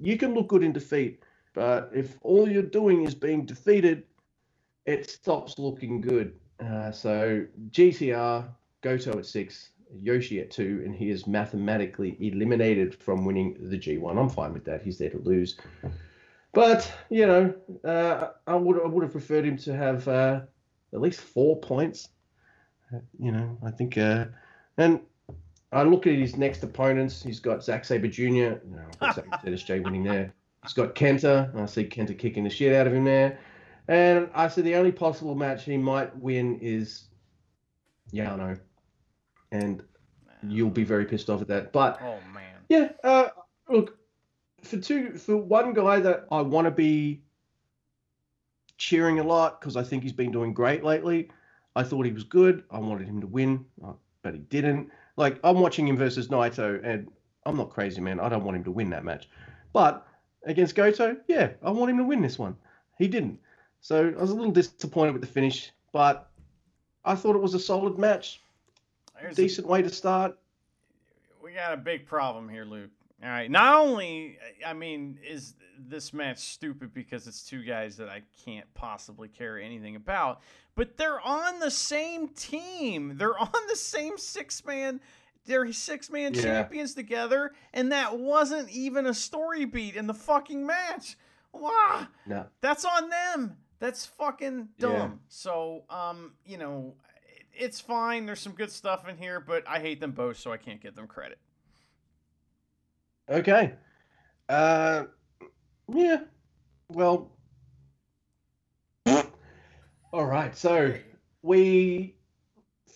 [0.00, 1.22] you can look good in defeat,
[1.54, 4.04] but if all you're doing is being defeated,
[4.86, 6.34] it stops looking good.
[6.60, 8.48] Uh, so GTR
[8.82, 9.70] Goto at six,
[10.02, 14.18] Yoshi at two, and he is mathematically eliminated from winning the G1.
[14.18, 14.82] I'm fine with that.
[14.82, 15.56] He's there to lose.
[16.52, 17.54] But you know,
[17.84, 20.42] uh, I would I would have preferred him to have uh,
[20.92, 22.08] at least four points.
[22.92, 24.26] Uh, You know, I think, uh,
[24.76, 25.00] and
[25.74, 27.22] I look at his next opponents.
[27.22, 28.22] He's got Zack Sabre Jr.
[28.64, 30.32] No, I've got ZSJ winning there.
[30.62, 31.54] He's got Kenta.
[31.54, 33.38] I see Kenta kicking the shit out of him there.
[33.88, 37.08] And I see the only possible match he might win is
[38.12, 38.58] Yano,
[39.52, 39.82] and
[40.48, 41.72] you'll be very pissed off at that.
[41.72, 42.54] But Oh man.
[42.68, 43.28] yeah, uh,
[43.68, 43.98] look,
[44.62, 47.24] for two, for one guy that I want to be
[48.78, 51.30] cheering a lot because I think he's been doing great lately.
[51.76, 52.64] I thought he was good.
[52.70, 53.66] I wanted him to win,
[54.22, 54.90] but he didn't.
[55.16, 57.10] Like I'm watching him versus Naito, and
[57.46, 58.20] I'm not crazy, man.
[58.20, 59.28] I don't want him to win that match,
[59.72, 60.06] but
[60.44, 62.56] against Goto, yeah, I want him to win this one.
[62.98, 63.38] He didn't,
[63.80, 66.30] so I was a little disappointed with the finish, but
[67.04, 68.40] I thought it was a solid match.
[69.20, 70.36] There's a- Decent way to start.
[71.42, 72.90] we got a big problem here, Luke.
[73.24, 73.50] All right.
[73.50, 78.66] Not only, I mean, is this match stupid because it's two guys that I can't
[78.74, 80.40] possibly care anything about,
[80.74, 83.16] but they're on the same team.
[83.16, 85.00] They're on the same six man.
[85.46, 86.42] They're six man Yeah.
[86.42, 91.16] champions together, and that wasn't even a story beat in the fucking match.
[91.52, 92.06] Wow.
[92.26, 92.46] No.
[92.60, 93.56] That's on them.
[93.78, 94.92] That's fucking dumb.
[94.92, 95.10] Yeah.
[95.28, 96.94] So, um, you know,
[97.52, 98.26] it's fine.
[98.26, 100.94] There's some good stuff in here, but I hate them both, so I can't give
[100.94, 101.38] them credit.
[103.28, 103.72] Okay.
[104.48, 105.04] Uh,
[105.92, 106.20] yeah.
[106.88, 107.30] Well.
[110.12, 110.56] All right.
[110.56, 110.94] So
[111.42, 112.14] we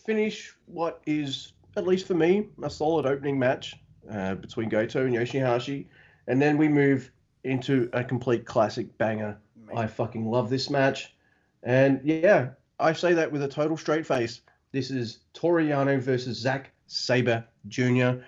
[0.05, 3.77] finish what is, at least for me, a solid opening match
[4.11, 5.87] uh, between Goto and Yoshihashi,
[6.27, 7.11] and then we move
[7.45, 9.37] into a complete classic banger.
[9.77, 11.15] I fucking love this match,
[11.63, 12.51] and yeah,
[12.81, 14.41] I say that with a total straight face.
[14.73, 18.21] This is Toru Yano versus Zack Sabre Jr.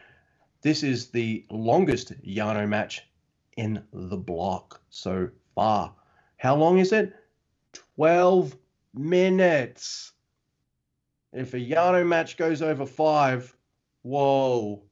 [0.63, 3.09] This is the longest Yano match
[3.57, 5.95] in the block so far.
[6.37, 7.15] How long is it?
[7.97, 8.57] 12
[8.95, 10.13] minutes.
[11.33, 13.55] If a Yano match goes over five,
[14.03, 14.83] whoa.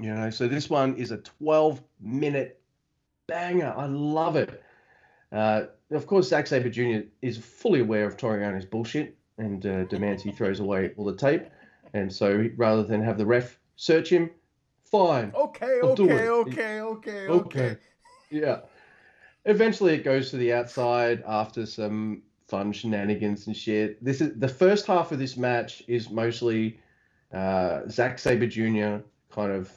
[0.00, 2.60] You know, so this one is a 12 minute
[3.26, 3.74] banger.
[3.76, 4.62] I love it.
[5.32, 7.06] Uh, of course, Zack Sabre Jr.
[7.20, 11.16] is fully aware of Toru Yano's bullshit and uh, demands he throws away all the
[11.16, 11.48] tape.
[11.94, 14.30] And so rather than have the ref search him,
[14.92, 15.32] fine.
[15.34, 17.76] Okay, I'll okay, okay, okay, Okay.
[18.30, 18.60] Yeah.
[19.44, 24.02] Eventually, it goes to the outside after some fun shenanigans and shit.
[24.04, 26.78] This is the first half of this match is mostly
[27.32, 29.02] uh, Zack Sabre Jr.
[29.30, 29.72] kind of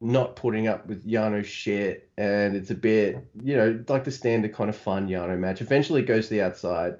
[0.00, 4.54] not putting up with Yano's shit, and it's a bit, you know, like the standard
[4.54, 5.60] kind of fun Yano match.
[5.60, 6.98] Eventually, it goes to the outside,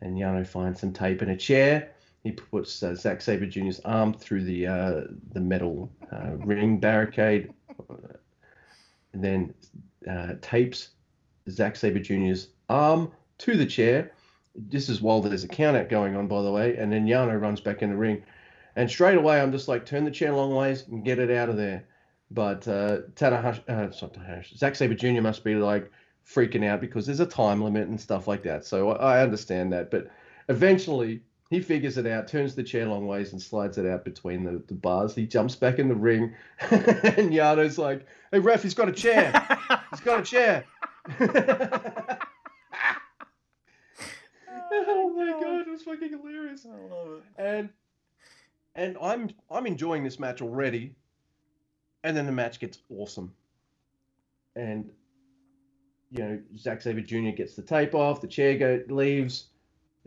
[0.00, 1.92] and Yano finds some tape in a chair.
[2.26, 5.00] He puts uh, Zack Sabre Jr.'s arm through the uh,
[5.32, 7.52] the metal uh, ring barricade,
[9.12, 9.54] and then
[10.10, 10.88] uh, tapes
[11.48, 14.10] Zack Sabre Jr.'s arm to the chair.
[14.56, 17.40] This is while there's a count out going on, by the way, and then Yano
[17.40, 18.24] runs back in the ring.
[18.74, 21.48] And straight away, I'm just like, turn the chair long ways and get it out
[21.48, 21.84] of there.
[22.32, 25.20] But uh, Tanahashi, uh, Tanahashi, Zack Sabre Jr.
[25.20, 25.92] must be like
[26.28, 28.64] freaking out because there's a time limit and stuff like that.
[28.64, 29.92] So I I understand that.
[29.92, 30.10] But
[30.48, 34.44] eventually, he figures it out, turns the chair long ways, and slides it out between
[34.44, 35.14] the, the bars.
[35.14, 39.32] He jumps back in the ring, and Yano's like, "Hey ref, he's got a chair.
[39.90, 40.64] He's got a chair."
[44.72, 46.66] oh my oh, god, it was fucking hilarious.
[46.66, 47.22] I love it.
[47.38, 47.68] And
[48.74, 50.94] and I'm I'm enjoying this match already.
[52.04, 53.32] And then the match gets awesome.
[54.54, 54.90] And
[56.10, 57.30] you know, Zack Sabre Jr.
[57.30, 59.46] gets the tape off, the chair go leaves,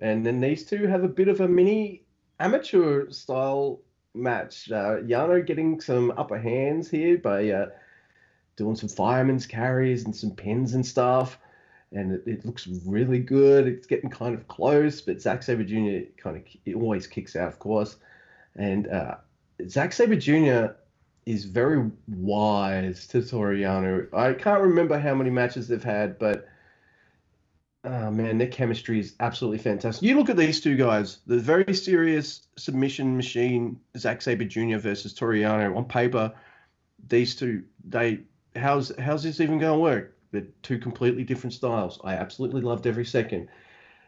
[0.01, 2.03] and then these two have a bit of a mini
[2.39, 3.81] amateur style
[4.13, 4.71] match.
[4.71, 7.67] Uh, Yano getting some upper hands here by uh,
[8.55, 11.37] doing some fireman's carries and some pins and stuff.
[11.91, 13.67] And it, it looks really good.
[13.67, 16.11] It's getting kind of close, but Zack Sabre Jr.
[16.17, 17.97] kind of it always kicks out, of course.
[18.55, 19.15] And uh,
[19.67, 20.73] Zack Sabre Jr.
[21.25, 24.13] is very wise to Toru Yano.
[24.13, 26.47] I can't remember how many matches they've had, but
[27.83, 30.03] oh man, their chemistry is absolutely fantastic.
[30.03, 34.77] You look at these two guys, the very serious submission machine, Zack Sabre Jr.
[34.77, 35.75] versus Toru Yano.
[35.75, 36.33] On paper,
[37.07, 38.19] these two, they
[38.55, 40.15] how's how's this even going to work?
[40.31, 41.99] They're two completely different styles.
[42.03, 43.47] I absolutely loved every second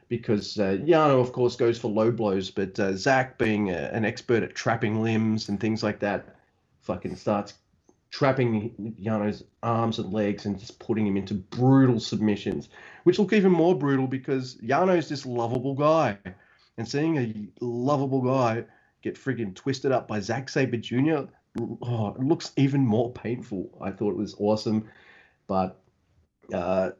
[0.07, 4.03] because uh, Yano, of course, goes for low blows, but uh, Zach, being a, an
[4.03, 6.35] expert at trapping limbs and things like that,
[6.81, 7.53] fucking starts
[8.11, 12.69] trapping Yano's arms and legs and just putting him into brutal submissions,
[13.03, 16.17] which look even more brutal because Yano's this lovable guy.
[16.77, 18.65] And seeing a lovable guy
[19.01, 21.23] get friggin' twisted up by Zack Sabre Jr.,
[21.59, 23.69] oh, it looks even more painful.
[23.81, 24.89] I thought it was awesome.
[25.47, 25.81] But
[26.53, 26.91] uh,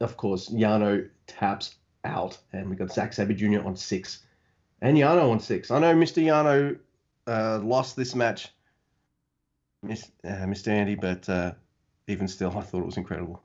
[0.00, 3.60] of course, Yano taps out, and we got Zack Sabre Jr.
[3.64, 4.24] on six,
[4.80, 5.70] and Yano on six.
[5.70, 6.22] I know Mr.
[6.22, 6.78] Yano
[7.26, 8.48] uh, lost this match,
[9.90, 10.68] Uh, Mr.
[10.68, 11.52] Andy, but uh,
[12.08, 13.42] even still, I thought it was incredible.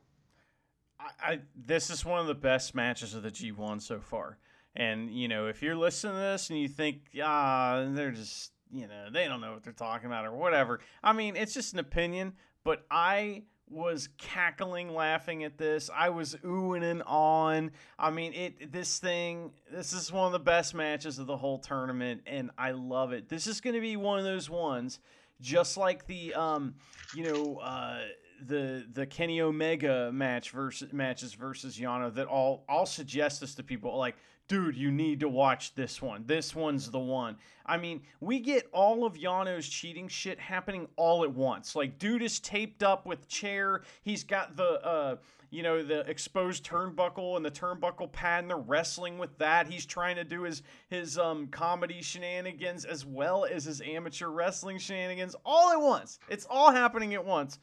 [0.99, 4.37] I, I this is one of the best matches of the G1 so far.
[4.75, 8.87] And you know, if you're listening to this and you think, ah, they're just, you
[8.87, 10.79] know, they don't know what they're talking about or whatever.
[11.03, 15.89] I mean, it's just an opinion, but I was cackling laughing at this.
[15.93, 17.71] I was oohing and on.
[17.97, 21.59] I mean, it this thing, this is one of the best matches of the whole
[21.59, 23.29] tournament and I love it.
[23.29, 24.99] This is going to be one of those ones
[25.41, 26.75] just like the um,
[27.15, 27.99] you know, uh
[28.45, 33.63] the the Kenny Omega match versus matches versus Yano that all I'll suggest this to
[33.63, 33.97] people.
[33.97, 34.15] Like
[34.47, 36.23] dude you need to watch this one.
[36.25, 37.37] This one's the one.
[37.65, 41.75] I mean we get all of Yano's cheating shit happening all at once.
[41.75, 43.81] Like dude is taped up with chair.
[44.01, 45.15] He's got the uh
[45.49, 49.67] you know the exposed turnbuckle and the turnbuckle pad and they're wrestling with that.
[49.67, 54.79] He's trying to do his his um comedy shenanigans as well as his amateur wrestling
[54.79, 56.19] shenanigans all at once.
[56.29, 57.59] It's all happening at once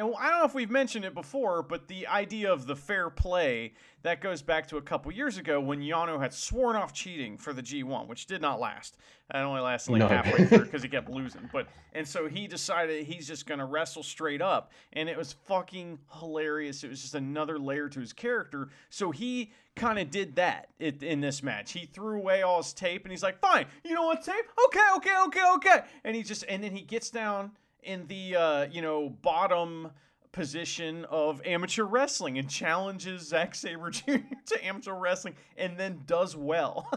[0.00, 3.10] and I don't know if we've mentioned it before, but the idea of the fair
[3.10, 7.36] play that goes back to a couple years ago when Yano had sworn off cheating
[7.36, 8.96] for the G1, which did not last.
[9.32, 10.08] It only lasted like No.
[10.08, 11.50] halfway through because he kept losing.
[11.52, 15.98] But and so he decided he's just gonna wrestle straight up, and it was fucking
[16.18, 16.82] hilarious.
[16.82, 18.70] It was just another layer to his character.
[18.88, 21.72] So he kind of did that it, in this match.
[21.72, 24.46] He threw away all his tape, and he's like, "Fine, you know what, tape?
[24.66, 27.52] Okay, okay, okay, okay." And he just and then he gets down
[27.82, 29.90] in the uh, you know bottom
[30.32, 34.18] position of amateur wrestling and challenges Zack Sabre Jr.
[34.46, 36.90] to amateur wrestling and then does well.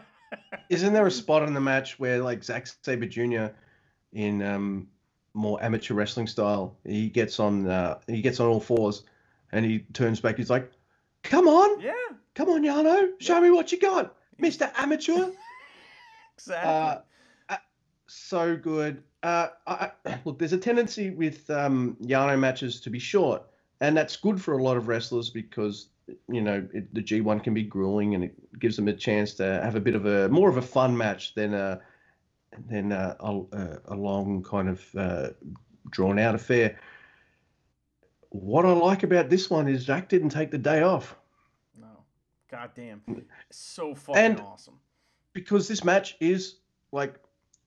[0.70, 3.46] Isn't there a spot in the match where like Zack Sabre Jr.
[4.12, 4.88] in um,
[5.34, 9.04] more amateur wrestling style, he gets on uh, he gets on all fours,
[9.52, 10.36] and he turns back.
[10.36, 10.70] He's like,
[11.22, 11.92] "Come on, yeah,
[12.34, 15.30] come on, Yano, show me what you got, Mister Amateur."
[16.34, 16.70] exactly.
[16.70, 16.98] Uh,
[17.48, 17.56] uh,
[18.06, 19.02] so good.
[19.22, 19.90] Uh, I,
[20.24, 23.42] look, there's a tendency with um, Yano matches to be short,
[23.80, 25.88] and that's good for a lot of wrestlers because
[26.30, 29.44] you know it, the G1 can be grueling, and it gives them a chance to
[29.44, 31.80] have a bit of a more of a fun match than a
[32.68, 35.28] than a, a, a long kind of uh,
[35.90, 36.78] drawn out affair.
[38.30, 41.16] What I like about this one is Jack didn't take the day off.
[41.78, 42.04] no,
[42.50, 43.02] goddamn,
[43.50, 44.78] so fucking And- awesome.
[45.32, 46.56] because this match is
[46.92, 47.14] like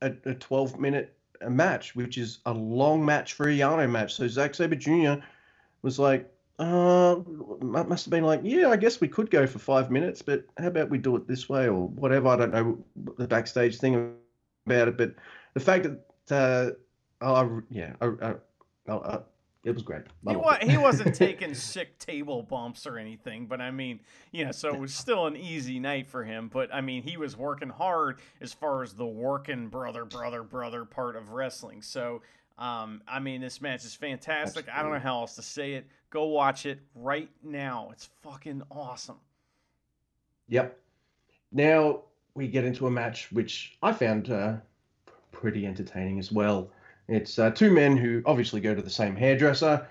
[0.02, 1.16] a, a 12 minute
[1.50, 4.14] match, which is a long match for a Yano match.
[4.16, 5.16] So Zack Sabre Jr.
[5.82, 7.18] was like, uh,
[7.62, 10.68] must have been like, yeah, I guess we could go for five minutes, but how
[10.68, 12.28] about we do it this way or whatever?
[12.28, 12.78] I don't know
[13.18, 14.14] the backstage thing
[14.68, 15.16] about it, but
[15.56, 15.88] the fact
[16.28, 16.76] that,
[17.22, 19.20] uh, I, yeah, I, I, I,
[19.64, 20.04] it was great.
[20.28, 24.00] He, wa- he wasn't taking sick table bumps or anything, but I mean,
[24.32, 26.50] you know, so it was still an easy night for him.
[26.52, 30.84] But I mean, he was working hard as far as the working brother, brother, brother
[30.84, 31.84] part of wrestling.
[31.84, 32.24] So,
[32.58, 34.66] um, I mean, this match is fantastic.
[34.74, 35.86] I don't know how else to say it.
[36.10, 37.90] Go watch it right now.
[37.92, 39.20] It's fucking awesome.
[40.48, 40.78] Yep.
[41.52, 42.02] Now
[42.34, 44.56] we get into a match which I found uh,
[45.32, 46.72] pretty entertaining as well.
[47.08, 49.88] It's uh, two men who obviously go to the same hairdresser,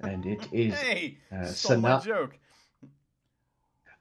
[0.00, 0.74] and it is.
[0.74, 2.38] Hey, uh, stole my joke.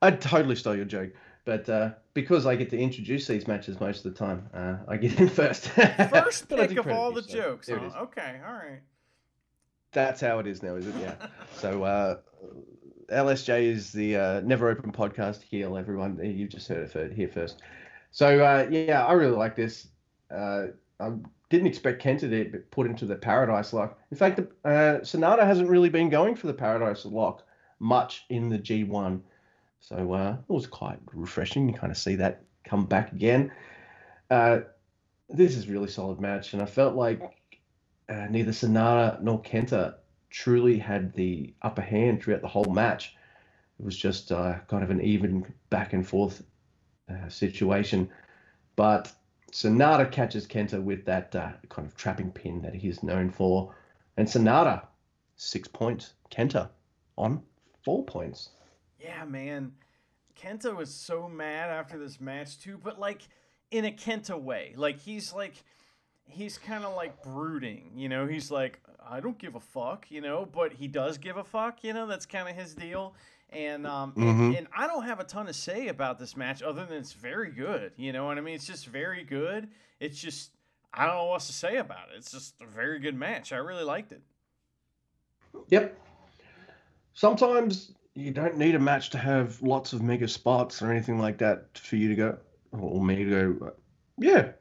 [0.01, 1.11] I totally stole your joke,
[1.45, 4.97] but uh, because I get to introduce these matches most of the time, uh, I
[4.97, 5.67] get in first.
[5.69, 7.69] First pick of all the so jokes.
[7.69, 7.89] Huh?
[8.01, 8.81] Okay, all right.
[9.93, 10.95] That's how it is now, is it?
[10.99, 11.15] Yeah.
[11.55, 12.17] So uh,
[13.09, 15.77] LSJ is the uh, Never Open podcast heel.
[15.77, 17.61] Everyone, you just heard it here first.
[18.11, 19.87] So uh, yeah, I really like this.
[20.29, 20.67] Uh,
[20.99, 21.11] I
[21.53, 23.99] didn't expect Kenta to be put into the Paradise Lock.
[24.09, 27.45] In fact, the, uh, Sanada hasn't really been going for the Paradise Lock
[27.77, 29.21] much in the G1.
[29.79, 31.69] So uh, it was quite refreshing.
[31.69, 33.51] You kind of see that come back again.
[34.31, 34.61] Uh,
[35.29, 37.21] this is a really solid match, and I felt like
[38.09, 39.95] uh, neither Sanada nor Kenta
[40.31, 43.15] truly had the upper hand throughout the whole match.
[43.79, 46.41] It was just uh, kind of an even back and forth
[47.07, 48.09] uh, situation.
[48.75, 49.11] But
[49.53, 53.75] Sanada catches Kenta with that uh, kind of trapping pin that he's known for.
[54.17, 54.87] And Sanada,
[55.35, 56.13] six points.
[56.31, 56.69] Kenta
[57.17, 57.43] on
[57.85, 58.49] four points.
[58.99, 59.73] Yeah, man.
[60.35, 63.21] Kenta was so mad after this match too, but like
[63.69, 64.73] in a Kenta way.
[64.75, 65.53] Like he's like
[66.25, 68.25] he's kind of like brooding, you know.
[68.25, 71.83] He's like I don't give a fuck, you know, but he does give a fuck,
[71.83, 72.07] you know.
[72.07, 73.13] That's kind of his deal.
[73.53, 74.57] And um and, Mhm.
[74.57, 77.51] and I don't have a ton to say about this match other than it's very
[77.51, 78.55] good, you know what I mean?
[78.55, 79.69] It's just very good.
[79.99, 80.51] It's just
[80.93, 82.17] I don't know what else to say about it.
[82.17, 83.51] It's just a very good match.
[83.51, 84.21] I really liked it.
[85.69, 85.99] Yep.
[87.13, 91.37] Sometimes you don't need a match to have lots of mega spots or anything like
[91.39, 92.37] that for you to go,
[92.71, 93.71] or me to go,
[94.17, 94.51] yeah,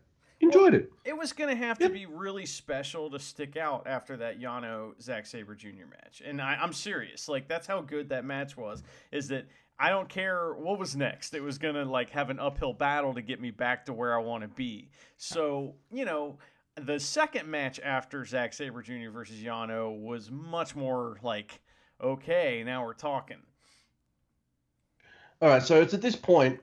[0.42, 0.92] enjoyed it.
[1.04, 5.00] It was going to have to be really special to stick out after that Yano
[5.00, 5.86] Zack Sabre Jr.
[5.90, 7.28] match, and I, I'm serious.
[7.28, 8.82] Like that's how good that match was.
[9.12, 9.46] Is that
[9.78, 11.34] I don't care what was next.
[11.34, 14.14] It was going to like have an uphill battle to get me back to where
[14.14, 14.90] I want to be.
[15.16, 16.38] So you know,
[16.80, 19.10] the second match after Zack Sabre Jr.
[19.10, 21.60] versus Yano was much more like,
[22.02, 23.38] okay, now we're talking.
[25.40, 26.60] All right, so it's at this point.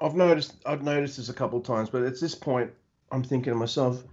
[0.00, 0.54] I've noticed.
[0.66, 2.70] I've noticed this a couple of times, but at this point
[3.10, 4.04] I'm thinking to myself,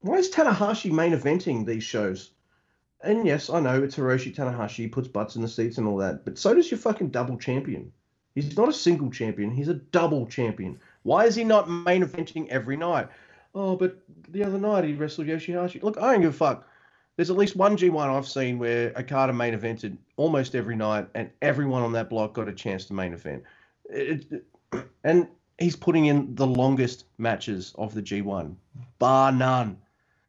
[0.00, 2.32] why is Tanahashi main eventing these shows?
[3.02, 5.96] And yes, I know it's Hiroshi Tanahashi, he puts butts in the seats and all
[5.98, 7.92] that, but so does your fucking double champion.
[8.34, 10.78] He's not a single champion, he's a double champion.
[11.02, 13.08] Why is he not main eventing every night?
[13.54, 13.98] Oh, but
[14.28, 15.82] the other night he wrestled Yoshihashi.
[15.82, 16.66] Look, I don't give a fuck.
[17.16, 21.30] There's at least one G1 I've seen where Okada main evented almost every night, and
[21.42, 23.42] everyone on that block got a chance to main event.
[23.90, 24.44] It, it,
[25.04, 25.28] and
[25.58, 28.54] he's putting in the longest matches of the G1,
[28.98, 29.78] bar none.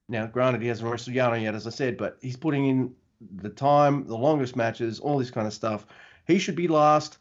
[0.08, 2.94] Now, granted, he hasn't wrestled Yano yet, as I said, but he's putting in
[3.38, 5.86] the time, the longest matches, all this kind of stuff.
[6.26, 7.18] He should be last.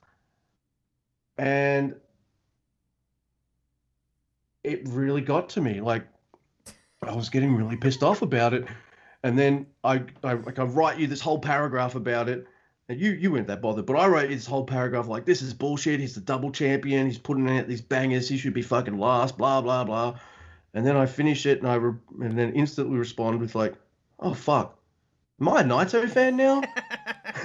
[1.39, 1.95] And
[4.65, 5.81] it really got to me.
[5.81, 6.07] Like,
[7.03, 8.67] I was getting really pissed off about it.
[9.23, 12.47] And then I, I like I write you this whole paragraph about it.
[12.91, 15.55] And you you weren't that bothered, but I wrote this whole paragraph like this is
[15.55, 16.01] bullshit.
[16.01, 17.07] He's the double champion.
[17.07, 18.29] He's putting out these bangers.
[18.29, 19.39] He should be fucking last.
[19.39, 20.19] Blah blah blah.
[20.75, 23.75] And then I finish it and I re- and then instantly respond with like,
[24.19, 24.77] oh fuck,
[25.41, 26.63] am I a Naito fan now?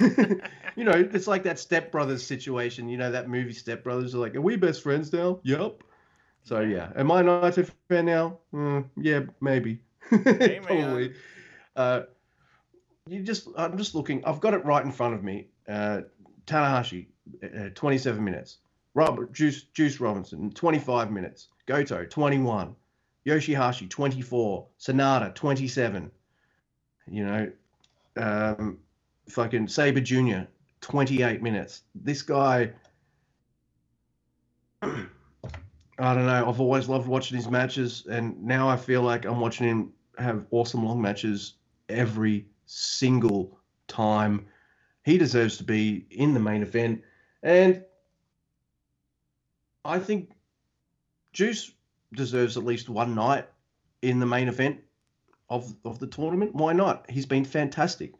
[0.74, 2.88] you know, it's like that Step Brothers situation.
[2.88, 5.38] You know that movie Step Brothers are like, are we best friends now?
[5.44, 5.80] Yep.
[6.42, 8.38] So yeah, am I a Naito fan now?
[8.52, 9.78] Mm, yeah, maybe.
[10.10, 10.58] Hey.
[10.60, 11.14] Probably.
[11.76, 12.02] Uh,
[13.08, 14.24] you just, I'm just looking.
[14.24, 15.48] I've got it right in front of me.
[15.68, 16.02] Uh,
[16.46, 17.06] Tanahashi,
[17.42, 18.58] uh, 27 minutes.
[18.94, 21.48] Robert Juice Juice Robinson, 25 minutes.
[21.66, 22.74] Goto, 21.
[23.26, 24.66] Yoshihashi, 24.
[24.80, 26.10] Sanada, 27.
[27.08, 27.52] You know,
[28.16, 28.78] um,
[29.28, 30.48] fucking Sabre Jr.,
[30.80, 31.82] 28 minutes.
[31.94, 32.72] This guy,
[34.82, 35.06] I
[35.98, 36.48] don't know.
[36.48, 40.46] I've always loved watching his matches, and now I feel like I'm watching him have
[40.50, 41.54] awesome long matches
[41.88, 44.46] every single time.
[45.04, 47.02] He deserves to be in the main event,
[47.42, 47.84] and
[49.84, 50.32] I think
[51.32, 51.72] Juice
[52.12, 53.48] deserves at least one night
[54.02, 54.80] in the main event
[55.48, 56.54] of of the tournament.
[56.54, 57.08] Why not?
[57.08, 58.14] He's been fantastic.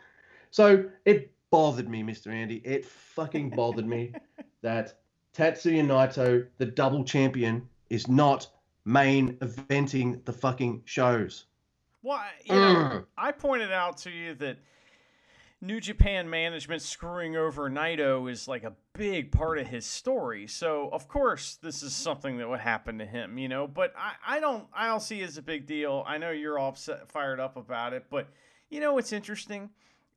[0.50, 2.28] So it bothered me, Mr.
[2.32, 2.56] Andy.
[2.64, 4.12] It fucking bothered me
[4.62, 4.98] that
[5.34, 8.48] Tetsuya Naito, the double champion, is not
[8.84, 11.46] main eventing the fucking shows.
[12.06, 13.06] Well, I- you know, mm.
[13.18, 14.58] I pointed out to you that
[15.60, 20.46] New Japan management screwing over Naito is like a big part of his story.
[20.46, 23.66] So of course this is something that would happen to him, you know.
[23.66, 26.04] But I, I don't I don't see it as a big deal.
[26.06, 28.28] I know you're all upset, fired up about it, but
[28.70, 29.70] you know what's interesting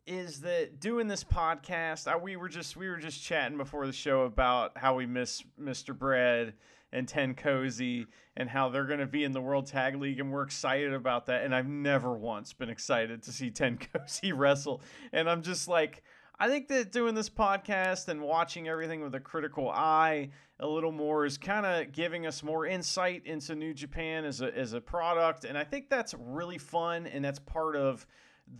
[0.05, 3.93] is that doing this podcast, I, we were just we were just chatting before the
[3.93, 5.97] show about how we miss Mr.
[5.97, 6.53] Bread
[6.91, 10.31] and Ten Cozy and how they're going to be in the World Tag League, and
[10.31, 11.43] we're excited about that.
[11.43, 16.03] And I've never once been excited to see Ten Cozy wrestle, and I'm just like.
[16.41, 20.29] I think that doing this podcast and watching everything with a critical eye
[20.61, 24.57] a little more is kind of giving us more insight into New Japan as a
[24.57, 28.07] as a product, and I think that's really fun, and that's part of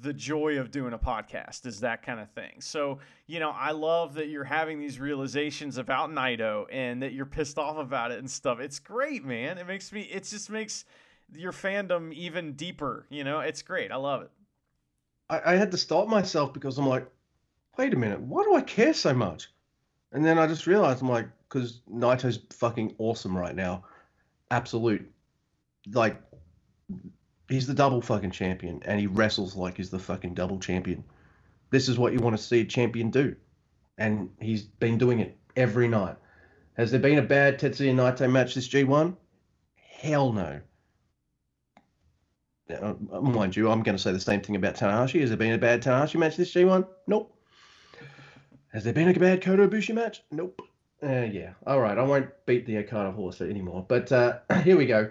[0.01, 2.61] the joy of doing a podcast is that kind of thing.
[2.61, 7.25] So, you know, I love that you're having these realizations about Naito and that you're
[7.25, 8.59] pissed off about it and stuff.
[8.59, 9.57] It's great, man.
[9.57, 10.85] It makes me it just makes
[11.33, 13.39] your fandom even deeper, you know?
[13.39, 13.91] It's great.
[13.91, 14.31] I love it.
[15.29, 17.07] I, I had to stop myself because I'm like,
[17.77, 19.49] wait a minute, why do I care so much?
[20.11, 23.83] And then I just realized I'm like, because Naito's fucking awesome right now.
[24.51, 25.11] Absolute.
[25.91, 26.21] Like,
[27.49, 31.03] he's the double fucking champion and he wrestles like he's the fucking double champion.
[31.71, 33.35] This is what you want to see a champion do.
[33.97, 36.15] And he's been doing it every night.
[36.77, 39.15] Has there been a bad Tetsuya Naito match this G1?
[39.75, 40.61] Hell no.
[42.69, 45.19] Uh, mind you, I'm going to say the same thing about Tanahashi.
[45.21, 46.87] Has there been a bad Tanahashi match this G1?
[47.07, 47.35] Nope.
[48.71, 50.21] Has there been a bad Kota Ibushi match?
[50.31, 50.61] Nope.
[51.01, 51.53] Uh, yeah.
[51.65, 51.97] All right.
[51.97, 53.85] I won't beat the Okada horse anymore.
[53.87, 55.09] But uh, here we go.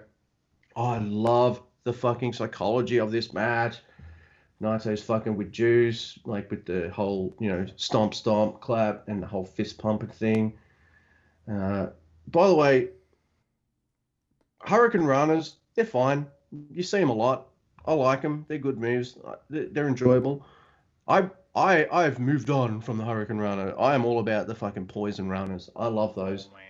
[0.76, 3.78] I love the fucking psychology of this match.
[4.60, 9.26] Naito's fucking with Juice, like with the whole, you know, stomp, stomp, clap, and the
[9.26, 10.52] whole fist pumping thing.
[11.50, 11.88] Uh,
[12.26, 12.88] by the way,
[14.60, 16.26] Hurricane Runners, they're fine.
[16.70, 17.48] You see them a lot.
[17.86, 18.44] I like them.
[18.48, 19.16] They're good moves.
[19.48, 20.44] They're, enjoyable.
[21.06, 23.74] I I I've moved on from the Hurricane Runner.
[23.78, 25.70] I am all about the fucking poison runners.
[25.74, 26.48] I love those.
[26.50, 26.64] Oh, man.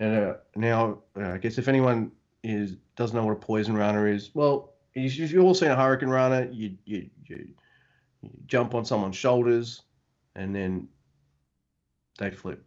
[0.00, 2.12] And uh, now, uh, I guess if anyone
[2.48, 6.08] is doesn't know what a poison runner is, well, if you've all seen a hurricane
[6.08, 7.48] runner, you you, you
[8.22, 9.82] you jump on someone's shoulders,
[10.34, 10.88] and then
[12.18, 12.64] they flip.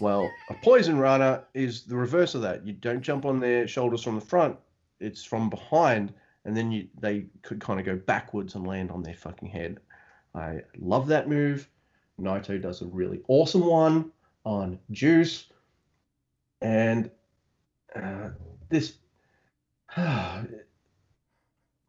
[0.00, 2.66] Well, a poison runner is the reverse of that.
[2.66, 4.56] You don't jump on their shoulders from the front;
[5.00, 6.12] it's from behind,
[6.44, 9.80] and then you they could kind of go backwards and land on their fucking head.
[10.34, 11.68] I love that move.
[12.20, 14.10] Naito does a really awesome one
[14.44, 15.46] on Juice,
[16.60, 17.10] and
[17.94, 18.30] uh,
[18.68, 18.94] this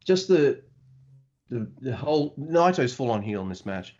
[0.04, 0.62] just the
[1.50, 3.96] the the whole Naito's full on heel in this match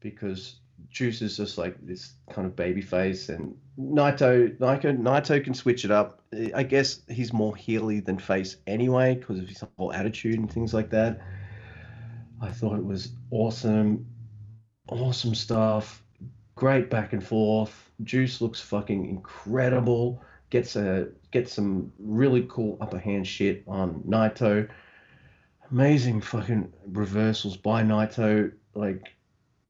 [0.00, 5.54] because Juice is just like this kind of baby face, and Naito Naito Naito can
[5.54, 6.22] switch it up.
[6.54, 10.74] I guess he's more heely than face anyway because of his whole attitude and things
[10.74, 11.20] like that.
[12.40, 14.06] I thought it was awesome,
[14.88, 16.02] awesome stuff.
[16.54, 17.90] Great back and forth.
[18.02, 20.22] Juice looks fucking incredible.
[20.50, 24.66] Gets a gets some really cool upper hand shit on Naito.
[25.70, 29.12] Amazing fucking reversals by Naito, like,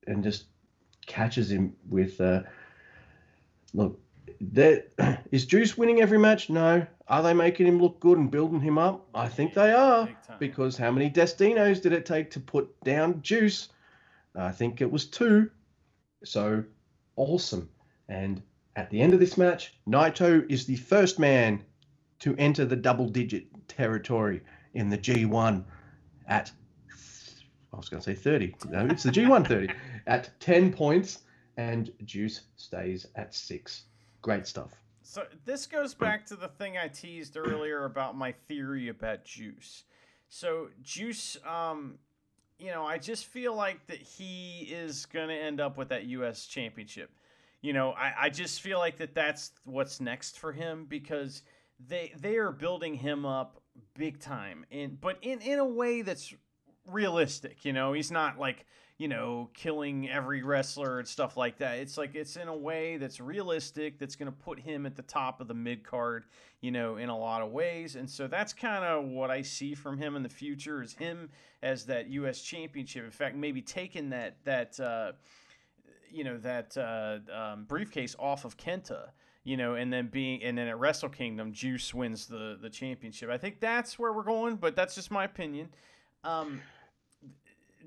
[0.07, 0.45] and just
[1.07, 2.21] catches him with.
[2.21, 2.43] Uh,
[3.75, 3.99] look,
[4.53, 4.93] that
[5.33, 6.49] is Juice winning every match?
[6.49, 6.87] No.
[7.09, 9.09] Are they making him look good and building him up?
[9.13, 10.09] I think they are.
[10.39, 13.71] Because how many Destinos did it take to put down Juice?
[14.37, 15.51] I think it was two.
[16.23, 16.63] So
[17.17, 17.69] awesome.
[18.09, 18.41] And
[18.77, 21.65] at the end of this match, Naito is the first man
[22.21, 24.43] to enter the double digit territory
[24.75, 25.65] in the G1
[26.29, 26.53] at,
[27.73, 28.55] I was going to say 30.
[28.69, 29.71] No, it's the G1 30
[30.07, 31.21] at 10 points,
[31.57, 33.85] and Juice stays at six.
[34.21, 34.73] Great stuff.
[35.03, 39.85] So this goes back to the thing I teased earlier about my theory about Juice.
[40.29, 41.99] So Juice, um,
[42.59, 46.47] you know, I just feel like that he is gonna end up with that U.S.
[46.47, 47.11] championship.
[47.67, 51.43] You know, I, I just feel like that that's what's next for him because
[51.85, 53.61] they they are building him up
[53.99, 56.33] big time, and but in in a way that's
[56.93, 57.65] realistic.
[57.65, 58.67] You know, he's not like
[58.99, 61.79] you know killing every wrestler and stuff like that.
[61.79, 63.99] It's like it's in a way that's realistic.
[63.99, 66.27] That's going to put him at the top of the mid card.
[66.61, 69.75] You know, in a lot of ways, and so that's kind of what I see
[69.75, 71.31] from him in the future is him
[71.65, 72.43] as that U.S.
[72.43, 73.05] championship.
[73.05, 74.79] In fact, maybe taking that that.
[74.79, 75.13] Uh,
[76.13, 79.11] you know that uh, um, briefcase off of Kenta,
[79.45, 83.31] you know, and then being and then at Wrestle Kingdom, Juice wins the the championship.
[83.31, 85.69] I think that's where we're going, but that's just my opinion.
[86.25, 86.61] Um,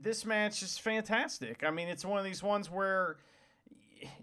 [0.01, 1.63] this match is fantastic.
[1.63, 3.17] I mean, it's one of these ones where,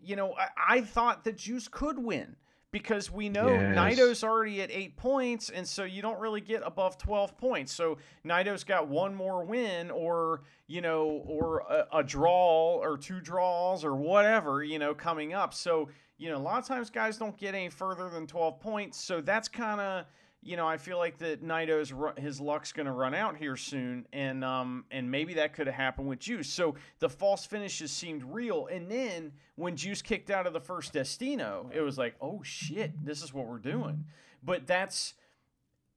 [0.02, 2.36] you know, I, I thought that Juice could win
[2.78, 3.74] because we know Yes.
[3.74, 7.72] Naito's already at eight points, and so you don't really get above twelve points.
[7.72, 13.20] So Naito's got one more win, or you know, or a, a draw, or two
[13.20, 15.54] draws, or whatever, you know, coming up.
[15.54, 15.88] So
[16.18, 19.00] you know, a lot of times guys don't get any further than twelve points.
[19.00, 20.04] So that's kind of
[20.46, 24.06] you know, I feel like that Naito's his luck's going to run out here soon,
[24.12, 26.48] and um, and maybe that could have happened with Juice.
[26.48, 30.92] So the false finishes seemed real, and then when Juice kicked out of the first
[30.92, 34.04] Destino, it was like, oh shit, this is what we're doing.
[34.42, 35.14] But that's,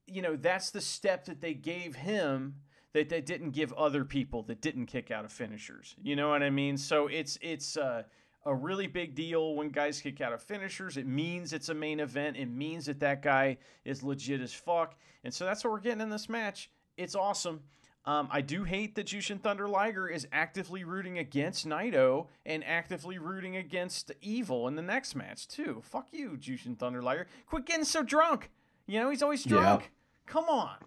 [0.07, 2.55] you know, that's the step that they gave him
[2.93, 5.95] that they didn't give other people that didn't kick out of finishers.
[6.01, 6.77] You know what I mean?
[6.77, 8.03] So it's it's uh,
[8.49, 10.97] a really big deal when guys kick out of finishers.
[10.97, 12.35] It means it's a main event.
[12.35, 14.95] It means that that guy is legit as fuck.
[15.23, 16.71] And so that's what we're getting in this match.
[16.97, 17.61] It's awesome.
[18.05, 23.19] Um, I do hate that Jushin Thunder Liger is actively rooting against Naito and actively
[23.19, 25.81] rooting against Evil in the next match too.
[25.83, 27.27] Fuck you, Jushin Thunder Liger.
[27.45, 28.49] Quit getting so drunk.
[28.87, 29.57] You know he's always Yeah.
[29.59, 29.91] drunk.
[30.25, 30.77] Come on.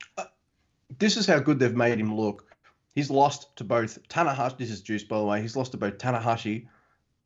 [0.98, 2.44] this is how good they've made him look.
[2.94, 4.59] He's lost to both Tanahashi.
[4.59, 5.40] This is Juice, by the way.
[5.40, 6.66] He's lost to both Tanahashi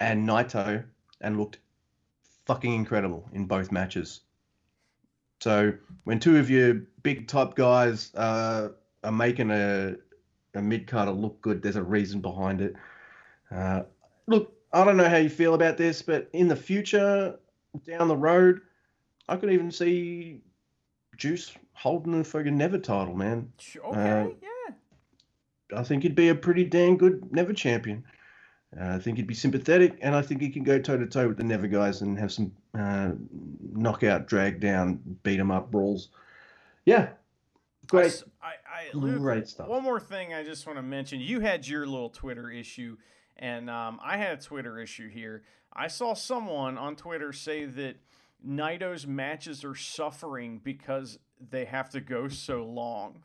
[0.00, 0.84] and Naito,
[1.20, 1.58] and looked
[2.46, 4.20] fucking incredible in both matches.
[5.40, 5.72] So
[6.04, 8.70] when two of your big top guys uh,
[9.04, 9.96] are making a
[10.54, 12.74] a mid carder look good, there's a reason behind it.
[13.50, 13.82] Uh,
[14.26, 17.38] look, I don't know how you feel about this, but in the future,
[17.86, 18.62] down the road,
[19.28, 20.40] I could even see
[21.18, 23.52] Juice holding the fucking Never title, man.
[23.58, 25.78] Sh- Okay, Uh, yeah.
[25.78, 28.04] I think he'd be a pretty damn good Never champion.
[28.78, 31.28] Uh, I think he'd be sympathetic, and I think he can go toe to toe
[31.28, 33.12] with the Never guys and have some uh,
[33.72, 36.10] knockout, drag down, beat 'em up brawls.
[36.84, 37.08] Yeah,
[37.86, 39.68] great, I, I, Luke, great stuff.
[39.68, 41.20] One more thing I just want to mention.
[41.20, 42.96] You had your little Twitter issue,
[43.36, 45.42] and um, I had a Twitter issue here.
[45.72, 47.96] I saw someone on Twitter say that
[48.46, 51.18] Naito's matches are suffering because
[51.50, 53.22] they have to go so long.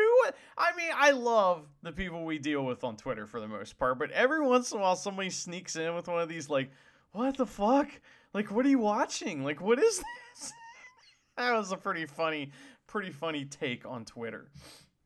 [0.00, 0.30] Who?
[0.58, 3.98] I mean, I love the people we deal with on Twitter for the most part,
[3.98, 6.70] but every once in a while somebody sneaks in with one of these like,
[7.12, 7.88] "What the fuck?
[8.32, 9.44] Like, what are you watching?
[9.44, 10.52] Like, what is this?"
[11.36, 12.52] that was a pretty funny,
[12.86, 14.50] pretty funny take on Twitter.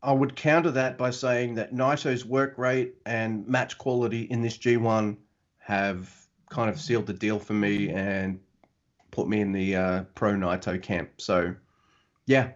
[0.03, 4.59] I would counter that by saying that Naito's work rate and match quality in this
[4.59, 5.17] G1
[5.59, 6.15] have
[6.51, 8.39] kind of sealed the deal for me and
[9.11, 11.23] put me in the uh, pro Naito camp.
[11.23, 11.55] So,
[12.27, 12.51] yeah,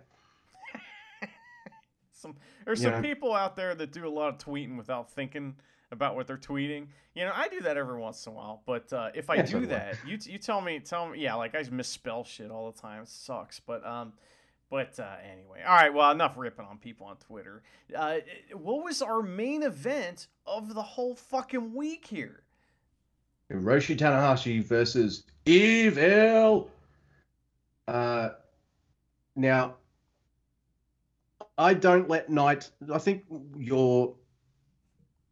[2.68, 5.56] There's some people out there that do a lot of tweeting without thinking
[5.90, 6.88] about what they're tweeting.
[7.14, 9.42] You know, I do that every once in a while, but uh, if I Yeah,
[9.42, 12.78] do that, you you tell me, tell me, yeah, like I misspell shit all the
[12.78, 13.04] time.
[13.04, 14.12] It sucks, but um,
[14.70, 15.92] But uh, anyway, all right.
[15.94, 17.62] Well, enough ripping on people on Twitter.
[17.96, 18.16] Uh,
[18.52, 22.42] what was our main event of the whole fucking week here?
[23.50, 26.70] Hiroshi Tanahashi versus Evil.
[27.86, 28.28] Uh,
[29.34, 29.76] now,
[31.58, 32.70] I don't let night.
[32.92, 33.24] I think
[33.56, 34.14] your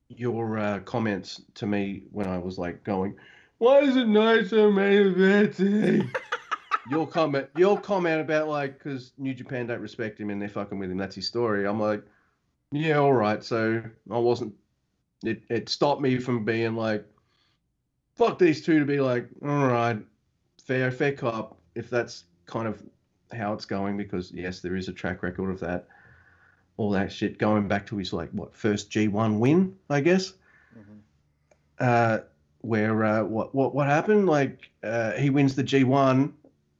[0.08, 3.14] your uh, comments to me when I was like going,
[3.58, 6.10] "Why is it night so main eventing?"
[6.90, 10.78] your comment, your comment about like because New Japan don't respect him and they're fucking
[10.78, 10.98] with him.
[10.98, 11.64] That's his story.
[11.64, 12.02] I'm like,
[12.72, 13.42] yeah, all right.
[13.42, 14.54] So I wasn't.
[15.24, 17.06] It it stopped me from being like,
[18.16, 19.98] fuck these two to be like, all right,
[20.64, 21.60] fair fair cop.
[21.76, 22.82] If that's kind of
[23.32, 25.86] how it's going, because yes, there is a track record of that.
[26.76, 30.34] All that shit going back to his like what first G1 win, I guess.
[31.78, 32.18] Uh,
[32.60, 34.26] where uh, what what what happened?
[34.26, 36.32] Like uh, he wins the G1,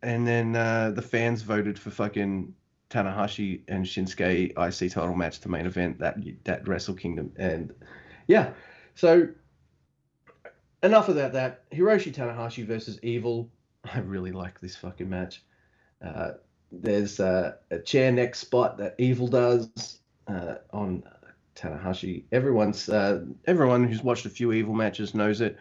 [0.02, 2.55] and then uh, the fans voted for fucking
[2.90, 7.73] Tanahashi and Shinsuke IC title match to main event that that Wrestle Kingdom, and
[8.27, 8.52] yeah,
[8.94, 9.28] so
[10.82, 11.32] enough of that.
[11.32, 13.51] That Hiroshi Tanahashi versus Evil.
[13.85, 15.43] I really like this fucking match.
[16.72, 21.05] There's uh, a chair neck spot that Evil does uh, on
[21.55, 22.24] Tanahashi.
[22.32, 25.59] Everyone's uh, everyone who's watched a few Evil matches knows it.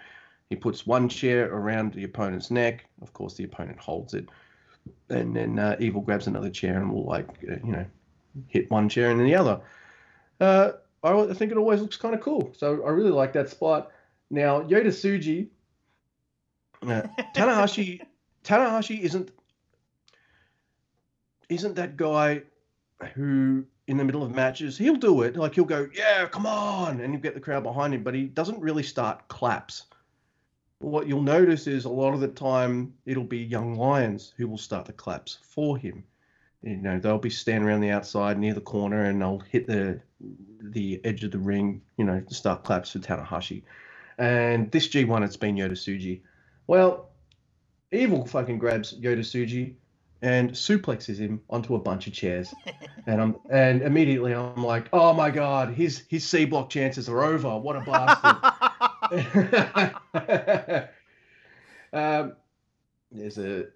[0.50, 2.86] He puts one chair around the opponent's neck.
[3.02, 4.30] Of course, the opponent holds it,
[5.10, 7.86] and then uh, Evil grabs another chair and will like uh, you know
[8.48, 9.62] hit one chair and then the other.
[10.40, 10.72] Uh,
[11.04, 12.52] I, I think it always looks kind of cool.
[12.58, 13.92] So I really like that spot.
[14.30, 15.48] Now Yota Tsuji,
[16.84, 18.02] uh, Tanahashi,
[18.44, 19.32] Tanahashi isn't
[21.50, 22.44] isn't that guy
[23.14, 25.36] who in the middle of matches he'll do it.
[25.36, 28.24] Like he'll go yeah come on and you get the crowd behind him but he
[28.24, 29.84] doesn't really start claps.
[30.80, 34.58] What you'll notice is a lot of the time it'll be young lions who will
[34.58, 36.04] start the claps for him.
[36.64, 40.02] You know they'll be standing around the outside near the corner and they'll hit the
[40.62, 43.64] the edge of the ring you know start claps for Tanahashi.
[44.18, 46.22] And this G1 it's been Yota Tsuji
[46.68, 47.10] well
[47.92, 49.76] evil fucking grabs Yota Tsuji
[50.26, 52.52] and suplexes him onto a bunch of chairs.
[53.06, 57.24] and I'm and immediately I'm like, oh my god, his his C block chances are
[57.24, 57.60] over.
[57.60, 58.34] What a bastard.
[61.94, 62.34] um,
[63.12, 63.68] there's a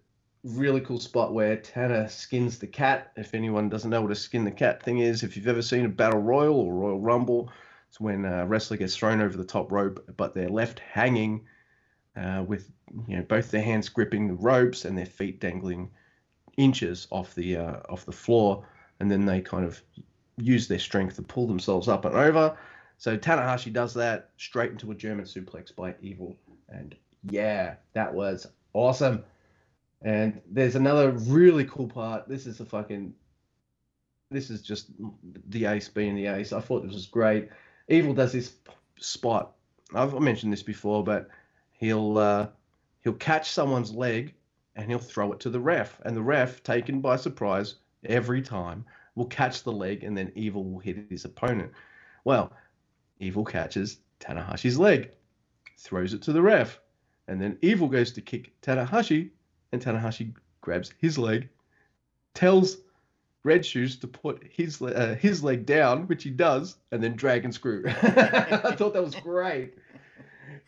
[0.43, 3.11] really cool spot where Tana skins the cat.
[3.15, 5.85] If anyone doesn't know what a skin the cat thing is, if you've ever seen
[5.85, 7.51] a battle royal or Royal Rumble,
[7.89, 11.45] it's when a wrestler gets thrown over the top rope, but they're left hanging
[12.15, 12.71] uh, with
[13.07, 15.91] you know both their hands gripping the ropes and their feet dangling
[16.59, 18.67] inches off the uh, off the floor,
[18.99, 19.81] and then they kind of
[20.37, 22.55] use their strength to pull themselves up and over.
[22.97, 26.37] So Tanahashi does that straight into a German suplex by Evil,
[26.67, 29.23] and yeah, that was awesome.
[30.01, 32.27] And there's another really cool part.
[32.27, 33.13] This is a fucking.
[34.31, 34.91] This is just
[35.47, 36.53] the ace being the ace.
[36.53, 37.49] I thought this was great.
[37.87, 38.53] Evil does this
[38.99, 39.55] spot.
[39.95, 41.29] I've mentioned this before, but
[41.71, 42.47] he'll uh,
[43.01, 44.33] he'll catch someone's leg
[44.79, 45.99] and he'll throw it to the ref.
[46.05, 47.75] And the ref, taken by surprise
[48.05, 48.85] every time,
[49.15, 51.71] will catch the leg and then Evil will hit his opponent.
[52.23, 52.53] Well,
[53.19, 55.11] Evil catches Tanahashi's leg,
[55.77, 56.79] throws it to the ref,
[57.27, 59.31] and then Evil goes to kick Tanahashi,
[59.73, 61.49] and Tanahashi grabs his leg,
[62.33, 62.77] tells
[63.43, 67.51] Red Shoes to put his uh, his leg down, which he does, and then dragon
[67.51, 67.83] screw.
[67.87, 69.75] I thought that was great.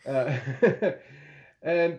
[0.06, 0.36] Uh,
[1.62, 1.98] and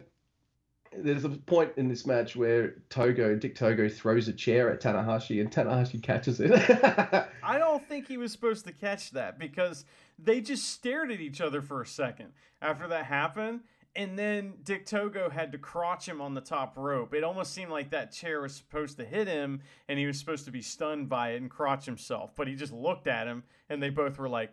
[0.97, 5.41] there's a point in this match where Togo, Dick Togo, throws a chair at Tanahashi
[5.41, 6.51] and Tanahashi catches it.
[7.43, 9.85] I don't think he was supposed to catch that because
[10.19, 13.61] they just stared at each other for a second after that happened.
[13.95, 17.13] And then Dick Togo had to crotch him on the top rope.
[17.13, 20.45] It almost seemed like that chair was supposed to hit him and he was supposed
[20.45, 22.31] to be stunned by it and crotch himself.
[22.35, 24.51] But he just looked at him and they both were like,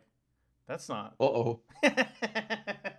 [0.68, 1.14] that's not.
[1.18, 1.60] Uh oh.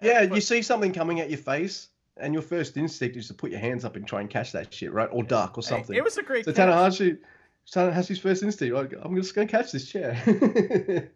[0.02, 3.52] yeah, you see something coming at your face and your first instinct is to put
[3.52, 5.10] your hands up and try and catch that shit, right?
[5.12, 5.96] Or duck or something.
[5.96, 6.68] It was a great so catch.
[6.70, 7.18] Tanahashi,
[7.72, 10.18] Tanahashi's first instinct, like, I'm just going to catch this chair.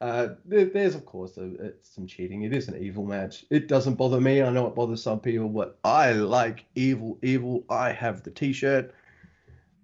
[0.00, 2.42] uh, there, there's, of course, a, some cheating.
[2.42, 3.44] It is an evil match.
[3.50, 4.42] It doesn't bother me.
[4.42, 7.64] I know it bothers some people, but I like evil, evil.
[7.68, 8.94] I have the t shirt.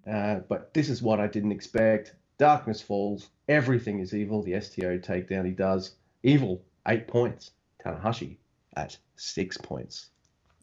[0.09, 2.15] Uh, but this is what I didn't expect.
[2.39, 3.29] Darkness falls.
[3.47, 4.41] Everything is evil.
[4.41, 5.95] The STO takedown he does.
[6.23, 7.51] Evil, eight points.
[7.83, 8.37] Tanahashi
[8.75, 10.09] at six points.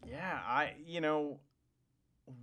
[0.07, 1.39] Yeah, I you know,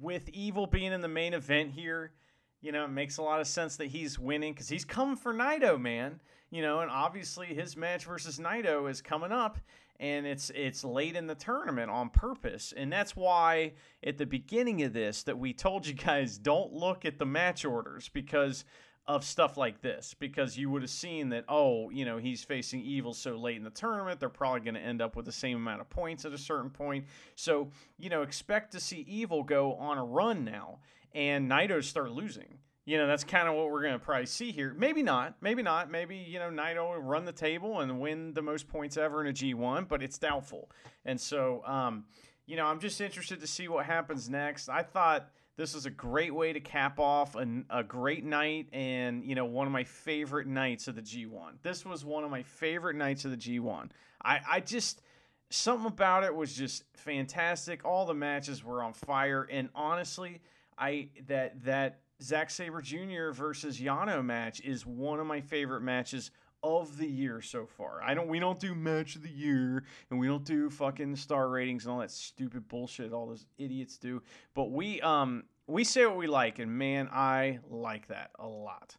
[0.01, 2.13] with Evil being in the main event here,
[2.61, 5.33] you know, it makes a lot of sense that he's winning because he's coming for
[5.35, 6.21] Naito, man.
[6.51, 9.59] you know, and obviously his match versus Naito is coming up
[10.01, 13.73] and it's it's late in the tournament on purpose and that's why
[14.05, 17.65] at the beginning of this that we told you guys don't look at the match
[17.65, 18.65] orders because
[19.07, 22.81] of stuff like this because you would have seen that oh you know he's facing
[22.81, 25.59] evil so late in the tournament they're probably going to end up with the same
[25.59, 27.05] amount of points at a certain point.
[27.35, 27.69] So
[27.99, 30.79] you know expect to see evil go on a run now
[31.15, 32.59] and Naito start losing.
[32.87, 34.75] You know that's kind of what we're going to probably see here.
[34.77, 35.91] Maybe not maybe not.
[35.91, 39.27] Maybe you know Naito will run the table and win the most points ever in
[39.27, 40.71] a G1 but it's doubtful.
[41.05, 42.05] And so um
[42.47, 44.71] you know I'm just interested to see what happens next.
[44.71, 49.25] I thought this is a great way to cap off a, a great night and,
[49.25, 51.53] you know, one of my favorite nights of the G1.
[51.63, 53.91] This was one of my favorite nights of the G1.
[54.25, 55.03] I, I just,
[55.51, 57.85] something about it was just fantastic.
[57.85, 59.47] All the matches were on fire.
[59.51, 60.41] And honestly,
[60.77, 63.31] I, that, that Zack Sabre Jr.
[63.31, 66.33] versus Yano match is one of my favorite matches
[66.65, 68.03] of the year so far.
[68.03, 71.49] I don't we don't do match of the year and we don't do fucking star
[71.49, 74.23] ratings and all that stupid bullshit all those idiots do.
[74.55, 78.97] But we um we say what we like and man, I like that a lot.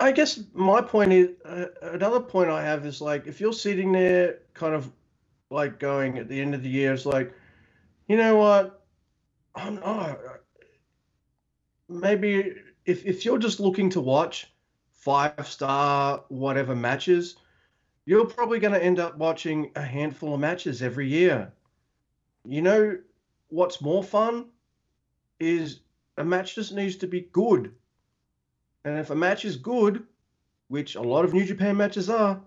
[0.00, 3.90] I guess my point is uh, another point I have is like if you're sitting
[3.90, 4.92] there kind of
[5.50, 7.34] like going at the end of the year, it's like,
[8.06, 8.84] you know what?
[9.56, 10.20] I'm not.
[11.88, 12.54] Maybe
[12.84, 14.52] if if you're just looking to watch
[14.98, 17.36] five star whatever matches,
[18.04, 21.52] you're probably going to end up watching a handful of matches every year.
[22.44, 22.98] You know
[23.48, 24.46] what's more fun
[25.38, 25.80] is
[26.16, 27.72] a match just needs to be good.
[28.84, 30.04] And if a match is good,
[30.68, 32.40] which a lot of New Japan matches are,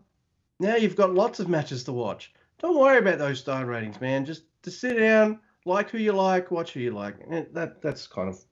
[0.60, 2.34] now you've got lots of matches to watch.
[2.60, 4.26] Don't worry about those star ratings, man.
[4.26, 7.16] Just to sit down, like who you like, watch who you like.
[7.28, 8.44] And that that's kind of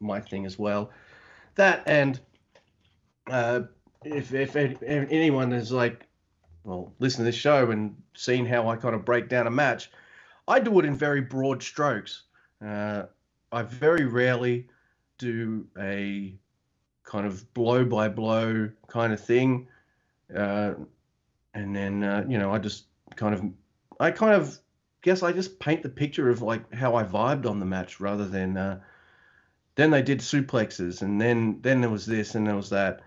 [0.00, 0.90] my thing as well.
[1.54, 2.20] That and
[3.30, 3.60] uh,
[4.04, 6.06] if, if if anyone is like,
[6.64, 9.90] well, listen to this show and seen how I kind of break down a match,
[10.46, 12.22] I do it in very broad strokes.
[12.64, 13.04] Uh,
[13.52, 14.68] I very rarely
[15.18, 16.34] do a
[17.04, 19.68] kind of blow by blow kind of thing,
[20.34, 20.74] uh,
[21.54, 22.84] and then uh, you know I just
[23.16, 23.44] kind of
[24.00, 24.58] I kind of
[25.02, 28.26] guess I just paint the picture of like how I vibed on the match rather
[28.26, 28.80] than uh,
[29.76, 33.00] then they did suplexes and then then there was this and there was that.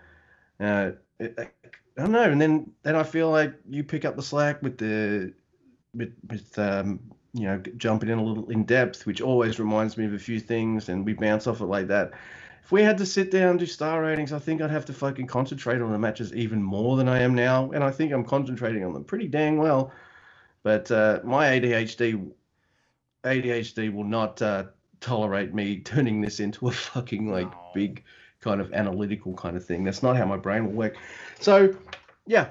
[0.59, 4.23] Uh, it, I don't know, and then then I feel like you pick up the
[4.23, 5.33] slack with the
[5.93, 6.99] with with um,
[7.33, 10.39] you know jumping in a little in depth, which always reminds me of a few
[10.39, 12.13] things, and we bounce off it like that.
[12.63, 14.93] If we had to sit down and do star ratings, I think I'd have to
[14.93, 18.25] fucking concentrate on the matches even more than I am now, and I think I'm
[18.25, 19.91] concentrating on them pretty dang well.
[20.63, 22.31] But uh, my ADHD
[23.25, 24.65] ADHD will not uh,
[25.01, 27.71] tolerate me turning this into a fucking like No.
[27.73, 28.03] big
[28.41, 29.83] kind of analytical kind of thing.
[29.83, 30.95] That's not how my brain will work.
[31.39, 31.75] So,
[32.25, 32.49] yeah,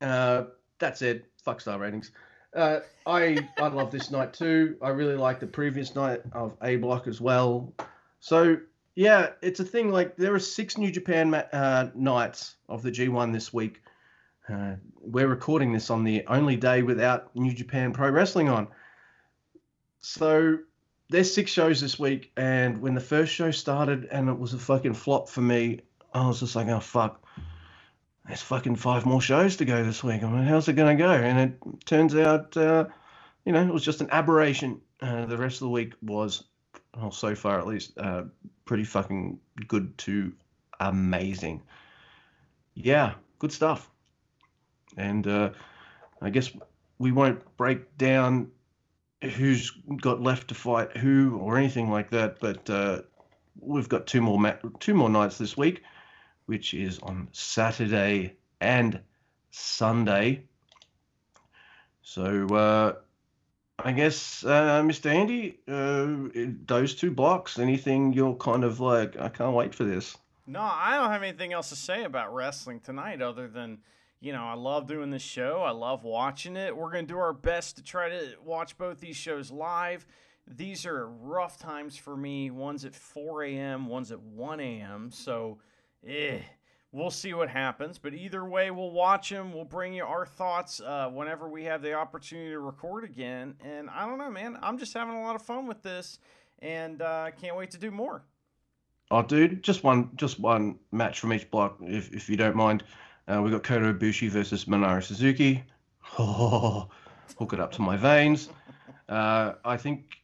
[0.00, 0.44] uh,
[0.78, 1.26] that's it.
[1.42, 2.10] Fuck star ratings.
[2.54, 4.76] Uh, I I love this night too.
[4.80, 7.72] I really like the previous night of A Block as well.
[8.20, 8.58] So
[8.94, 9.90] yeah, it's a thing.
[9.90, 13.82] Like there are six New Japan ma- uh, nights of the G1 this week.
[14.48, 18.68] Uh, we're recording this on the only day without New Japan Pro Wrestling on.
[20.00, 20.58] So
[21.14, 24.58] there's six shows this week, and when the first show started and it was a
[24.58, 25.80] fucking flop for me,
[26.12, 27.24] I was just like, oh fuck,
[28.26, 30.24] there's fucking five more shows to go this week.
[30.24, 31.12] I mean, how's it gonna go?
[31.12, 32.86] And it turns out, uh,
[33.44, 34.80] you know, it was just an aberration.
[35.00, 36.44] Uh, the rest of the week was,
[36.96, 38.24] well, so far at least, uh,
[38.64, 39.38] pretty fucking
[39.68, 40.32] good to
[40.80, 41.62] amazing.
[42.74, 43.88] Yeah, good stuff.
[44.96, 45.50] And uh,
[46.20, 46.50] I guess
[46.98, 48.50] we won't break down
[49.22, 49.70] who's
[50.00, 52.40] got left to fight who or anything like that.
[52.40, 53.02] But uh,
[53.58, 55.82] we've got two more ma- two more nights this week,
[56.46, 59.00] which is on Saturday and
[59.50, 60.44] Sunday.
[62.02, 62.92] So uh,
[63.78, 65.12] I guess, uh, Mr.
[65.12, 67.58] Andy, uh, those two blocks.
[67.58, 70.16] Anything you're kind of like, I can't wait for this.
[70.46, 73.78] No, I don't have anything else to say about wrestling tonight other than,
[74.24, 75.62] you know, I love doing this show.
[75.62, 76.74] I love watching it.
[76.74, 80.06] We're going to do our best to try to watch both these shows live.
[80.48, 82.50] These are rough times for me.
[82.50, 85.10] One's at 4 a.m., one's at 1 a.m.
[85.10, 85.58] So,
[86.06, 86.38] eh,
[86.90, 87.98] we'll see what happens.
[87.98, 89.52] But either way, we'll watch them.
[89.52, 93.56] We'll bring you our thoughts uh, whenever we have the opportunity to record again.
[93.62, 94.58] And I don't know, man.
[94.62, 96.18] I'm just having a lot of fun with this
[96.60, 98.24] and uh, can't wait to do more.
[99.10, 102.84] Oh, dude, just one, just one match from each block, if if you don't mind.
[103.26, 105.62] Uh, we got Kota Ibushi versus Minoru Suzuki.
[106.18, 106.88] Oh,
[107.38, 108.48] hook it up to my veins.
[109.08, 110.18] Uh, I think.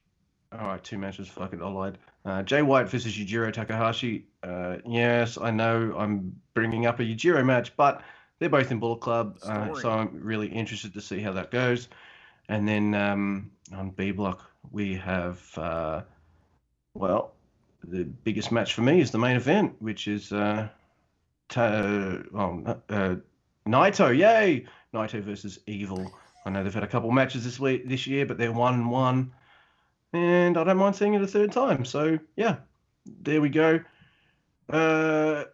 [0.52, 1.28] All right, two matches.
[1.28, 1.98] Fuck it, I lied.
[2.24, 4.26] Uh, Jay White versus Yujiro Takahashi.
[4.42, 8.02] Uh, yes, I know I'm bringing up a Yujiro match, but
[8.38, 11.88] they're both in Bullet Club, uh, so I'm really interested to see how that goes.
[12.48, 16.02] And then um, on B block, we have, uh,
[16.94, 17.32] well,
[17.84, 20.68] the biggest match for me is the main event, which is uh,
[21.50, 23.16] ta- oh, uh,
[23.66, 24.16] Naito.
[24.16, 24.64] Yay!
[24.94, 26.10] Naito versus Evil.
[26.46, 28.90] I know they've had a couple matches this week, this year, but they're one and
[28.90, 29.32] one,
[30.14, 31.84] and I don't mind seeing it a third time.
[31.84, 32.56] So yeah,
[33.04, 33.80] there we go.
[34.68, 35.44] Uh,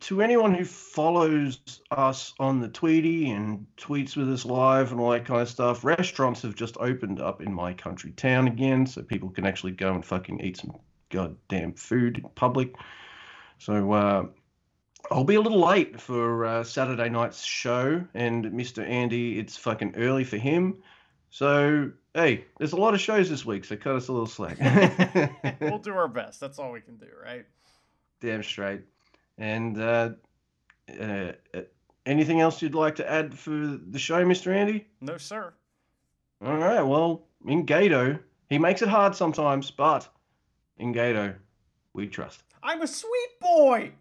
[0.00, 1.60] to anyone who follows
[1.90, 5.84] us on the Tweety and tweets with us live and all that kind of stuff,
[5.84, 9.94] restaurants have just opened up in my country town again, so people can actually go
[9.94, 10.72] and fucking eat some
[11.10, 12.74] goddamn food in public.
[13.58, 14.24] So uh,
[15.10, 18.86] I'll be a little late for uh, Saturday night's show, and Mr.
[18.86, 20.82] Andy, it's fucking early for him.
[21.30, 24.58] So hey, there's a lot of shows this week, so cut us a little slack.
[25.60, 26.40] we'll do our best.
[26.40, 27.46] That's all we can do, right?
[28.20, 28.82] Damn straight.
[29.38, 30.10] And uh,
[31.00, 31.60] uh, uh,
[32.06, 34.54] anything else you'd like to add for the show, Mr.
[34.54, 34.86] Andy?
[35.00, 35.52] No, sir.
[36.44, 36.82] All right.
[36.82, 38.18] Well, in Gedo,
[38.48, 40.08] he makes it hard sometimes, but
[40.76, 41.34] in Gedo,
[41.94, 42.42] we trust.
[42.62, 43.92] I'm a sweet boy.